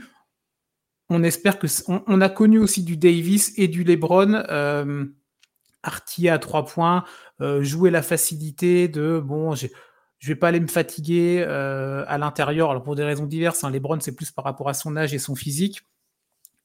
On 1.09 1.23
espère 1.23 1.57
que 1.57 1.65
on, 1.87 2.21
a 2.21 2.29
connu 2.29 2.59
aussi 2.59 2.83
du 2.83 2.95
Davis 2.95 3.51
et 3.57 3.67
du 3.67 3.83
LeBron. 3.83 4.43
Euh, 4.49 5.05
à 5.83 6.39
trois 6.39 6.65
points, 6.65 7.03
euh, 7.41 7.63
jouer 7.63 7.89
la 7.89 8.01
facilité 8.01 8.87
de 8.87 9.19
bon, 9.19 9.55
j'ai 9.55 9.71
je 10.19 10.27
vais 10.27 10.35
pas 10.35 10.49
aller 10.49 10.59
me 10.59 10.67
fatiguer 10.67 11.43
euh, 11.47 12.03
à 12.07 12.17
l'intérieur. 12.17 12.69
Alors 12.69 12.83
pour 12.83 12.95
des 12.95 13.03
raisons 13.03 13.25
diverses, 13.25 13.63
hein, 13.63 13.71
LeBron 13.71 13.99
c'est 14.01 14.15
plus 14.15 14.31
par 14.31 14.45
rapport 14.45 14.69
à 14.69 14.73
son 14.73 14.95
âge 14.97 15.13
et 15.13 15.19
son 15.19 15.35
physique. 15.35 15.81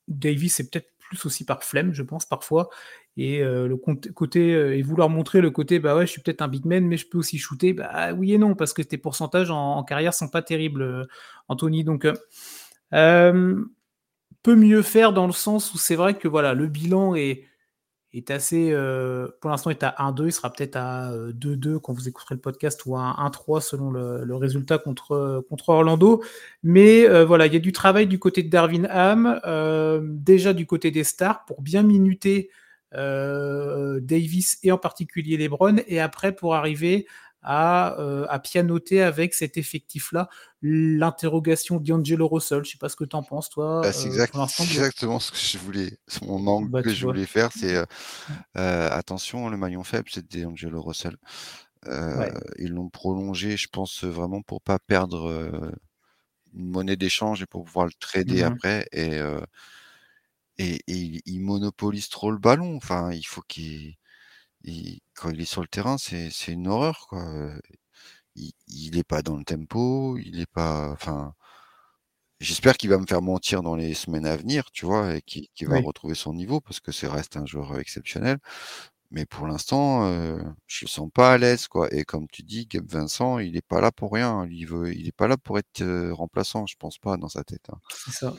Davis 0.08 0.54
c'est 0.54 0.70
peut-être 0.70 0.88
plus 0.98 1.24
aussi 1.24 1.44
par 1.44 1.62
flemme, 1.62 1.92
je 1.94 2.02
pense 2.02 2.26
parfois. 2.26 2.68
Et 3.16 3.42
euh, 3.42 3.68
le 3.68 3.76
côté 3.76 4.54
euh, 4.54 4.76
et 4.76 4.82
vouloir 4.82 5.08
montrer 5.08 5.40
le 5.40 5.52
côté 5.52 5.78
bah 5.78 5.94
ouais 5.94 6.04
je 6.04 6.10
suis 6.10 6.20
peut-être 6.20 6.42
un 6.42 6.48
big 6.48 6.64
man 6.64 6.84
mais 6.84 6.96
je 6.96 7.08
peux 7.08 7.18
aussi 7.18 7.38
shooter. 7.38 7.72
Bah 7.72 8.12
oui 8.12 8.32
et 8.32 8.38
non 8.38 8.54
parce 8.56 8.72
que 8.72 8.82
tes 8.82 8.98
pourcentages 8.98 9.50
en, 9.50 9.76
en 9.76 9.84
carrière 9.84 10.14
sont 10.14 10.28
pas 10.28 10.42
terribles, 10.42 11.08
Anthony. 11.48 11.84
Donc 11.84 12.06
peut 14.44 14.56
mieux 14.56 14.82
faire 14.82 15.12
dans 15.12 15.26
le 15.26 15.32
sens 15.32 15.72
où 15.72 15.78
c'est 15.78 15.96
vrai 15.96 16.14
que 16.14 16.28
voilà 16.28 16.54
le 16.54 16.66
bilan 16.66 17.14
est 17.14 17.44
est 18.14 18.30
assez, 18.30 18.70
euh, 18.72 19.28
pour 19.40 19.50
l'instant, 19.50 19.70
est 19.70 19.82
à 19.82 19.94
1-2. 19.98 20.26
Il 20.26 20.32
sera 20.32 20.52
peut-être 20.52 20.76
à 20.76 21.12
2-2 21.32 21.68
euh, 21.68 21.78
quand 21.80 21.92
vous 21.92 22.08
écouterez 22.08 22.36
le 22.36 22.40
podcast 22.40 22.82
ou 22.86 22.96
à 22.96 23.16
1-3 23.18 23.60
selon 23.60 23.90
le, 23.90 24.34
résultat 24.36 24.78
contre, 24.78 25.44
contre 25.48 25.70
Orlando. 25.70 26.22
Mais 26.62 27.08
euh, 27.08 27.24
voilà, 27.24 27.46
il 27.46 27.52
y 27.52 27.56
a 27.56 27.60
du 27.60 27.72
travail 27.72 28.06
du 28.06 28.18
côté 28.18 28.42
de 28.42 28.48
Darwin 28.48 28.86
Ham, 28.90 29.40
déjà 30.02 30.52
du 30.52 30.66
côté 30.66 30.90
des 30.90 31.04
stars 31.04 31.44
pour 31.44 31.60
bien 31.60 31.82
minuter 31.82 32.50
Davis 32.92 34.58
et 34.62 34.70
en 34.70 34.78
particulier 34.78 35.36
LeBron. 35.36 35.76
Et 35.88 36.00
après, 36.00 36.32
pour 36.32 36.54
arriver 36.54 37.06
à, 37.44 37.96
à 38.28 38.38
pianoter 38.38 39.02
avec 39.02 39.34
cet 39.34 39.56
effectif-là 39.56 40.28
l'interrogation 40.62 41.78
d'Angelo 41.78 42.26
Russell. 42.26 42.64
Je 42.64 42.70
sais 42.70 42.78
pas 42.78 42.88
ce 42.88 42.96
que 42.96 43.04
tu 43.04 43.14
en 43.14 43.22
penses, 43.22 43.50
toi. 43.50 43.82
Bah, 43.82 43.92
c'est 43.92 44.08
exactement 44.08 44.46
ce 45.20 45.30
que 45.30 45.38
je 45.38 45.58
voulais, 45.58 45.98
mon 46.22 46.46
angle 46.46 46.70
bah, 46.70 46.82
que 46.82 46.90
je 46.90 47.04
voulais 47.04 47.26
faire. 47.26 47.50
C'est 47.52 47.76
euh, 47.76 47.84
attention, 48.90 49.48
le 49.50 49.56
maillon 49.56 49.84
faible, 49.84 50.08
c'est 50.10 50.26
d'Angelo 50.26 50.82
Russell. 50.82 51.16
Ils 52.58 52.70
l'ont 52.70 52.88
prolongé, 52.88 53.56
je 53.58 53.68
pense, 53.68 54.04
vraiment 54.04 54.40
pour 54.40 54.62
pas 54.62 54.78
perdre 54.78 55.30
une 56.54 56.70
monnaie 56.70 56.96
d'échange 56.96 57.42
et 57.42 57.46
pour 57.46 57.64
pouvoir 57.64 57.86
le 57.86 57.92
trader 57.98 58.42
mmh 58.42 58.46
après. 58.46 58.88
Et, 58.92 59.20
et, 60.58 60.80
il, 60.86 61.40
monopolise 61.40 62.08
trop 62.08 62.30
le 62.30 62.38
ballon. 62.38 62.76
Enfin, 62.76 63.12
il 63.12 63.26
faut 63.26 63.42
qu'il. 63.42 63.96
Quand 65.14 65.30
il 65.30 65.40
est 65.40 65.44
sur 65.44 65.62
le 65.62 65.68
terrain, 65.68 65.98
c'est 65.98 66.30
une 66.48 66.68
horreur. 66.68 67.06
Quoi 67.08 67.24
il, 68.36 68.98
est 68.98 69.04
pas 69.04 69.22
dans 69.22 69.36
le 69.36 69.44
tempo, 69.44 70.16
il 70.18 70.46
pas, 70.46 70.90
enfin, 70.90 71.34
j'espère 72.40 72.76
qu'il 72.76 72.90
va 72.90 72.98
me 72.98 73.06
faire 73.06 73.22
mentir 73.22 73.62
dans 73.62 73.76
les 73.76 73.94
semaines 73.94 74.26
à 74.26 74.36
venir, 74.36 74.70
tu 74.72 74.86
vois, 74.86 75.16
et 75.16 75.22
qu'il 75.22 75.68
va 75.68 75.80
retrouver 75.80 76.14
son 76.14 76.34
niveau 76.34 76.60
parce 76.60 76.80
que 76.80 76.92
c'est 76.92 77.08
reste 77.08 77.36
un 77.36 77.46
joueur 77.46 77.78
exceptionnel. 77.78 78.38
Mais 79.10 79.26
pour 79.26 79.46
l'instant, 79.46 80.06
euh, 80.08 80.42
je 80.66 80.86
le 80.86 80.88
sens 80.88 81.08
pas 81.12 81.32
à 81.32 81.38
l'aise, 81.38 81.68
quoi. 81.68 81.92
Et 81.94 82.04
comme 82.04 82.26
tu 82.26 82.42
dis, 82.42 82.66
Gabe 82.66 82.88
Vincent, 82.90 83.38
il 83.38 83.56
est 83.56 83.66
pas 83.66 83.80
là 83.80 83.92
pour 83.92 84.12
rien. 84.12 84.44
Il 84.50 84.66
veut, 84.66 84.92
il 84.92 85.06
est 85.06 85.12
pas 85.12 85.28
là 85.28 85.36
pour 85.36 85.58
être 85.58 85.82
euh, 85.82 86.12
remplaçant, 86.12 86.66
je 86.66 86.74
pense 86.76 86.98
pas 86.98 87.16
dans 87.16 87.28
sa 87.28 87.44
tête. 87.44 87.66
Hein. 87.70 87.78
C'est 87.90 88.12
ça. 88.12 88.34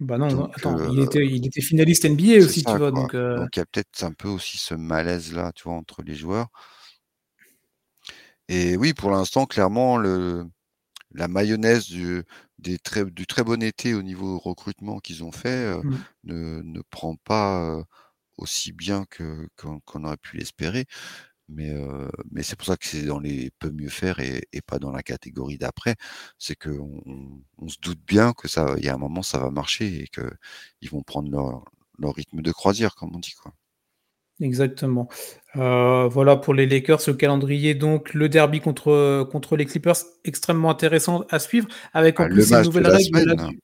Bah 0.00 0.16
non, 0.16 0.44
attends, 0.54 0.92
il, 0.92 1.00
était, 1.00 1.26
il 1.26 1.44
était 1.44 1.60
finaliste 1.60 2.04
NBA 2.04 2.44
aussi, 2.44 2.62
tu 2.62 2.76
vois. 2.76 2.92
Donc, 2.92 3.14
euh 3.14 3.36
donc 3.38 3.56
il 3.56 3.58
y 3.58 3.62
a 3.62 3.66
peut-être 3.66 4.04
un 4.04 4.12
peu 4.12 4.28
aussi 4.28 4.56
ce 4.56 4.74
malaise 4.74 5.32
là, 5.34 5.50
tu 5.52 5.64
vois, 5.64 5.74
entre 5.74 6.02
les 6.02 6.14
joueurs. 6.14 6.48
Et 8.48 8.76
oui, 8.76 8.94
pour 8.94 9.10
l'instant, 9.10 9.44
clairement, 9.44 9.98
le, 9.98 10.46
la 11.12 11.28
mayonnaise 11.28 11.86
du, 11.88 12.22
des 12.58 12.78
très, 12.78 13.04
du 13.04 13.26
très 13.26 13.44
bon 13.44 13.62
été 13.62 13.94
au 13.94 14.02
niveau 14.02 14.38
recrutement 14.38 15.00
qu'ils 15.00 15.24
ont 15.24 15.32
fait 15.32 15.48
euh, 15.48 15.82
mmh. 15.82 15.98
ne, 16.24 16.62
ne, 16.62 16.80
prend 16.90 17.16
pas 17.16 17.62
euh, 17.64 17.82
aussi 18.36 18.72
bien 18.72 19.04
que, 19.10 19.48
qu'on, 19.56 20.04
aurait 20.04 20.16
pu 20.16 20.36
l'espérer. 20.36 20.86
Mais, 21.48 21.70
euh, 21.70 22.08
mais 22.30 22.42
c'est 22.42 22.56
pour 22.56 22.66
ça 22.66 22.76
que 22.76 22.86
c'est 22.86 23.04
dans 23.04 23.18
les 23.18 23.50
peu 23.58 23.70
mieux 23.70 23.88
faire 23.88 24.20
et, 24.20 24.42
et 24.52 24.60
pas 24.60 24.78
dans 24.78 24.92
la 24.92 25.02
catégorie 25.02 25.58
d'après. 25.58 25.96
C'est 26.38 26.56
qu'on 26.56 27.02
on, 27.58 27.68
se 27.68 27.78
doute 27.80 28.00
bien 28.06 28.32
que 28.34 28.48
ça, 28.48 28.74
il 28.76 28.84
y 28.84 28.88
a 28.88 28.94
un 28.94 28.98
moment, 28.98 29.22
ça 29.22 29.38
va 29.38 29.50
marcher 29.50 30.02
et 30.02 30.08
qu'ils 30.08 30.90
vont 30.90 31.02
prendre 31.02 31.30
leur, 31.30 31.64
leur 31.98 32.14
rythme 32.14 32.42
de 32.42 32.52
croisière, 32.52 32.94
comme 32.94 33.14
on 33.14 33.18
dit. 33.18 33.34
Quoi. 33.42 33.52
Exactement. 34.40 35.08
Euh, 35.56 36.06
voilà 36.08 36.36
pour 36.36 36.54
les 36.54 36.66
Lakers, 36.66 37.00
le 37.06 37.14
calendrier, 37.14 37.74
donc 37.74 38.14
le 38.14 38.28
derby 38.28 38.60
contre, 38.60 39.24
contre 39.32 39.56
les 39.56 39.66
Clippers, 39.66 39.96
extrêmement 40.24 40.70
intéressant 40.70 41.24
à 41.30 41.38
suivre, 41.38 41.68
avec 41.92 42.20
en 42.20 42.24
ah, 42.24 42.28
plus 42.28 42.48
ces 42.48 42.62
nouvelles 42.62 42.86
règles. 42.86 43.58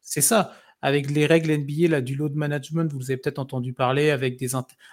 C'est 0.00 0.22
ça, 0.22 0.52
avec 0.82 1.10
les 1.10 1.26
règles 1.26 1.56
NBA 1.56 1.88
là, 1.88 2.00
du 2.00 2.14
load 2.14 2.34
management, 2.34 2.92
vous 2.92 3.10
avez 3.10 3.16
peut-être 3.16 3.38
entendu 3.38 3.72
parler, 3.72 4.10
avec 4.10 4.38
des 4.38 4.52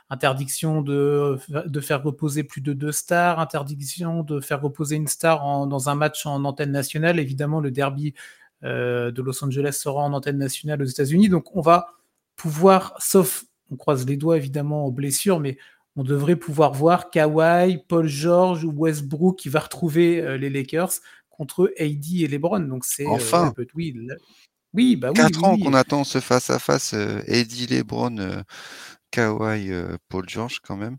interdictions 0.09 0.81
de, 0.81 1.37
de 1.49 1.79
faire 1.79 2.01
reposer 2.01 2.43
plus 2.43 2.61
de 2.61 2.73
deux 2.73 2.91
stars, 2.91 3.39
interdiction 3.39 4.23
de 4.23 4.39
faire 4.39 4.61
reposer 4.61 4.95
une 4.95 5.07
star 5.07 5.67
dans 5.67 5.89
un 5.89 5.95
match 5.95 6.25
en 6.25 6.45
antenne 6.45 6.71
nationale. 6.71 7.19
Évidemment, 7.19 7.59
le 7.59 7.71
derby 7.71 8.13
euh, 8.63 9.11
de 9.11 9.21
Los 9.21 9.43
Angeles 9.43 9.73
sera 9.73 10.01
en 10.01 10.13
antenne 10.13 10.37
nationale 10.37 10.81
aux 10.81 10.85
États-Unis, 10.85 11.29
donc 11.29 11.55
on 11.55 11.61
va 11.61 11.87
pouvoir, 12.35 12.95
sauf 12.99 13.45
on 13.71 13.75
croise 13.75 14.05
les 14.05 14.17
doigts 14.17 14.37
évidemment 14.37 14.85
aux 14.85 14.91
blessures, 14.91 15.39
mais 15.39 15.57
on 15.95 16.03
devrait 16.03 16.35
pouvoir 16.35 16.73
voir 16.73 17.09
Kawhi, 17.09 17.79
Paul 17.87 18.07
George 18.07 18.63
ou 18.63 18.71
Westbrook 18.71 19.37
qui 19.37 19.49
va 19.49 19.59
retrouver 19.59 20.21
euh, 20.21 20.37
les 20.37 20.49
Lakers 20.49 20.93
contre 21.29 21.73
AD 21.79 22.05
et 22.19 22.27
LeBron. 22.27 22.61
Donc 22.61 22.85
c'est 22.85 23.05
euh, 23.05 23.11
enfin. 23.11 23.53
oui, 23.75 23.95
oui, 24.73 24.95
bah 24.95 25.09
oui. 25.09 25.15
Quatre 25.15 25.43
ans 25.43 25.57
qu'on 25.57 25.73
attend 25.73 26.03
ce 26.03 26.19
face 26.19 26.49
à 26.49 26.59
face 26.59 26.93
euh, 26.93 27.19
AD, 27.27 27.69
LeBron, 27.69 28.43
Kawhi, 29.12 29.71
Paul 30.09 30.27
George 30.27 30.59
quand 30.59 30.77
même. 30.77 30.97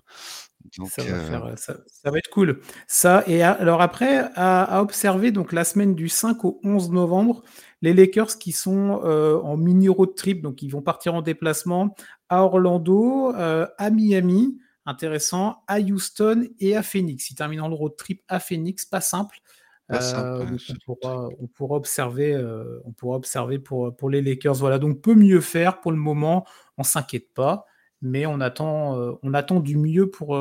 ça, 0.88 1.02
va 1.02 1.56
ça, 1.56 1.74
va 2.04 2.18
être 2.18 2.30
cool. 2.30 2.60
Ça, 2.86 3.24
et 3.26 3.42
alors 3.42 3.82
après, 3.82 4.30
à, 4.36 4.80
observer 4.80 5.32
donc 5.32 5.52
la 5.52 5.64
semaine 5.64 5.94
du 5.94 6.08
5 6.08 6.44
au 6.44 6.60
11 6.62 6.90
novembre, 6.90 7.42
les 7.82 7.92
Lakers 7.92 8.38
qui 8.38 8.52
sont 8.52 9.00
en 9.02 9.56
mini 9.56 9.88
road 9.88 10.14
trip, 10.14 10.42
donc 10.42 10.62
ils 10.62 10.70
vont 10.70 10.82
partir 10.82 11.14
en 11.14 11.22
déplacement 11.22 11.94
à 12.28 12.42
Orlando, 12.42 13.34
euh, 13.34 13.66
à 13.78 13.90
Miami, 13.90 14.58
intéressant, 14.86 15.62
à 15.66 15.80
Houston 15.80 16.48
et 16.58 16.76
à 16.76 16.82
Phoenix. 16.82 17.30
Ils 17.30 17.34
terminent 17.34 17.68
le 17.68 17.74
road 17.74 17.96
trip 17.96 18.22
à 18.28 18.40
Phoenix, 18.40 18.84
pas 18.84 19.00
simple. 19.00 19.38
Euh, 19.94 20.46
on, 21.38 21.46
pourra, 21.46 21.76
observer, 21.76 22.34
euh, 22.34 22.80
on 22.84 22.92
pourra 22.92 23.16
observer 23.16 23.58
pour, 23.58 23.94
pour 23.96 24.10
les 24.10 24.22
Lakers. 24.22 24.54
Voilà, 24.54 24.78
donc 24.78 25.00
peut 25.00 25.14
mieux 25.14 25.40
faire 25.40 25.80
pour 25.80 25.92
le 25.92 25.98
moment. 25.98 26.44
On 26.78 26.82
s'inquiète 26.82 27.32
pas, 27.34 27.66
mais 28.02 28.26
on 28.26 28.40
attend, 28.40 29.18
on 29.22 29.34
attend 29.34 29.60
du 29.60 29.76
mieux 29.76 30.10
pour, 30.10 30.38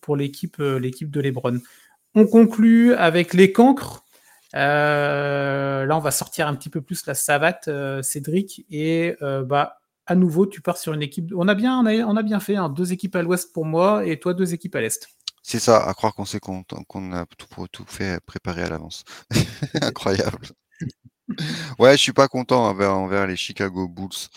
pour 0.00 0.16
l'équipe, 0.16 0.58
l'équipe 0.58 1.10
de 1.10 1.20
LeBron. 1.20 1.58
On 2.14 2.26
conclut 2.26 2.94
avec 2.94 3.34
les 3.34 3.52
cancres. 3.52 4.04
là, 4.52 5.88
on 5.90 6.00
va 6.00 6.10
sortir 6.10 6.48
un 6.48 6.54
petit 6.54 6.70
peu 6.70 6.80
plus 6.80 7.06
la 7.06 7.14
savate, 7.14 7.70
Cédric, 8.02 8.66
et 8.70 9.16
bah, 9.20 9.78
à 10.06 10.14
nouveau, 10.14 10.46
tu 10.46 10.60
pars 10.60 10.78
sur 10.78 10.92
une 10.92 11.02
équipe. 11.02 11.32
On 11.36 11.48
a 11.48 11.54
bien, 11.54 11.80
on 11.80 12.16
a, 12.16 12.22
bien 12.22 12.40
fait, 12.40 12.56
hein. 12.56 12.68
deux 12.68 12.92
équipes 12.92 13.16
à 13.16 13.22
l'ouest 13.22 13.52
pour 13.52 13.64
moi 13.64 14.06
et 14.06 14.18
toi 14.20 14.34
deux 14.34 14.54
équipes 14.54 14.76
à 14.76 14.80
l'est. 14.80 15.08
C'est 15.48 15.60
ça, 15.60 15.86
à 15.86 15.94
croire 15.94 16.12
qu'on 16.12 16.24
sait 16.24 16.40
qu'on 16.40 16.64
a 17.12 17.24
tout, 17.38 17.68
tout 17.68 17.84
fait 17.86 18.18
préparer 18.26 18.62
à 18.62 18.68
l'avance. 18.68 19.04
Incroyable. 19.80 20.48
ouais, 21.78 21.92
je 21.92 22.02
suis 22.02 22.12
pas 22.12 22.26
content 22.26 22.64
envers, 22.64 23.28
les 23.28 23.36
Chicago 23.36 23.86
Bulls. 23.86 24.28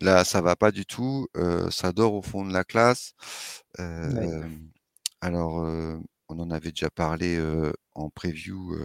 Là, 0.00 0.22
ça 0.22 0.40
va 0.40 0.54
pas 0.54 0.70
du 0.70 0.86
tout. 0.86 1.26
Euh, 1.36 1.68
ça 1.72 1.90
dort 1.90 2.14
au 2.14 2.22
fond 2.22 2.46
de 2.46 2.52
la 2.52 2.62
classe. 2.62 3.14
Euh, 3.80 4.48
alors, 5.20 5.64
euh, 5.64 5.98
on 6.28 6.38
en 6.38 6.52
avait 6.52 6.70
déjà 6.70 6.90
parlé 6.90 7.36
en 7.96 8.08
preview 8.08 8.78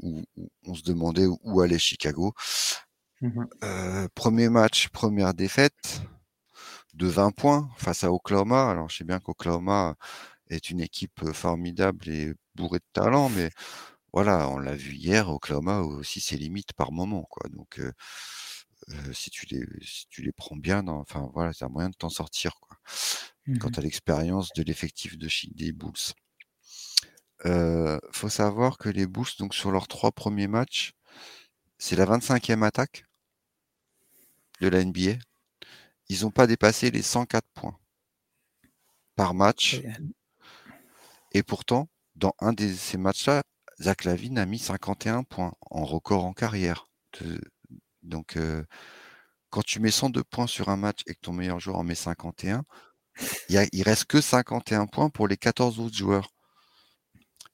où, 0.00 0.22
on 0.64 0.74
se 0.74 0.84
demandait 0.84 1.26
où 1.26 1.60
allait 1.60 1.76
Chicago. 1.76 2.34
Mmh 3.20 3.46
premier 4.14 4.48
match, 4.48 4.90
première 4.90 5.34
défaite 5.34 6.02
de 6.94 7.06
20 7.06 7.32
points 7.32 7.70
face 7.76 8.04
à 8.04 8.12
Oklahoma. 8.12 8.70
Alors, 8.70 8.88
je 8.90 8.98
sais 8.98 9.04
bien 9.04 9.20
qu'Oklahoma 9.20 9.96
est 10.50 10.70
une 10.70 10.80
équipe 10.80 11.32
formidable 11.32 12.08
et 12.08 12.34
bourrée 12.54 12.78
de 12.78 12.84
talent, 12.92 13.28
mais 13.30 13.50
voilà, 14.12 14.48
on 14.50 14.58
l'a 14.58 14.74
vu 14.74 14.94
hier, 14.94 15.30
Oklahoma 15.30 15.80
aussi 15.82 16.20
ses 16.20 16.36
limites 16.38 16.72
par 16.74 16.92
moment, 16.92 17.24
quoi. 17.30 17.48
Donc, 17.50 17.80
si 19.12 19.30
tu 19.30 19.46
les, 19.46 19.64
si 19.82 20.06
tu 20.08 20.22
les 20.22 20.32
prends 20.32 20.56
bien, 20.56 20.86
enfin 20.88 21.30
voilà, 21.34 21.52
c'est 21.52 21.64
un 21.64 21.68
moyen 21.68 21.90
de 21.90 21.96
t'en 21.96 22.08
sortir, 22.08 22.58
quoi. 22.60 22.76
Mmh 23.46 23.58
Quant 23.58 23.70
à 23.70 23.80
l'expérience 23.80 24.50
de 24.56 24.62
l'effectif 24.62 25.16
de 25.18 25.28
des 25.54 25.72
Bulls. 25.72 26.12
Euh, 27.46 27.98
faut 28.12 28.28
savoir 28.28 28.78
que 28.78 28.88
les 28.88 29.06
Bulls, 29.06 29.26
donc 29.38 29.54
sur 29.54 29.70
leurs 29.70 29.88
trois 29.88 30.12
premiers 30.12 30.48
matchs, 30.48 30.92
c'est 31.78 31.96
la 31.96 32.06
25e 32.06 32.64
attaque 32.64 33.06
de 34.60 34.68
la 34.68 34.84
NBA. 34.84 35.18
Ils 36.08 36.22
n'ont 36.22 36.30
pas 36.30 36.46
dépassé 36.46 36.90
les 36.90 37.02
104 37.02 37.46
points 37.54 37.78
par 39.16 39.34
match. 39.34 39.82
Et 41.32 41.42
pourtant, 41.42 41.88
dans 42.16 42.34
un 42.40 42.52
de 42.52 42.72
ces 42.72 42.98
matchs-là, 42.98 43.42
Zach 43.80 44.04
Lavine 44.04 44.38
a 44.38 44.46
mis 44.46 44.58
51 44.58 45.24
points 45.24 45.52
en 45.70 45.84
record 45.84 46.24
en 46.24 46.32
carrière. 46.32 46.86
Donc, 48.02 48.36
euh, 48.36 48.64
quand 49.50 49.62
tu 49.62 49.80
mets 49.80 49.90
102 49.90 50.24
points 50.24 50.46
sur 50.46 50.68
un 50.68 50.76
match 50.76 51.00
et 51.06 51.14
que 51.14 51.20
ton 51.20 51.32
meilleur 51.32 51.60
joueur 51.60 51.78
en 51.78 51.84
met 51.84 51.94
51, 51.94 52.64
il, 53.48 53.56
ne 53.56 53.84
reste 53.84 54.06
que 54.06 54.20
51 54.20 54.86
points 54.86 55.10
pour 55.10 55.28
les 55.28 55.36
14 55.36 55.80
autres 55.80 55.96
joueurs 55.96 56.30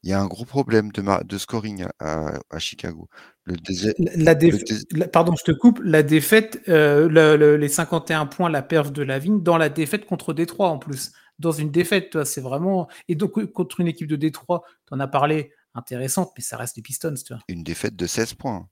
il 0.04 0.10
y 0.10 0.12
a 0.12 0.20
un 0.20 0.26
gros 0.26 0.44
problème 0.44 0.92
de, 0.92 1.38
scoring 1.38 1.86
à, 1.98 2.58
Chicago. 2.58 3.08
la, 3.46 5.08
pardon, 5.08 5.34
je 5.34 5.44
te 5.44 5.50
coupe. 5.50 5.80
La 5.82 6.02
défaite, 6.02 6.60
euh, 6.68 7.56
les 7.56 7.68
51 7.68 8.26
points, 8.26 8.50
la 8.50 8.60
perf 8.60 8.92
de 8.92 9.02
la 9.02 9.18
vigne, 9.18 9.42
dans 9.42 9.56
la 9.56 9.70
défaite 9.70 10.04
contre 10.04 10.34
Détroit 10.34 10.68
en 10.68 10.78
plus. 10.78 11.12
Dans 11.38 11.52
une 11.52 11.70
défaite, 11.70 12.10
toi, 12.10 12.26
c'est 12.26 12.42
vraiment. 12.42 12.86
Et 13.08 13.14
donc, 13.14 13.42
contre 13.52 13.80
une 13.80 13.86
équipe 13.86 14.06
de 14.06 14.16
Détroit, 14.16 14.62
tu 14.86 14.92
en 14.92 15.00
as 15.00 15.08
parlé, 15.08 15.52
intéressante, 15.74 16.32
mais 16.36 16.42
ça 16.42 16.58
reste 16.58 16.76
les 16.76 16.82
Pistons, 16.82 17.14
tu 17.14 17.32
vois. 17.32 17.42
Une 17.48 17.62
défaite 17.62 17.96
de 17.96 18.06
16 18.06 18.34
points. 18.34 18.68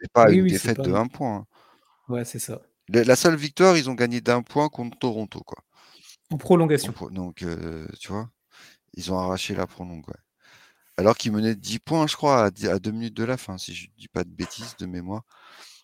C'est 0.00 0.12
pas 0.12 0.28
une 0.32 0.48
défaite 0.48 0.80
de 0.80 0.92
1 0.92 1.06
point. 1.06 1.46
Ouais, 2.08 2.24
c'est 2.24 2.40
ça. 2.40 2.60
La 2.88 3.14
seule 3.14 3.36
victoire, 3.36 3.76
ils 3.76 3.88
ont 3.88 3.94
gagné 3.94 4.20
d'un 4.20 4.42
point 4.42 4.68
contre 4.68 4.98
Toronto, 4.98 5.40
quoi. 5.46 5.62
En 6.32 6.36
prolongation. 6.36 6.92
donc, 7.12 7.44
euh, 7.44 7.86
tu 8.00 8.10
vois, 8.10 8.28
ils 8.94 9.12
ont 9.12 9.18
arraché 9.18 9.54
la 9.54 9.68
prolongue, 9.68 10.08
ouais. 10.08 10.23
Alors 10.96 11.16
qu'il 11.16 11.32
menait 11.32 11.56
10 11.56 11.80
points, 11.80 12.06
je 12.06 12.16
crois, 12.16 12.44
à, 12.44 12.50
deux 12.50 12.92
minutes 12.92 13.14
de 13.14 13.24
la 13.24 13.36
fin, 13.36 13.58
si 13.58 13.74
je 13.74 13.88
ne 13.88 13.94
dis 13.96 14.08
pas 14.08 14.24
de 14.24 14.30
bêtises 14.30 14.76
de 14.76 14.86
mémoire. 14.86 15.24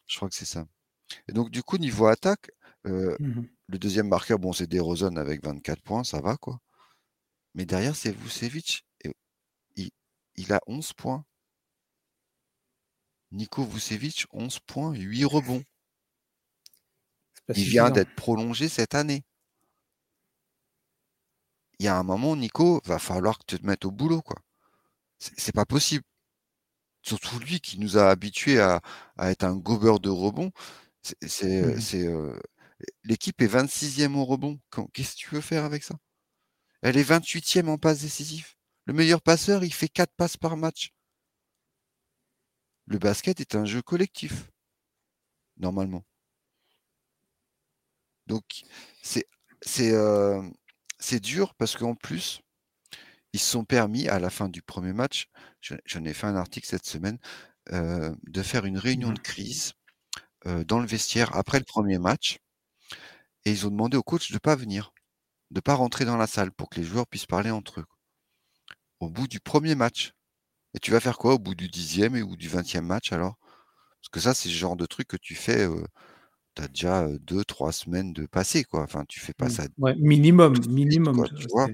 Je 0.07 0.17
crois 0.17 0.29
que 0.29 0.35
c'est 0.35 0.45
ça. 0.45 0.67
Et 1.29 1.33
donc, 1.33 1.51
du 1.51 1.63
coup, 1.63 1.79
niveau 1.79 2.07
attaque, 2.07 2.51
euh, 2.87 3.17
mmh 3.19 3.43
le 3.71 3.79
deuxième 3.79 4.09
marqueur, 4.09 4.41
bon, 4.41 4.53
c'est 4.53 4.67
DeRozan 4.67 5.15
avec 5.15 5.45
24 5.45 5.81
points, 5.83 6.03
ça 6.03 6.21
va, 6.21 6.37
quoi. 6.37 6.59
Mais 7.55 7.67
derrière, 7.67 7.95
c'est 7.95 8.11
Vucevic. 8.11 8.85
Et 9.05 9.93
il, 10.37 10.53
a 10.53 10.61
11 10.67 10.93
points. 10.95 11.25
Nico 13.31 13.65
Vucevic, 13.65 14.27
11 14.33 14.59
points, 14.59 14.93
8 14.93 15.25
rebonds. 15.25 15.63
Il 17.55 17.63
vient 17.63 17.91
d'être 17.91 18.13
prolongé 18.17 18.69
cette 18.69 18.97
année. 18.97 19.23
Il 21.79 21.85
y 21.85 21.89
a 21.89 21.97
un 21.97 22.03
moment, 22.03 22.35
Nico, 22.35 22.81
va 22.85 22.99
falloir 22.99 23.39
que 23.39 23.45
tu 23.47 23.59
te 23.61 23.65
mettes 23.65 23.85
au 23.85 23.93
boulot, 23.93 24.21
quoi 24.21 24.43
c'est 25.21 25.55
pas 25.55 25.67
possible. 25.67 26.05
Surtout 27.03 27.39
lui 27.39 27.61
qui 27.61 27.79
nous 27.79 27.97
a 27.99 28.11
habitués 28.11 28.61
à, 28.61 28.81
être 29.19 29.45
un 29.45 29.57
gobeur 29.57 30.01
de 30.01 30.11
rebond. 30.11 30.51
C'est, 31.03 31.63
mmh 31.63 32.07
euh, 32.07 32.39
l'équipe 33.05 33.41
est 33.43 33.47
26e 33.47 34.15
au 34.17 34.25
rebond. 34.25 34.59
Qu'est-ce 34.93 35.15
que 35.15 35.19
tu 35.19 35.35
veux 35.35 35.41
faire 35.41 35.65
avec 35.65 35.85
ça? 35.85 35.97
Elle 36.83 36.97
est 36.97 37.09
28e 37.09 37.69
en 37.69 37.79
passe 37.79 38.01
décisive. 38.01 38.55
Le 38.87 38.95
meilleur 38.95 39.23
passeur, 39.23 39.65
il 39.65 39.73
fait 39.73 39.89
4 39.89 40.13
passes 40.17 40.37
par 40.37 40.57
match. 40.57 40.93
Le 42.87 42.99
basket 42.99 43.41
est 43.41 43.55
un 43.55 43.65
jeu 43.65 43.83
collectif, 43.83 44.51
normalement. 45.59 46.05
Donc, 48.27 48.63
c'est 49.03 49.27
euh, 49.93 50.43
dur 51.21 51.55
parce 51.55 51.77
qu'en 51.77 51.95
plus, 51.95 52.41
ils 53.33 53.41
se 53.41 53.51
sont 53.51 53.65
permis, 53.65 54.09
à 54.09 54.19
la 54.19 54.31
fin 54.31 54.49
du 54.49 54.63
premier 54.63 54.93
match, 54.93 55.29
j'en 55.87 56.05
ai 56.05 56.15
fait 56.15 56.27
un 56.27 56.37
article 56.37 56.67
cette 56.69 56.87
semaine, 56.87 57.19
euh, 57.73 58.15
de 58.27 58.43
faire 58.43 58.65
une 58.67 58.79
réunion 58.79 59.11
Mmh. 59.11 59.15
de 59.15 59.19
crise 59.21 59.73
euh, 60.47 60.65
dans 60.65 60.81
le 60.81 60.87
vestiaire 60.87 61.37
après 61.37 61.59
le 61.59 61.65
premier 61.65 61.99
match. 61.99 62.39
Et 63.45 63.51
ils 63.53 63.67
ont 63.67 63.71
demandé 63.71 63.97
au 63.97 64.03
coach 64.03 64.29
de 64.31 64.35
ne 64.35 64.39
pas 64.39 64.57
venir, 64.57 64.93
de 65.51 65.59
ne 65.59 65.61
pas 65.61 65.75
rentrer 65.75 66.05
dans 66.05 66.17
la 66.17 66.27
salle 66.27 66.53
pour 66.53 66.69
que 66.71 66.81
les 66.81 66.87
joueurs 66.87 67.07
puissent 67.07 67.27
parler 67.27 67.51
entre 67.51 67.81
eux. 67.81 67.87
Au 69.01 69.09
bout 69.09 69.27
du 69.29 69.41
premier 69.41 69.75
match. 69.75 70.13
Et 70.75 70.79
tu 70.81 70.91
vas 70.93 71.01
faire 71.01 71.19
quoi 71.19 71.35
au 71.35 71.39
bout 71.39 71.55
du 71.55 71.69
dixième 71.69 72.17
et 72.17 72.23
ou 72.23 72.37
du 72.37 72.49
vingtième 72.49 72.87
match 72.87 73.13
alors? 73.13 73.37
Parce 74.01 74.11
que 74.13 74.21
ça, 74.21 74.35
c'est 74.35 74.49
le 74.51 74.55
genre 74.55 74.77
de 74.77 74.87
truc 74.87 75.09
que 75.09 75.17
tu 75.17 75.35
fais, 75.35 75.67
tu 76.57 76.63
as 76.63 76.69
déjà 76.69 77.09
deux, 77.21 77.45
trois 77.45 77.73
semaines 77.73 78.13
de 78.13 78.27
passé, 78.27 78.65
quoi. 78.65 78.83
Enfin, 78.83 79.05
tu 79.09 79.21
fais 79.21 79.35
pas 79.35 79.47
Mmh. 79.47 79.51
ça. 79.51 79.65
Ouais, 79.79 79.95
minimum, 79.97 80.55
minimum. 80.69 81.27
tu 81.39 81.47
vois? 81.49 81.69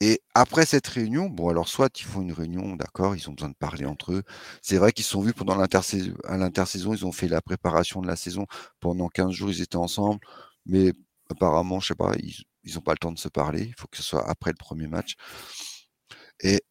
Et 0.00 0.20
après 0.34 0.66
cette 0.66 0.86
réunion, 0.88 1.28
bon 1.28 1.48
alors 1.48 1.68
soit 1.68 1.98
ils 2.00 2.04
font 2.04 2.22
une 2.22 2.32
réunion, 2.32 2.76
d'accord, 2.76 3.14
ils 3.16 3.28
ont 3.30 3.32
besoin 3.32 3.50
de 3.50 3.54
parler 3.54 3.86
entre 3.86 4.12
eux. 4.12 4.22
C'est 4.62 4.76
vrai 4.78 4.92
qu'ils 4.92 5.04
se 5.04 5.10
sont 5.12 5.20
vus 5.22 5.32
pendant 5.34 5.56
l'intersaison, 5.56 6.94
ils 6.94 7.06
ont 7.06 7.12
fait 7.12 7.28
la 7.28 7.40
préparation 7.42 8.02
de 8.02 8.06
la 8.08 8.16
saison. 8.16 8.46
Pendant 8.80 9.08
15 9.08 9.30
jours, 9.32 9.50
ils 9.50 9.62
étaient 9.62 9.76
ensemble, 9.76 10.20
mais 10.66 10.92
apparemment, 11.30 11.80
je 11.80 11.88
sais 11.88 11.94
pas, 11.94 12.12
ils 12.18 12.74
n'ont 12.74 12.80
pas 12.80 12.92
le 12.92 12.98
temps 12.98 13.12
de 13.12 13.18
se 13.18 13.28
parler. 13.28 13.64
Il 13.66 13.74
faut 13.78 13.86
que 13.88 13.96
ce 13.96 14.02
soit 14.02 14.28
après 14.28 14.50
le 14.50 14.56
premier 14.56 14.88
match. 14.88 15.14
Et 16.40 16.62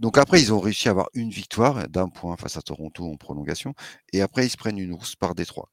donc 0.00 0.18
après, 0.18 0.40
ils 0.42 0.52
ont 0.52 0.60
réussi 0.60 0.88
à 0.88 0.92
avoir 0.92 1.08
une 1.14 1.30
victoire 1.30 1.88
d'un 1.88 2.08
point 2.08 2.36
face 2.36 2.56
à 2.56 2.62
Toronto 2.62 3.04
en 3.10 3.16
prolongation. 3.16 3.74
Et 4.12 4.22
après, 4.22 4.46
ils 4.46 4.50
se 4.50 4.56
prennent 4.56 4.78
une 4.78 4.94
rousse 4.94 5.16
par 5.16 5.34
Détroit. 5.34 5.70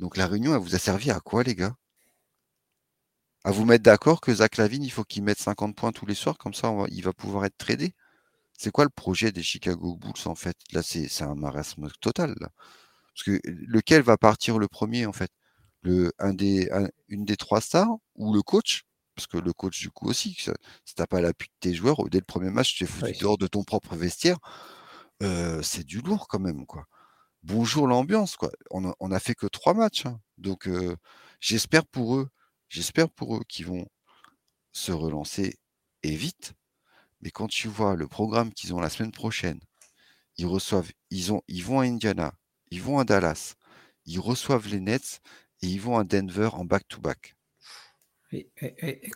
Donc 0.00 0.16
la 0.16 0.26
réunion, 0.26 0.54
elle 0.54 0.60
vous 0.60 0.74
a 0.74 0.78
servi 0.78 1.10
à 1.10 1.20
quoi, 1.20 1.42
les 1.42 1.54
gars? 1.54 1.74
À 3.48 3.50
vous 3.50 3.64
mettre 3.64 3.82
d'accord 3.82 4.20
que 4.20 4.34
Zach 4.34 4.58
Lavine, 4.58 4.82
il 4.82 4.90
faut 4.90 5.04
qu'il 5.04 5.22
mette 5.22 5.38
50 5.38 5.74
points 5.74 5.90
tous 5.90 6.04
les 6.04 6.14
soirs, 6.14 6.36
comme 6.36 6.52
ça 6.52 6.70
il 6.90 7.02
va 7.02 7.14
pouvoir 7.14 7.46
être 7.46 7.56
tradé. 7.56 7.94
C'est 8.52 8.70
quoi 8.70 8.84
le 8.84 8.90
projet 8.90 9.32
des 9.32 9.42
Chicago 9.42 9.96
Bulls 9.96 10.26
en 10.26 10.34
fait? 10.34 10.54
Là, 10.72 10.82
c'est 10.82 11.22
un 11.22 11.34
marasme 11.34 11.88
total. 12.02 12.34
Parce 13.14 13.24
que 13.24 13.40
lequel 13.46 14.02
va 14.02 14.18
partir 14.18 14.58
le 14.58 14.68
premier 14.68 15.06
en 15.06 15.14
fait? 15.14 15.30
Le, 15.80 16.12
un 16.18 16.34
des, 16.34 16.68
Une 17.08 17.24
des 17.24 17.38
trois 17.38 17.62
stars 17.62 17.88
ou 18.16 18.34
le 18.34 18.42
coach? 18.42 18.84
Parce 19.14 19.26
que 19.26 19.38
le 19.38 19.54
coach, 19.54 19.80
du 19.80 19.88
coup, 19.90 20.08
aussi, 20.08 20.36
si 20.84 20.94
t'as 20.94 21.06
pas 21.06 21.22
l'appui 21.22 21.48
de 21.48 21.70
tes 21.70 21.74
joueurs, 21.74 22.04
dès 22.10 22.18
le 22.18 22.24
premier 22.26 22.50
match, 22.50 22.74
tu 22.74 22.84
es 22.84 22.86
foutu 22.86 23.12
dehors 23.18 23.38
de 23.38 23.46
ton 23.46 23.64
propre 23.64 23.96
vestiaire. 23.96 24.36
Euh, 25.22 25.62
c'est 25.62 25.84
du 25.84 26.02
lourd 26.02 26.28
quand 26.28 26.38
même, 26.38 26.66
quoi. 26.66 26.84
Bonjour 27.44 27.86
l'ambiance, 27.86 28.36
quoi. 28.36 28.50
On 28.70 28.84
a, 28.84 29.16
a 29.16 29.20
fait 29.20 29.34
que 29.34 29.46
trois 29.46 29.72
matchs. 29.72 30.04
Hein. 30.04 30.20
Donc, 30.36 30.68
euh, 30.68 30.96
j'espère 31.40 31.86
pour 31.86 32.16
eux 32.16 32.28
J'espère 32.68 33.08
pour 33.08 33.36
eux 33.36 33.42
qu'ils 33.48 33.66
vont 33.66 33.86
se 34.72 34.92
relancer 34.92 35.56
et 36.02 36.14
vite. 36.14 36.52
Mais 37.20 37.30
quand 37.30 37.48
tu 37.48 37.68
vois 37.68 37.96
le 37.96 38.06
programme 38.06 38.52
qu'ils 38.52 38.74
ont 38.74 38.80
la 38.80 38.90
semaine 38.90 39.12
prochaine, 39.12 39.60
ils 40.36 40.46
reçoivent, 40.46 40.90
ils, 41.10 41.32
ont, 41.32 41.42
ils 41.48 41.64
vont 41.64 41.80
à 41.80 41.84
Indiana, 41.84 42.32
ils 42.70 42.82
vont 42.82 42.98
à 42.98 43.04
Dallas, 43.04 43.54
ils 44.06 44.20
reçoivent 44.20 44.68
les 44.68 44.80
Nets 44.80 45.20
et 45.62 45.66
ils 45.66 45.80
vont 45.80 45.98
à 45.98 46.04
Denver 46.04 46.50
en 46.52 46.64
back-to-back. 46.64 47.34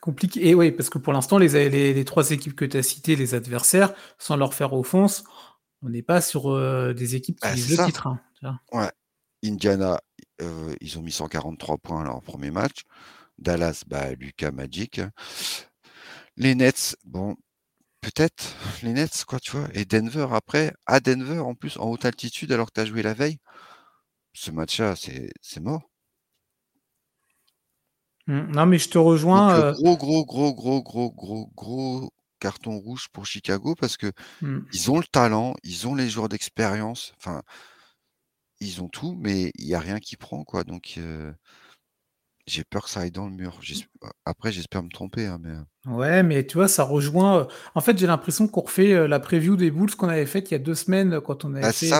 compliqué. 0.00 0.48
Et 0.48 0.54
oui, 0.54 0.72
parce 0.72 0.90
que 0.90 0.98
pour 0.98 1.12
l'instant, 1.12 1.38
les, 1.38 1.68
les, 1.68 2.04
trois 2.04 2.30
équipes 2.30 2.56
que 2.56 2.64
tu 2.64 2.76
as 2.76 2.82
citées, 2.82 3.14
les 3.14 3.34
adversaires, 3.34 3.94
sans 4.18 4.36
leur 4.36 4.54
faire 4.54 4.72
offense, 4.72 5.22
on 5.82 5.90
n'est 5.90 6.02
pas 6.02 6.20
sur 6.20 6.50
euh, 6.50 6.92
des 6.94 7.14
équipes 7.14 7.38
qui 7.38 7.50
visent 7.52 7.78
le 7.78 7.86
titre. 7.86 8.06
Hein, 8.06 8.58
ouais. 8.72 8.90
Indiana, 9.44 10.00
euh, 10.40 10.74
ils 10.80 10.98
ont 10.98 11.02
mis 11.02 11.12
143 11.12 11.78
points 11.78 12.02
à 12.02 12.04
leur 12.04 12.22
premier 12.22 12.50
match. 12.50 12.82
Dallas, 13.42 13.84
bah, 13.86 14.12
Lucas 14.14 14.50
Magic. 14.52 15.00
Les 16.36 16.54
Nets, 16.54 16.96
bon, 17.04 17.36
peut-être 18.00 18.54
les 18.82 18.92
Nets, 18.92 19.24
quoi, 19.26 19.40
tu 19.40 19.52
vois. 19.52 19.68
Et 19.74 19.84
Denver, 19.84 20.28
après, 20.32 20.72
à 20.86 21.00
Denver, 21.00 21.38
en 21.40 21.54
plus, 21.54 21.76
en 21.78 21.90
haute 21.90 22.04
altitude, 22.04 22.52
alors 22.52 22.68
que 22.68 22.74
tu 22.74 22.80
as 22.80 22.86
joué 22.86 23.02
la 23.02 23.14
veille, 23.14 23.38
ce 24.32 24.50
match-là, 24.50 24.94
c'est 24.96 25.60
mort. 25.60 25.82
Mmh, 28.26 28.52
non, 28.52 28.66
mais 28.66 28.78
je 28.78 28.88
te 28.88 28.98
rejoins. 28.98 29.54
Euh 29.54 29.72
gros, 29.72 29.96
gros, 29.96 30.24
gros, 30.24 30.54
gros, 30.54 30.82
gros, 30.82 31.10
gros, 31.10 31.50
gros 31.56 32.10
carton 32.38 32.78
rouge 32.78 33.08
pour 33.12 33.26
Chicago 33.26 33.74
parce 33.74 33.96
que 33.96 34.10
mmh. 34.40 34.58
ils 34.72 34.90
ont 34.90 34.98
le 34.98 35.04
talent, 35.04 35.54
ils 35.62 35.86
ont 35.86 35.94
les 35.94 36.08
joueurs 36.08 36.28
d'expérience, 36.28 37.12
enfin, 37.18 37.42
ils 38.60 38.80
ont 38.82 38.88
tout, 38.88 39.16
mais 39.20 39.52
il 39.56 39.66
n'y 39.66 39.74
a 39.74 39.80
rien 39.80 39.98
qui 39.98 40.16
prend, 40.16 40.44
quoi. 40.44 40.64
Donc, 40.64 40.94
euh, 40.98 41.32
j'ai 42.52 42.64
peur 42.64 42.84
que 42.84 42.90
ça 42.90 43.00
aille 43.00 43.10
dans 43.10 43.26
le 43.26 43.32
mur. 43.32 43.58
Après, 44.24 44.52
j'espère 44.52 44.82
me 44.82 44.90
tromper, 44.90 45.26
hein, 45.26 45.38
mais. 45.42 45.50
Euh. 45.50 45.94
Ouais, 45.94 46.22
mais 46.22 46.46
tu 46.46 46.58
vois, 46.58 46.68
ça 46.68 46.84
rejoint. 46.84 47.48
En 47.74 47.80
fait, 47.80 47.98
j'ai 47.98 48.06
l'impression 48.06 48.46
qu'on 48.46 48.60
refait 48.60 49.08
la 49.08 49.18
preview 49.18 49.56
des 49.56 49.70
Bulls 49.70 49.94
qu'on 49.96 50.08
avait 50.08 50.26
faite 50.26 50.50
il 50.50 50.54
y 50.54 50.56
a 50.56 50.60
deux 50.60 50.74
semaines 50.74 51.20
quand 51.20 51.44
on 51.44 51.54
avait 51.54 51.62
bah, 51.62 51.72
fait 51.72 51.90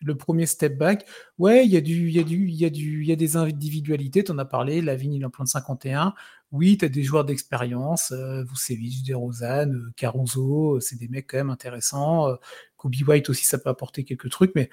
le, 0.00 0.14
premier 0.16 0.46
step 0.46 0.78
back. 0.78 1.04
Ouais, 1.38 1.66
il 1.66 1.72
y 1.72 1.76
a 1.76 1.80
du, 1.80 2.08
y 2.10 2.18
a 2.18 2.22
du, 2.22 2.48
il 2.48 2.54
y 2.54 2.64
a 2.64 2.70
du, 2.70 3.02
il 3.02 3.08
y 3.08 3.12
a 3.12 3.16
des 3.16 3.36
individualités. 3.36 4.24
Tu 4.24 4.32
en 4.32 4.38
as 4.38 4.44
parlé. 4.44 4.80
Lavigne, 4.80 5.14
il 5.14 5.22
est 5.22 5.26
en 5.26 5.30
plan 5.30 5.44
de 5.44 5.50
51. 5.50 6.14
Oui, 6.52 6.78
tu 6.78 6.84
as 6.84 6.88
des 6.88 7.02
joueurs 7.02 7.24
d'expérience. 7.24 8.12
Euh, 8.12 8.44
Vucevic, 8.44 9.04
DeRozan, 9.04 9.70
euh, 9.70 9.92
Caruso. 9.96 10.80
C'est 10.80 10.96
des 10.96 11.08
mecs 11.08 11.26
quand 11.26 11.38
même 11.38 11.50
intéressants. 11.50 12.28
Kobe 12.76 12.94
White 13.06 13.28
aussi, 13.28 13.44
ça 13.44 13.58
peut 13.58 13.70
apporter 13.70 14.04
quelques 14.04 14.30
trucs, 14.30 14.52
mais 14.54 14.70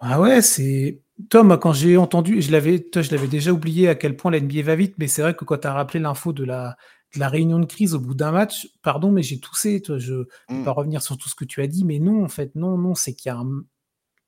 ah 0.00 0.18
ouais, 0.18 0.40
c'est. 0.42 1.02
Tom, 1.28 1.58
quand 1.58 1.72
j'ai 1.72 1.96
entendu, 1.96 2.40
je 2.40 2.52
l'avais, 2.52 2.84
je 2.94 3.10
l'avais 3.10 3.26
déjà 3.26 3.52
oublié 3.52 3.88
à 3.88 3.94
quel 3.94 4.16
point 4.16 4.30
la 4.30 4.40
NBA 4.40 4.62
va 4.62 4.74
vite, 4.74 4.94
mais 4.98 5.08
c'est 5.08 5.22
vrai 5.22 5.34
que 5.34 5.44
quand 5.44 5.58
tu 5.58 5.66
as 5.66 5.72
rappelé 5.72 6.00
l'info 6.00 6.32
de 6.32 6.44
la, 6.44 6.76
de 7.14 7.20
la 7.20 7.28
réunion 7.28 7.58
de 7.58 7.66
crise 7.66 7.94
au 7.94 8.00
bout 8.00 8.14
d'un 8.14 8.32
match, 8.32 8.68
pardon, 8.82 9.10
mais 9.10 9.22
j'ai 9.22 9.40
toussé, 9.40 9.82
toi, 9.82 9.98
je 9.98 10.14
ne 10.14 10.18
vais 10.48 10.54
mmh. 10.60 10.64
pas 10.64 10.70
revenir 10.72 11.02
sur 11.02 11.16
tout 11.18 11.28
ce 11.28 11.34
que 11.34 11.44
tu 11.44 11.60
as 11.62 11.66
dit, 11.66 11.84
mais 11.84 11.98
non, 11.98 12.24
en 12.24 12.28
fait, 12.28 12.54
non, 12.54 12.78
non, 12.78 12.94
c'est 12.94 13.14
qu'il 13.14 13.30
y 13.30 13.32
a 13.32 13.38
un, 13.38 13.62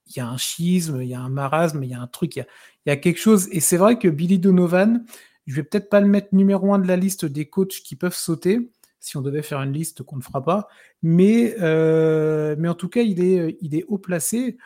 il 0.08 0.16
y 0.16 0.20
a 0.20 0.28
un 0.28 0.36
schisme, 0.36 1.00
il 1.02 1.08
y 1.08 1.14
a 1.14 1.20
un 1.20 1.28
marasme, 1.28 1.82
il 1.82 1.90
y 1.90 1.94
a 1.94 2.00
un 2.00 2.06
truc, 2.06 2.36
il 2.36 2.40
y 2.40 2.42
a, 2.42 2.46
il 2.86 2.90
y 2.90 2.92
a 2.92 2.96
quelque 2.96 3.20
chose. 3.20 3.48
Et 3.52 3.60
c'est 3.60 3.76
vrai 3.76 3.98
que 3.98 4.08
Billy 4.08 4.38
Donovan, 4.38 5.04
je 5.46 5.54
vais 5.54 5.62
peut-être 5.62 5.88
pas 5.88 6.00
le 6.00 6.08
mettre 6.08 6.28
numéro 6.32 6.74
un 6.74 6.78
de 6.78 6.88
la 6.88 6.96
liste 6.96 7.24
des 7.24 7.46
coachs 7.48 7.82
qui 7.84 7.96
peuvent 7.96 8.14
sauter, 8.14 8.70
si 9.00 9.16
on 9.16 9.22
devait 9.22 9.42
faire 9.42 9.60
une 9.62 9.72
liste 9.72 10.02
qu'on 10.02 10.16
ne 10.16 10.22
fera 10.22 10.42
pas, 10.42 10.68
mais, 11.02 11.54
euh, 11.60 12.56
mais 12.58 12.68
en 12.68 12.74
tout 12.74 12.88
cas, 12.88 13.02
il 13.02 13.22
est, 13.22 13.58
il 13.60 13.74
est 13.74 13.84
haut 13.88 13.98
placé. 13.98 14.56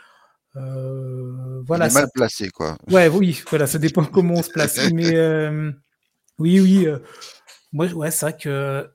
Euh, 0.57 1.62
voilà, 1.66 1.88
mal 1.90 2.09
placé, 2.12 2.50
quoi. 2.50 2.76
Ouais, 2.90 3.09
oui, 3.09 3.42
voilà, 3.50 3.66
ça 3.66 3.78
dépend 3.78 4.04
comment 4.12 4.34
on 4.34 4.42
se 4.42 4.50
place. 4.50 4.90
Mais 4.92 5.14
euh, 5.14 5.70
oui, 6.38 6.61
oui. 6.61 6.86
Euh, 6.86 6.98
moi, 7.72 7.86
ouais, 7.88 8.11
c'est 8.11 8.26
vrai 8.26 8.36
que 8.36 8.88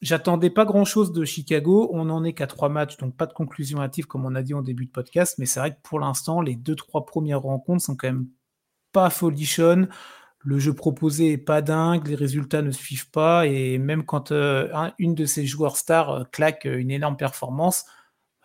j'attendais 0.00 0.50
pas 0.50 0.64
grand-chose 0.64 1.12
de 1.12 1.24
Chicago. 1.24 1.90
On 1.92 2.10
en 2.10 2.24
est 2.24 2.32
qu'à 2.32 2.46
trois 2.46 2.68
matchs, 2.68 2.96
donc 2.96 3.16
pas 3.16 3.26
de 3.26 3.32
conclusion 3.32 3.80
hâtive 3.80 4.06
comme 4.06 4.24
on 4.24 4.34
a 4.34 4.42
dit 4.42 4.54
en 4.54 4.62
début 4.62 4.86
de 4.86 4.90
podcast. 4.90 5.36
Mais 5.38 5.46
c'est 5.46 5.60
vrai 5.60 5.72
que 5.74 5.80
pour 5.82 6.00
l'instant, 6.00 6.40
les 6.40 6.56
deux, 6.56 6.74
trois 6.74 7.06
premières 7.06 7.42
rencontres 7.42 7.84
sont 7.84 7.96
quand 7.96 8.08
même 8.08 8.26
pas 8.92 9.10
folichonnes. 9.10 9.88
Le 10.40 10.58
jeu 10.58 10.72
proposé 10.72 11.32
est 11.32 11.38
pas 11.38 11.60
dingue, 11.60 12.06
les 12.06 12.14
résultats 12.14 12.62
ne 12.62 12.70
suivent 12.70 13.10
pas. 13.10 13.46
Et 13.46 13.78
même 13.78 14.04
quand 14.04 14.32
une 14.98 15.14
de 15.14 15.24
ces 15.24 15.46
joueurs 15.46 15.76
stars 15.76 16.30
claque 16.30 16.64
une 16.64 16.90
énorme 16.90 17.16
performance, 17.16 17.84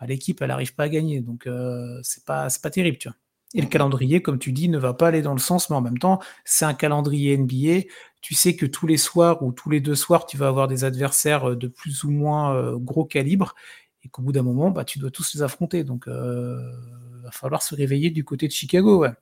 l'équipe, 0.06 0.40
elle 0.42 0.48
n'arrive 0.48 0.74
pas 0.74 0.84
à 0.84 0.88
gagner. 0.88 1.20
Donc, 1.20 1.46
euh, 1.46 1.98
c'est 2.02 2.24
pas, 2.24 2.48
pas 2.62 2.70
terrible, 2.70 2.98
tu 2.98 3.08
vois. 3.08 3.16
Et 3.54 3.60
le 3.60 3.66
calendrier, 3.66 4.22
comme 4.22 4.38
tu 4.38 4.52
dis, 4.52 4.68
ne 4.70 4.78
va 4.78 4.94
pas 4.94 5.08
aller 5.08 5.20
dans 5.20 5.34
le 5.34 5.38
sens, 5.38 5.68
mais 5.68 5.76
en 5.76 5.82
même 5.82 5.98
temps, 5.98 6.20
c'est 6.44 6.64
un 6.64 6.72
calendrier 6.72 7.36
NBA. 7.36 7.86
Tu 8.22 8.34
sais 8.34 8.56
que 8.56 8.64
tous 8.64 8.86
les 8.86 8.96
soirs 8.96 9.42
ou 9.42 9.52
tous 9.52 9.68
les 9.68 9.80
deux 9.80 9.94
soirs, 9.94 10.24
tu 10.24 10.38
vas 10.38 10.48
avoir 10.48 10.68
des 10.68 10.84
adversaires 10.84 11.50
euh, 11.50 11.56
de 11.56 11.68
plus 11.68 12.04
ou 12.04 12.10
moins 12.10 12.54
euh, 12.54 12.78
gros 12.78 13.04
calibre, 13.04 13.54
et 14.04 14.08
qu'au 14.08 14.22
bout 14.22 14.32
d'un 14.32 14.42
moment, 14.42 14.70
bah, 14.70 14.84
tu 14.84 14.98
dois 14.98 15.10
tous 15.10 15.34
les 15.34 15.42
affronter. 15.42 15.84
Donc, 15.84 16.04
il 16.06 17.22
va 17.22 17.30
falloir 17.30 17.62
se 17.62 17.74
réveiller 17.74 18.10
du 18.10 18.24
côté 18.24 18.48
de 18.48 18.52
Chicago, 18.52 18.98
ouais. 18.98 19.12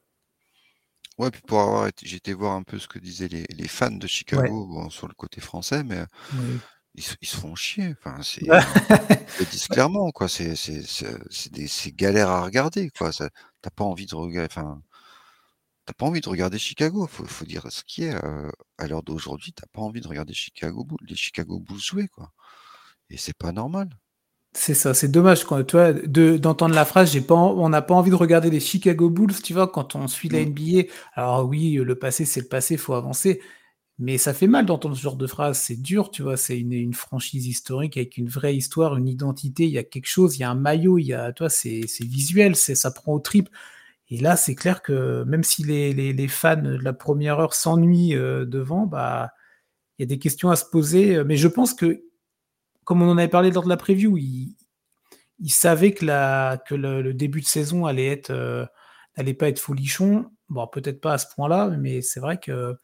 Ouais, 1.19 1.31
puis 1.31 1.43
pour 1.43 1.61
avoir 1.61 1.87
été, 1.87 2.07
j'étais 2.07 2.33
voir 2.33 2.55
un 2.55 2.63
peu 2.63 2.79
ce 2.79 2.89
que 2.89 2.99
disaient 2.99 3.29
les, 3.29 3.69
fans 3.69 3.91
de 3.91 4.07
Chicago 4.07 4.89
sur 4.89 5.07
le 5.07 5.13
côté 5.13 5.43
français, 5.43 5.85
mais 5.85 6.03
ils, 6.95 7.03
se 7.03 7.37
font 7.37 7.55
chier. 7.55 7.95
Enfin, 7.99 8.23
c'est, 8.23 8.43
ils 9.41 9.47
disent 9.47 9.69
clairement, 9.71 10.11
quoi. 10.11 10.29
C'est, 10.29 10.57
c'est, 10.57 10.83
c'est, 10.83 11.53
des, 11.53 11.67
c'est 11.67 11.93
galère 11.93 12.29
à 12.29 12.45
regarder, 12.45 12.91
quoi. 12.91 13.13
Ça, 13.13 13.31
t'as 13.63 13.71
pas 13.71 13.85
envie 13.85 14.07
de 14.07 14.15
regarder, 14.15 14.49
enfin, 14.51 14.83
t'as 15.87 15.93
pas 15.95 16.07
envie 16.07 16.21
de 16.21 16.29
regarder 16.29 16.59
Chicago. 16.59 17.07
Faut, 17.07 17.25
faut 17.25 17.45
dire 17.45 17.67
ce 17.71 17.83
qui 17.85 18.05
est. 18.05 18.15
Euh, 18.25 18.51
à 18.79 18.87
l'heure 18.87 19.03
d'aujourd'hui, 19.03 19.53
t'as 19.53 19.67
pas 19.73 19.83
envie 19.83 20.01
de 20.01 20.09
regarder 20.09 20.35
Chicago 20.35 20.87
les 21.07 21.17
Chicago 21.17 21.61
Bulls 21.61 21.81
jouer, 21.81 22.09
quoi. 22.09 22.33
Et 23.11 23.17
c'est 23.17 23.37
pas 23.37 23.53
normal. 23.53 23.89
C'est 24.53 24.75
ça, 24.75 24.95
c'est 24.95 25.09
dommage 25.09 25.45
quand 25.45 25.63
tu 25.63 25.77
vois, 25.77 25.93
de, 25.93 26.37
d'entendre 26.37 26.75
la 26.75 26.85
phrase 26.85 27.13
j'ai 27.13 27.21
pas 27.21 27.37
on 27.37 27.69
n'a 27.69 27.83
pas 27.83 27.95
envie 27.95 28.11
de 28.11 28.17
regarder 28.17 28.51
les 28.51 28.59
Chicago 28.59 29.09
Bulls, 29.09 29.41
tu 29.43 29.53
vois, 29.53 29.69
quand 29.69 29.95
on 29.95 30.09
suit 30.09 30.29
la 30.29 30.41
mmh. 30.41 30.49
NBA. 30.49 30.83
Alors 31.15 31.47
oui, 31.47 31.75
le 31.75 31.95
passé 31.95 32.25
c'est 32.25 32.41
le 32.41 32.49
passé, 32.49 32.77
faut 32.77 32.95
avancer. 32.95 33.41
Mais 34.01 34.17
ça 34.17 34.33
fait 34.33 34.47
mal 34.47 34.65
d'entendre 34.65 34.97
ce 34.97 35.03
genre 35.03 35.17
de 35.17 35.27
phrase. 35.27 35.59
C'est 35.59 35.77
dur, 35.77 36.11
tu 36.11 36.23
vois. 36.23 36.39
C'est 36.39 36.59
une, 36.59 36.95
franchise 36.95 37.47
historique 37.47 37.99
avec 37.99 38.17
une 38.17 38.29
vraie 38.29 38.57
histoire, 38.57 38.97
une 38.97 39.07
identité. 39.07 39.65
Il 39.65 39.73
y 39.73 39.79
a 39.79 39.85
quelque 39.85 40.07
chose, 40.07 40.39
il 40.39 40.41
y 40.41 40.45
a 40.45 40.51
un 40.51 40.55
maillot, 40.55 40.97
il 40.97 41.05
y 41.05 41.13
a, 41.13 41.33
toi, 41.35 41.51
c'est 41.51 41.85
visuel, 42.01 42.57
ça 42.57 42.91
prend 42.91 43.13
au 43.13 43.21
trip. 43.21 43.51
Et 44.09 44.19
là, 44.19 44.37
c'est 44.37 44.55
clair 44.55 44.83
que 44.83 45.23
même 45.25 45.45
si 45.45 45.65
les, 45.65 45.93
les, 45.93 46.15
les, 46.15 46.29
fans 46.29 46.57
de 46.57 46.79
la 46.83 46.95
première 46.95 47.39
heure 47.41 47.53
s'ennuient 47.55 48.17
euh, 48.17 48.47
devant, 48.47 48.87
bah, 48.87 49.33
il 49.99 50.03
y 50.03 50.05
a 50.05 50.07
des 50.07 50.19
questions 50.19 50.51
à 50.51 50.57
se 50.57 50.65
poser. 50.65 51.23
Mais 51.25 51.37
je 51.37 51.49
pense 51.49 51.75
que, 51.75 52.03
comme 52.85 53.03
on 53.03 53.11
en 53.11 53.19
avait 53.19 53.29
parlé 53.29 53.51
lors 53.51 53.65
de 53.65 53.69
la 53.69 53.77
preview, 53.77 54.17
ils, 54.17 54.57
ils 55.41 55.51
savaient 55.53 55.93
que, 55.93 56.07
la, 56.07 56.63
que 56.67 56.75
le, 56.75 57.13
début 57.13 57.43
de 57.43 57.47
saison 57.47 57.85
allait 57.87 58.09
être, 58.09 58.31
euh, 58.31 58.65
n'allait 59.19 59.35
pas 59.35 59.49
être 59.49 59.61
folichon. 59.61 60.31
Bon, 60.49 60.67
peut-être 60.67 61.03
pas 61.03 61.15
à 61.15 61.19
ce 61.19 61.27
point-là, 61.35 61.69
mais 61.79 62.01
c'est 62.03 62.21
vrai 62.21 62.39
que 62.39 62.77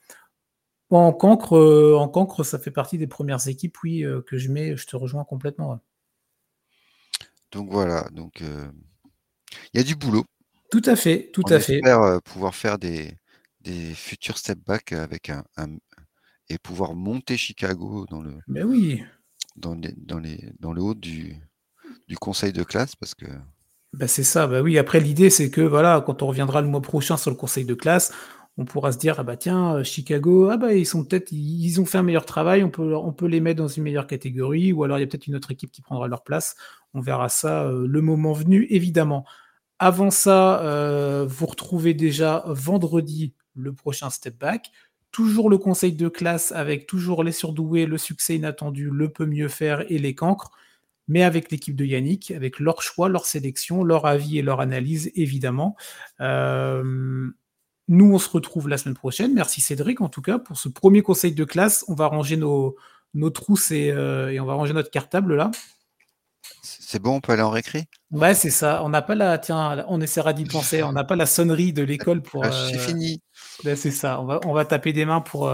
en 0.91 1.13
cancre, 1.13 1.57
euh, 1.57 1.97
en 1.97 2.09
cancre, 2.09 2.45
ça 2.45 2.59
fait 2.59 2.71
partie 2.71 2.99
des 2.99 3.07
premières 3.07 3.49
équipes, 3.49 3.77
oui, 3.83 4.05
que 4.27 4.39
je 4.39 4.51
mets. 4.51 4.77
Je 4.77 4.87
te 4.87 4.97
rejoins 4.97 5.25
complètement. 5.25 5.81
Donc 7.53 7.71
voilà, 7.71 8.09
donc 8.13 8.43
il 9.73 9.79
y 9.79 9.81
a 9.81 9.85
du 9.85 9.95
boulot. 9.95 10.25
Tout 10.71 10.83
à 10.85 10.97
fait, 10.97 11.31
tout 11.33 11.45
à 11.49 11.61
fait. 11.61 11.81
Euh, 11.87 12.21
pouvoir 12.21 12.55
faire 12.55 12.79
des, 12.79 13.17
des 13.61 13.95
futurs 13.95 14.37
step 14.37 14.59
back 14.67 14.93
avec 14.93 15.31
un, 15.31 15.45
et 16.49 16.59
pouvoir 16.59 16.95
monter 16.95 17.37
Chicago 17.37 18.07
dans 18.11 18.21
le. 18.21 18.35
Mais 18.49 18.63
oui. 18.63 19.03
Dans 19.57 19.75
les, 19.75 19.93
dans 19.97 20.19
les, 20.19 20.53
dans 20.61 20.73
le 20.73 20.83
haut 20.83 20.95
du, 20.95 21.37
du 22.09 22.17
conseil 22.17 22.53
de 22.53 22.63
classe 22.63 22.97
parce 22.97 23.15
que. 23.15 23.27
Bah 23.93 24.09
c'est 24.09 24.25
ça, 24.25 24.47
bah 24.47 24.61
oui. 24.61 24.77
Après, 24.77 25.01
l'idée, 25.01 25.31
c'est 25.31 25.51
que 25.51 25.61
voilà, 25.63 26.03
quand 26.05 26.23
on 26.23 26.27
reviendra 26.27 26.61
le 26.61 26.69
mois 26.69 26.83
prochain 26.83 27.17
sur 27.17 27.31
le 27.31 27.37
conseil 27.37 27.65
de 27.65 27.75
classe, 27.75 28.13
on 28.59 28.65
pourra 28.65 28.93
se 28.93 28.99
dire 28.99 29.17
ah 29.19 29.23
bah 29.23 29.37
tiens, 29.37 29.77
euh, 29.77 29.85
Chicago, 29.85 30.49
ah 30.51 30.57
bah 30.57 30.73
ils 30.75 30.87
sont 30.87 31.05
peut-être, 31.05 31.31
ils 31.33 31.81
ont 31.81 31.85
fait 31.85 31.99
un 31.99 32.03
meilleur 32.03 32.25
travail, 32.25 32.65
on 32.65 32.71
peut, 32.71 33.27
les 33.27 33.41
mettre 33.41 33.59
dans 33.59 33.69
une 33.69 33.83
meilleure 33.83 34.07
catégorie, 34.07 34.73
ou 34.73 34.85
alors 34.85 34.99
il 34.99 35.03
y 35.03 35.05
a 35.05 35.07
peut-être 35.07 35.27
une 35.27 35.37
autre 35.37 35.51
équipe 35.51 35.71
qui 35.71 35.83
prendra 35.83 36.09
leur 36.09 36.23
place. 36.23 36.57
On 36.95 37.01
verra 37.01 37.29
ça 37.29 37.65
euh, 37.65 37.87
le 37.87 38.01
moment 38.01 38.33
venu, 38.33 38.67
évidemment. 38.71 39.27
Avant 39.79 40.11
ça, 40.11 40.63
euh, 40.63 41.27
vous 41.29 41.47
retrouvez 41.47 41.93
déjà 41.93 42.45
vendredi 42.47 43.35
le 43.55 43.75
prochain 43.75 44.09
step 44.11 44.39
back. 44.39 44.71
Toujours 45.13 45.51
le 45.51 45.59
conseil 45.59 45.93
de 45.93 46.09
classe 46.09 46.53
avec 46.53 46.87
toujours 46.87 47.25
les 47.25 47.33
surdoués, 47.33 47.87
le 47.87 47.99
succès 47.99 48.37
inattendu, 48.37 48.91
le 48.91 49.11
peut 49.11 49.27
mieux 49.27 49.49
faire 49.49 49.85
et 49.91 49.99
les 49.99 50.15
cancres, 50.15 50.51
mais 51.09 51.23
avec 51.23 51.51
l'équipe 51.51 51.77
de 51.77 51.85
Yannick, 51.85 52.31
avec 52.31 52.59
leur 52.59 52.83
choix, 52.83 53.09
leur 53.09 53.27
sélection, 53.27 53.85
leur 53.85 54.07
avis 54.07 54.39
et 54.39 54.43
leur 54.43 54.61
analyse, 54.61 55.11
évidemment. 55.15 55.77
Nous, 57.89 58.13
on 58.13 58.19
se 58.19 58.29
retrouve 58.29 58.69
la 58.69 58.79
semaine 58.79 58.95
prochaine. 58.97 59.33
Merci 59.35 59.61
Cédric, 59.61 60.01
en 60.01 60.09
tout 60.09 60.23
cas, 60.23 60.39
pour 60.39 60.57
ce 60.59 60.69
premier 60.69 61.03
conseil 61.03 61.33
de 61.33 61.45
classe. 61.45 61.85
On 61.89 61.95
va 61.95 62.07
ranger 62.07 62.37
nos, 62.37 62.77
nos 63.15 63.31
trousses 63.31 63.71
et, 63.71 63.91
euh, 63.91 64.33
et 64.33 64.41
on 64.41 64.47
va 64.47 64.55
ranger 64.55 64.73
notre 64.73 64.91
cartable 64.91 65.37
là. 65.37 65.51
C'est 66.63 67.01
bon, 67.01 67.17
on 67.17 67.21
peut 67.21 67.33
aller 67.33 67.43
en 67.43 67.51
récré? 67.51 67.89
Ouais, 68.11 68.35
c'est 68.35 68.51
ça. 68.51 68.83
On 68.85 68.89
n'a 68.89 69.03
pas 69.03 69.15
la. 69.15 69.39
Tiens, 69.39 69.85
on 69.89 70.01
essaiera 70.01 70.33
d'y 70.33 70.45
penser. 70.45 70.83
On 70.83 70.93
n'a 70.93 71.05
pas 71.05 71.17
la 71.17 71.27
sonnerie 71.27 71.73
de 71.73 71.83
l'école 71.83 72.23
pour. 72.23 72.45
C'est 72.45 72.77
euh, 72.77 72.79
fini. 72.79 73.23
c'est 73.63 73.91
ça. 73.91 74.21
On 74.21 74.25
va, 74.25 74.41
on 74.45 74.53
va 74.53 74.65
taper 74.65 74.93
des 74.93 75.05
mains 75.05 75.21
pour 75.21 75.49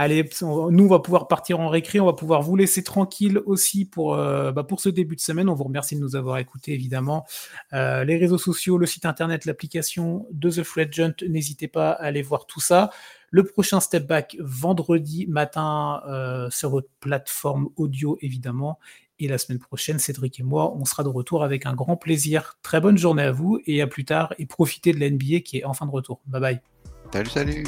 euh, 0.00 0.04
aller. 0.04 0.28
Nous, 0.42 0.84
on 0.84 0.88
va 0.88 0.98
pouvoir 0.98 1.28
partir 1.28 1.60
en 1.60 1.68
récré. 1.68 2.00
On 2.00 2.06
va 2.06 2.12
pouvoir 2.12 2.42
vous 2.42 2.56
laisser 2.56 2.82
tranquille 2.82 3.40
aussi 3.46 3.84
pour, 3.84 4.14
euh, 4.14 4.52
bah, 4.52 4.66
ce 4.78 4.88
début 4.88 5.16
de 5.16 5.20
semaine. 5.20 5.48
On 5.48 5.54
vous 5.54 5.64
remercie 5.64 5.96
de 5.96 6.00
nous 6.00 6.16
avoir 6.16 6.38
écoutés, 6.38 6.72
évidemment. 6.72 7.26
les 7.72 8.16
réseaux 8.16 8.38
sociaux, 8.38 8.78
le 8.78 8.86
site 8.86 9.06
internet, 9.06 9.44
l'application 9.44 10.26
de 10.32 10.50
The 10.50 10.62
Fred 10.62 10.90
N'hésitez 11.28 11.68
pas 11.68 11.90
à 11.90 12.04
aller 12.04 12.22
voir 12.22 12.46
tout 12.46 12.60
ça. 12.60 12.90
Le 13.30 13.44
prochain 13.44 13.80
step 13.80 14.06
back 14.06 14.36
vendredi 14.40 15.26
matin 15.28 16.02
sur 16.50 16.70
votre 16.70 16.88
plateforme 17.00 17.68
audio, 17.76 18.18
évidemment. 18.20 18.78
Et 19.20 19.28
la 19.28 19.36
semaine 19.36 19.58
prochaine, 19.58 19.98
Cédric 19.98 20.40
et 20.40 20.42
moi, 20.42 20.74
on 20.74 20.86
sera 20.86 21.04
de 21.04 21.08
retour 21.08 21.44
avec 21.44 21.66
un 21.66 21.74
grand 21.74 21.96
plaisir. 21.96 22.56
Très 22.62 22.80
bonne 22.80 22.96
journée 22.96 23.22
à 23.22 23.32
vous 23.32 23.60
et 23.66 23.82
à 23.82 23.86
plus 23.86 24.06
tard. 24.06 24.34
Et 24.38 24.46
profitez 24.46 24.92
de 24.92 24.98
la 24.98 25.40
qui 25.40 25.58
est 25.58 25.64
enfin 25.64 25.84
de 25.84 25.90
retour. 25.90 26.20
Bye 26.26 26.40
bye. 26.40 26.60
Salut, 27.12 27.30
salut. 27.30 27.64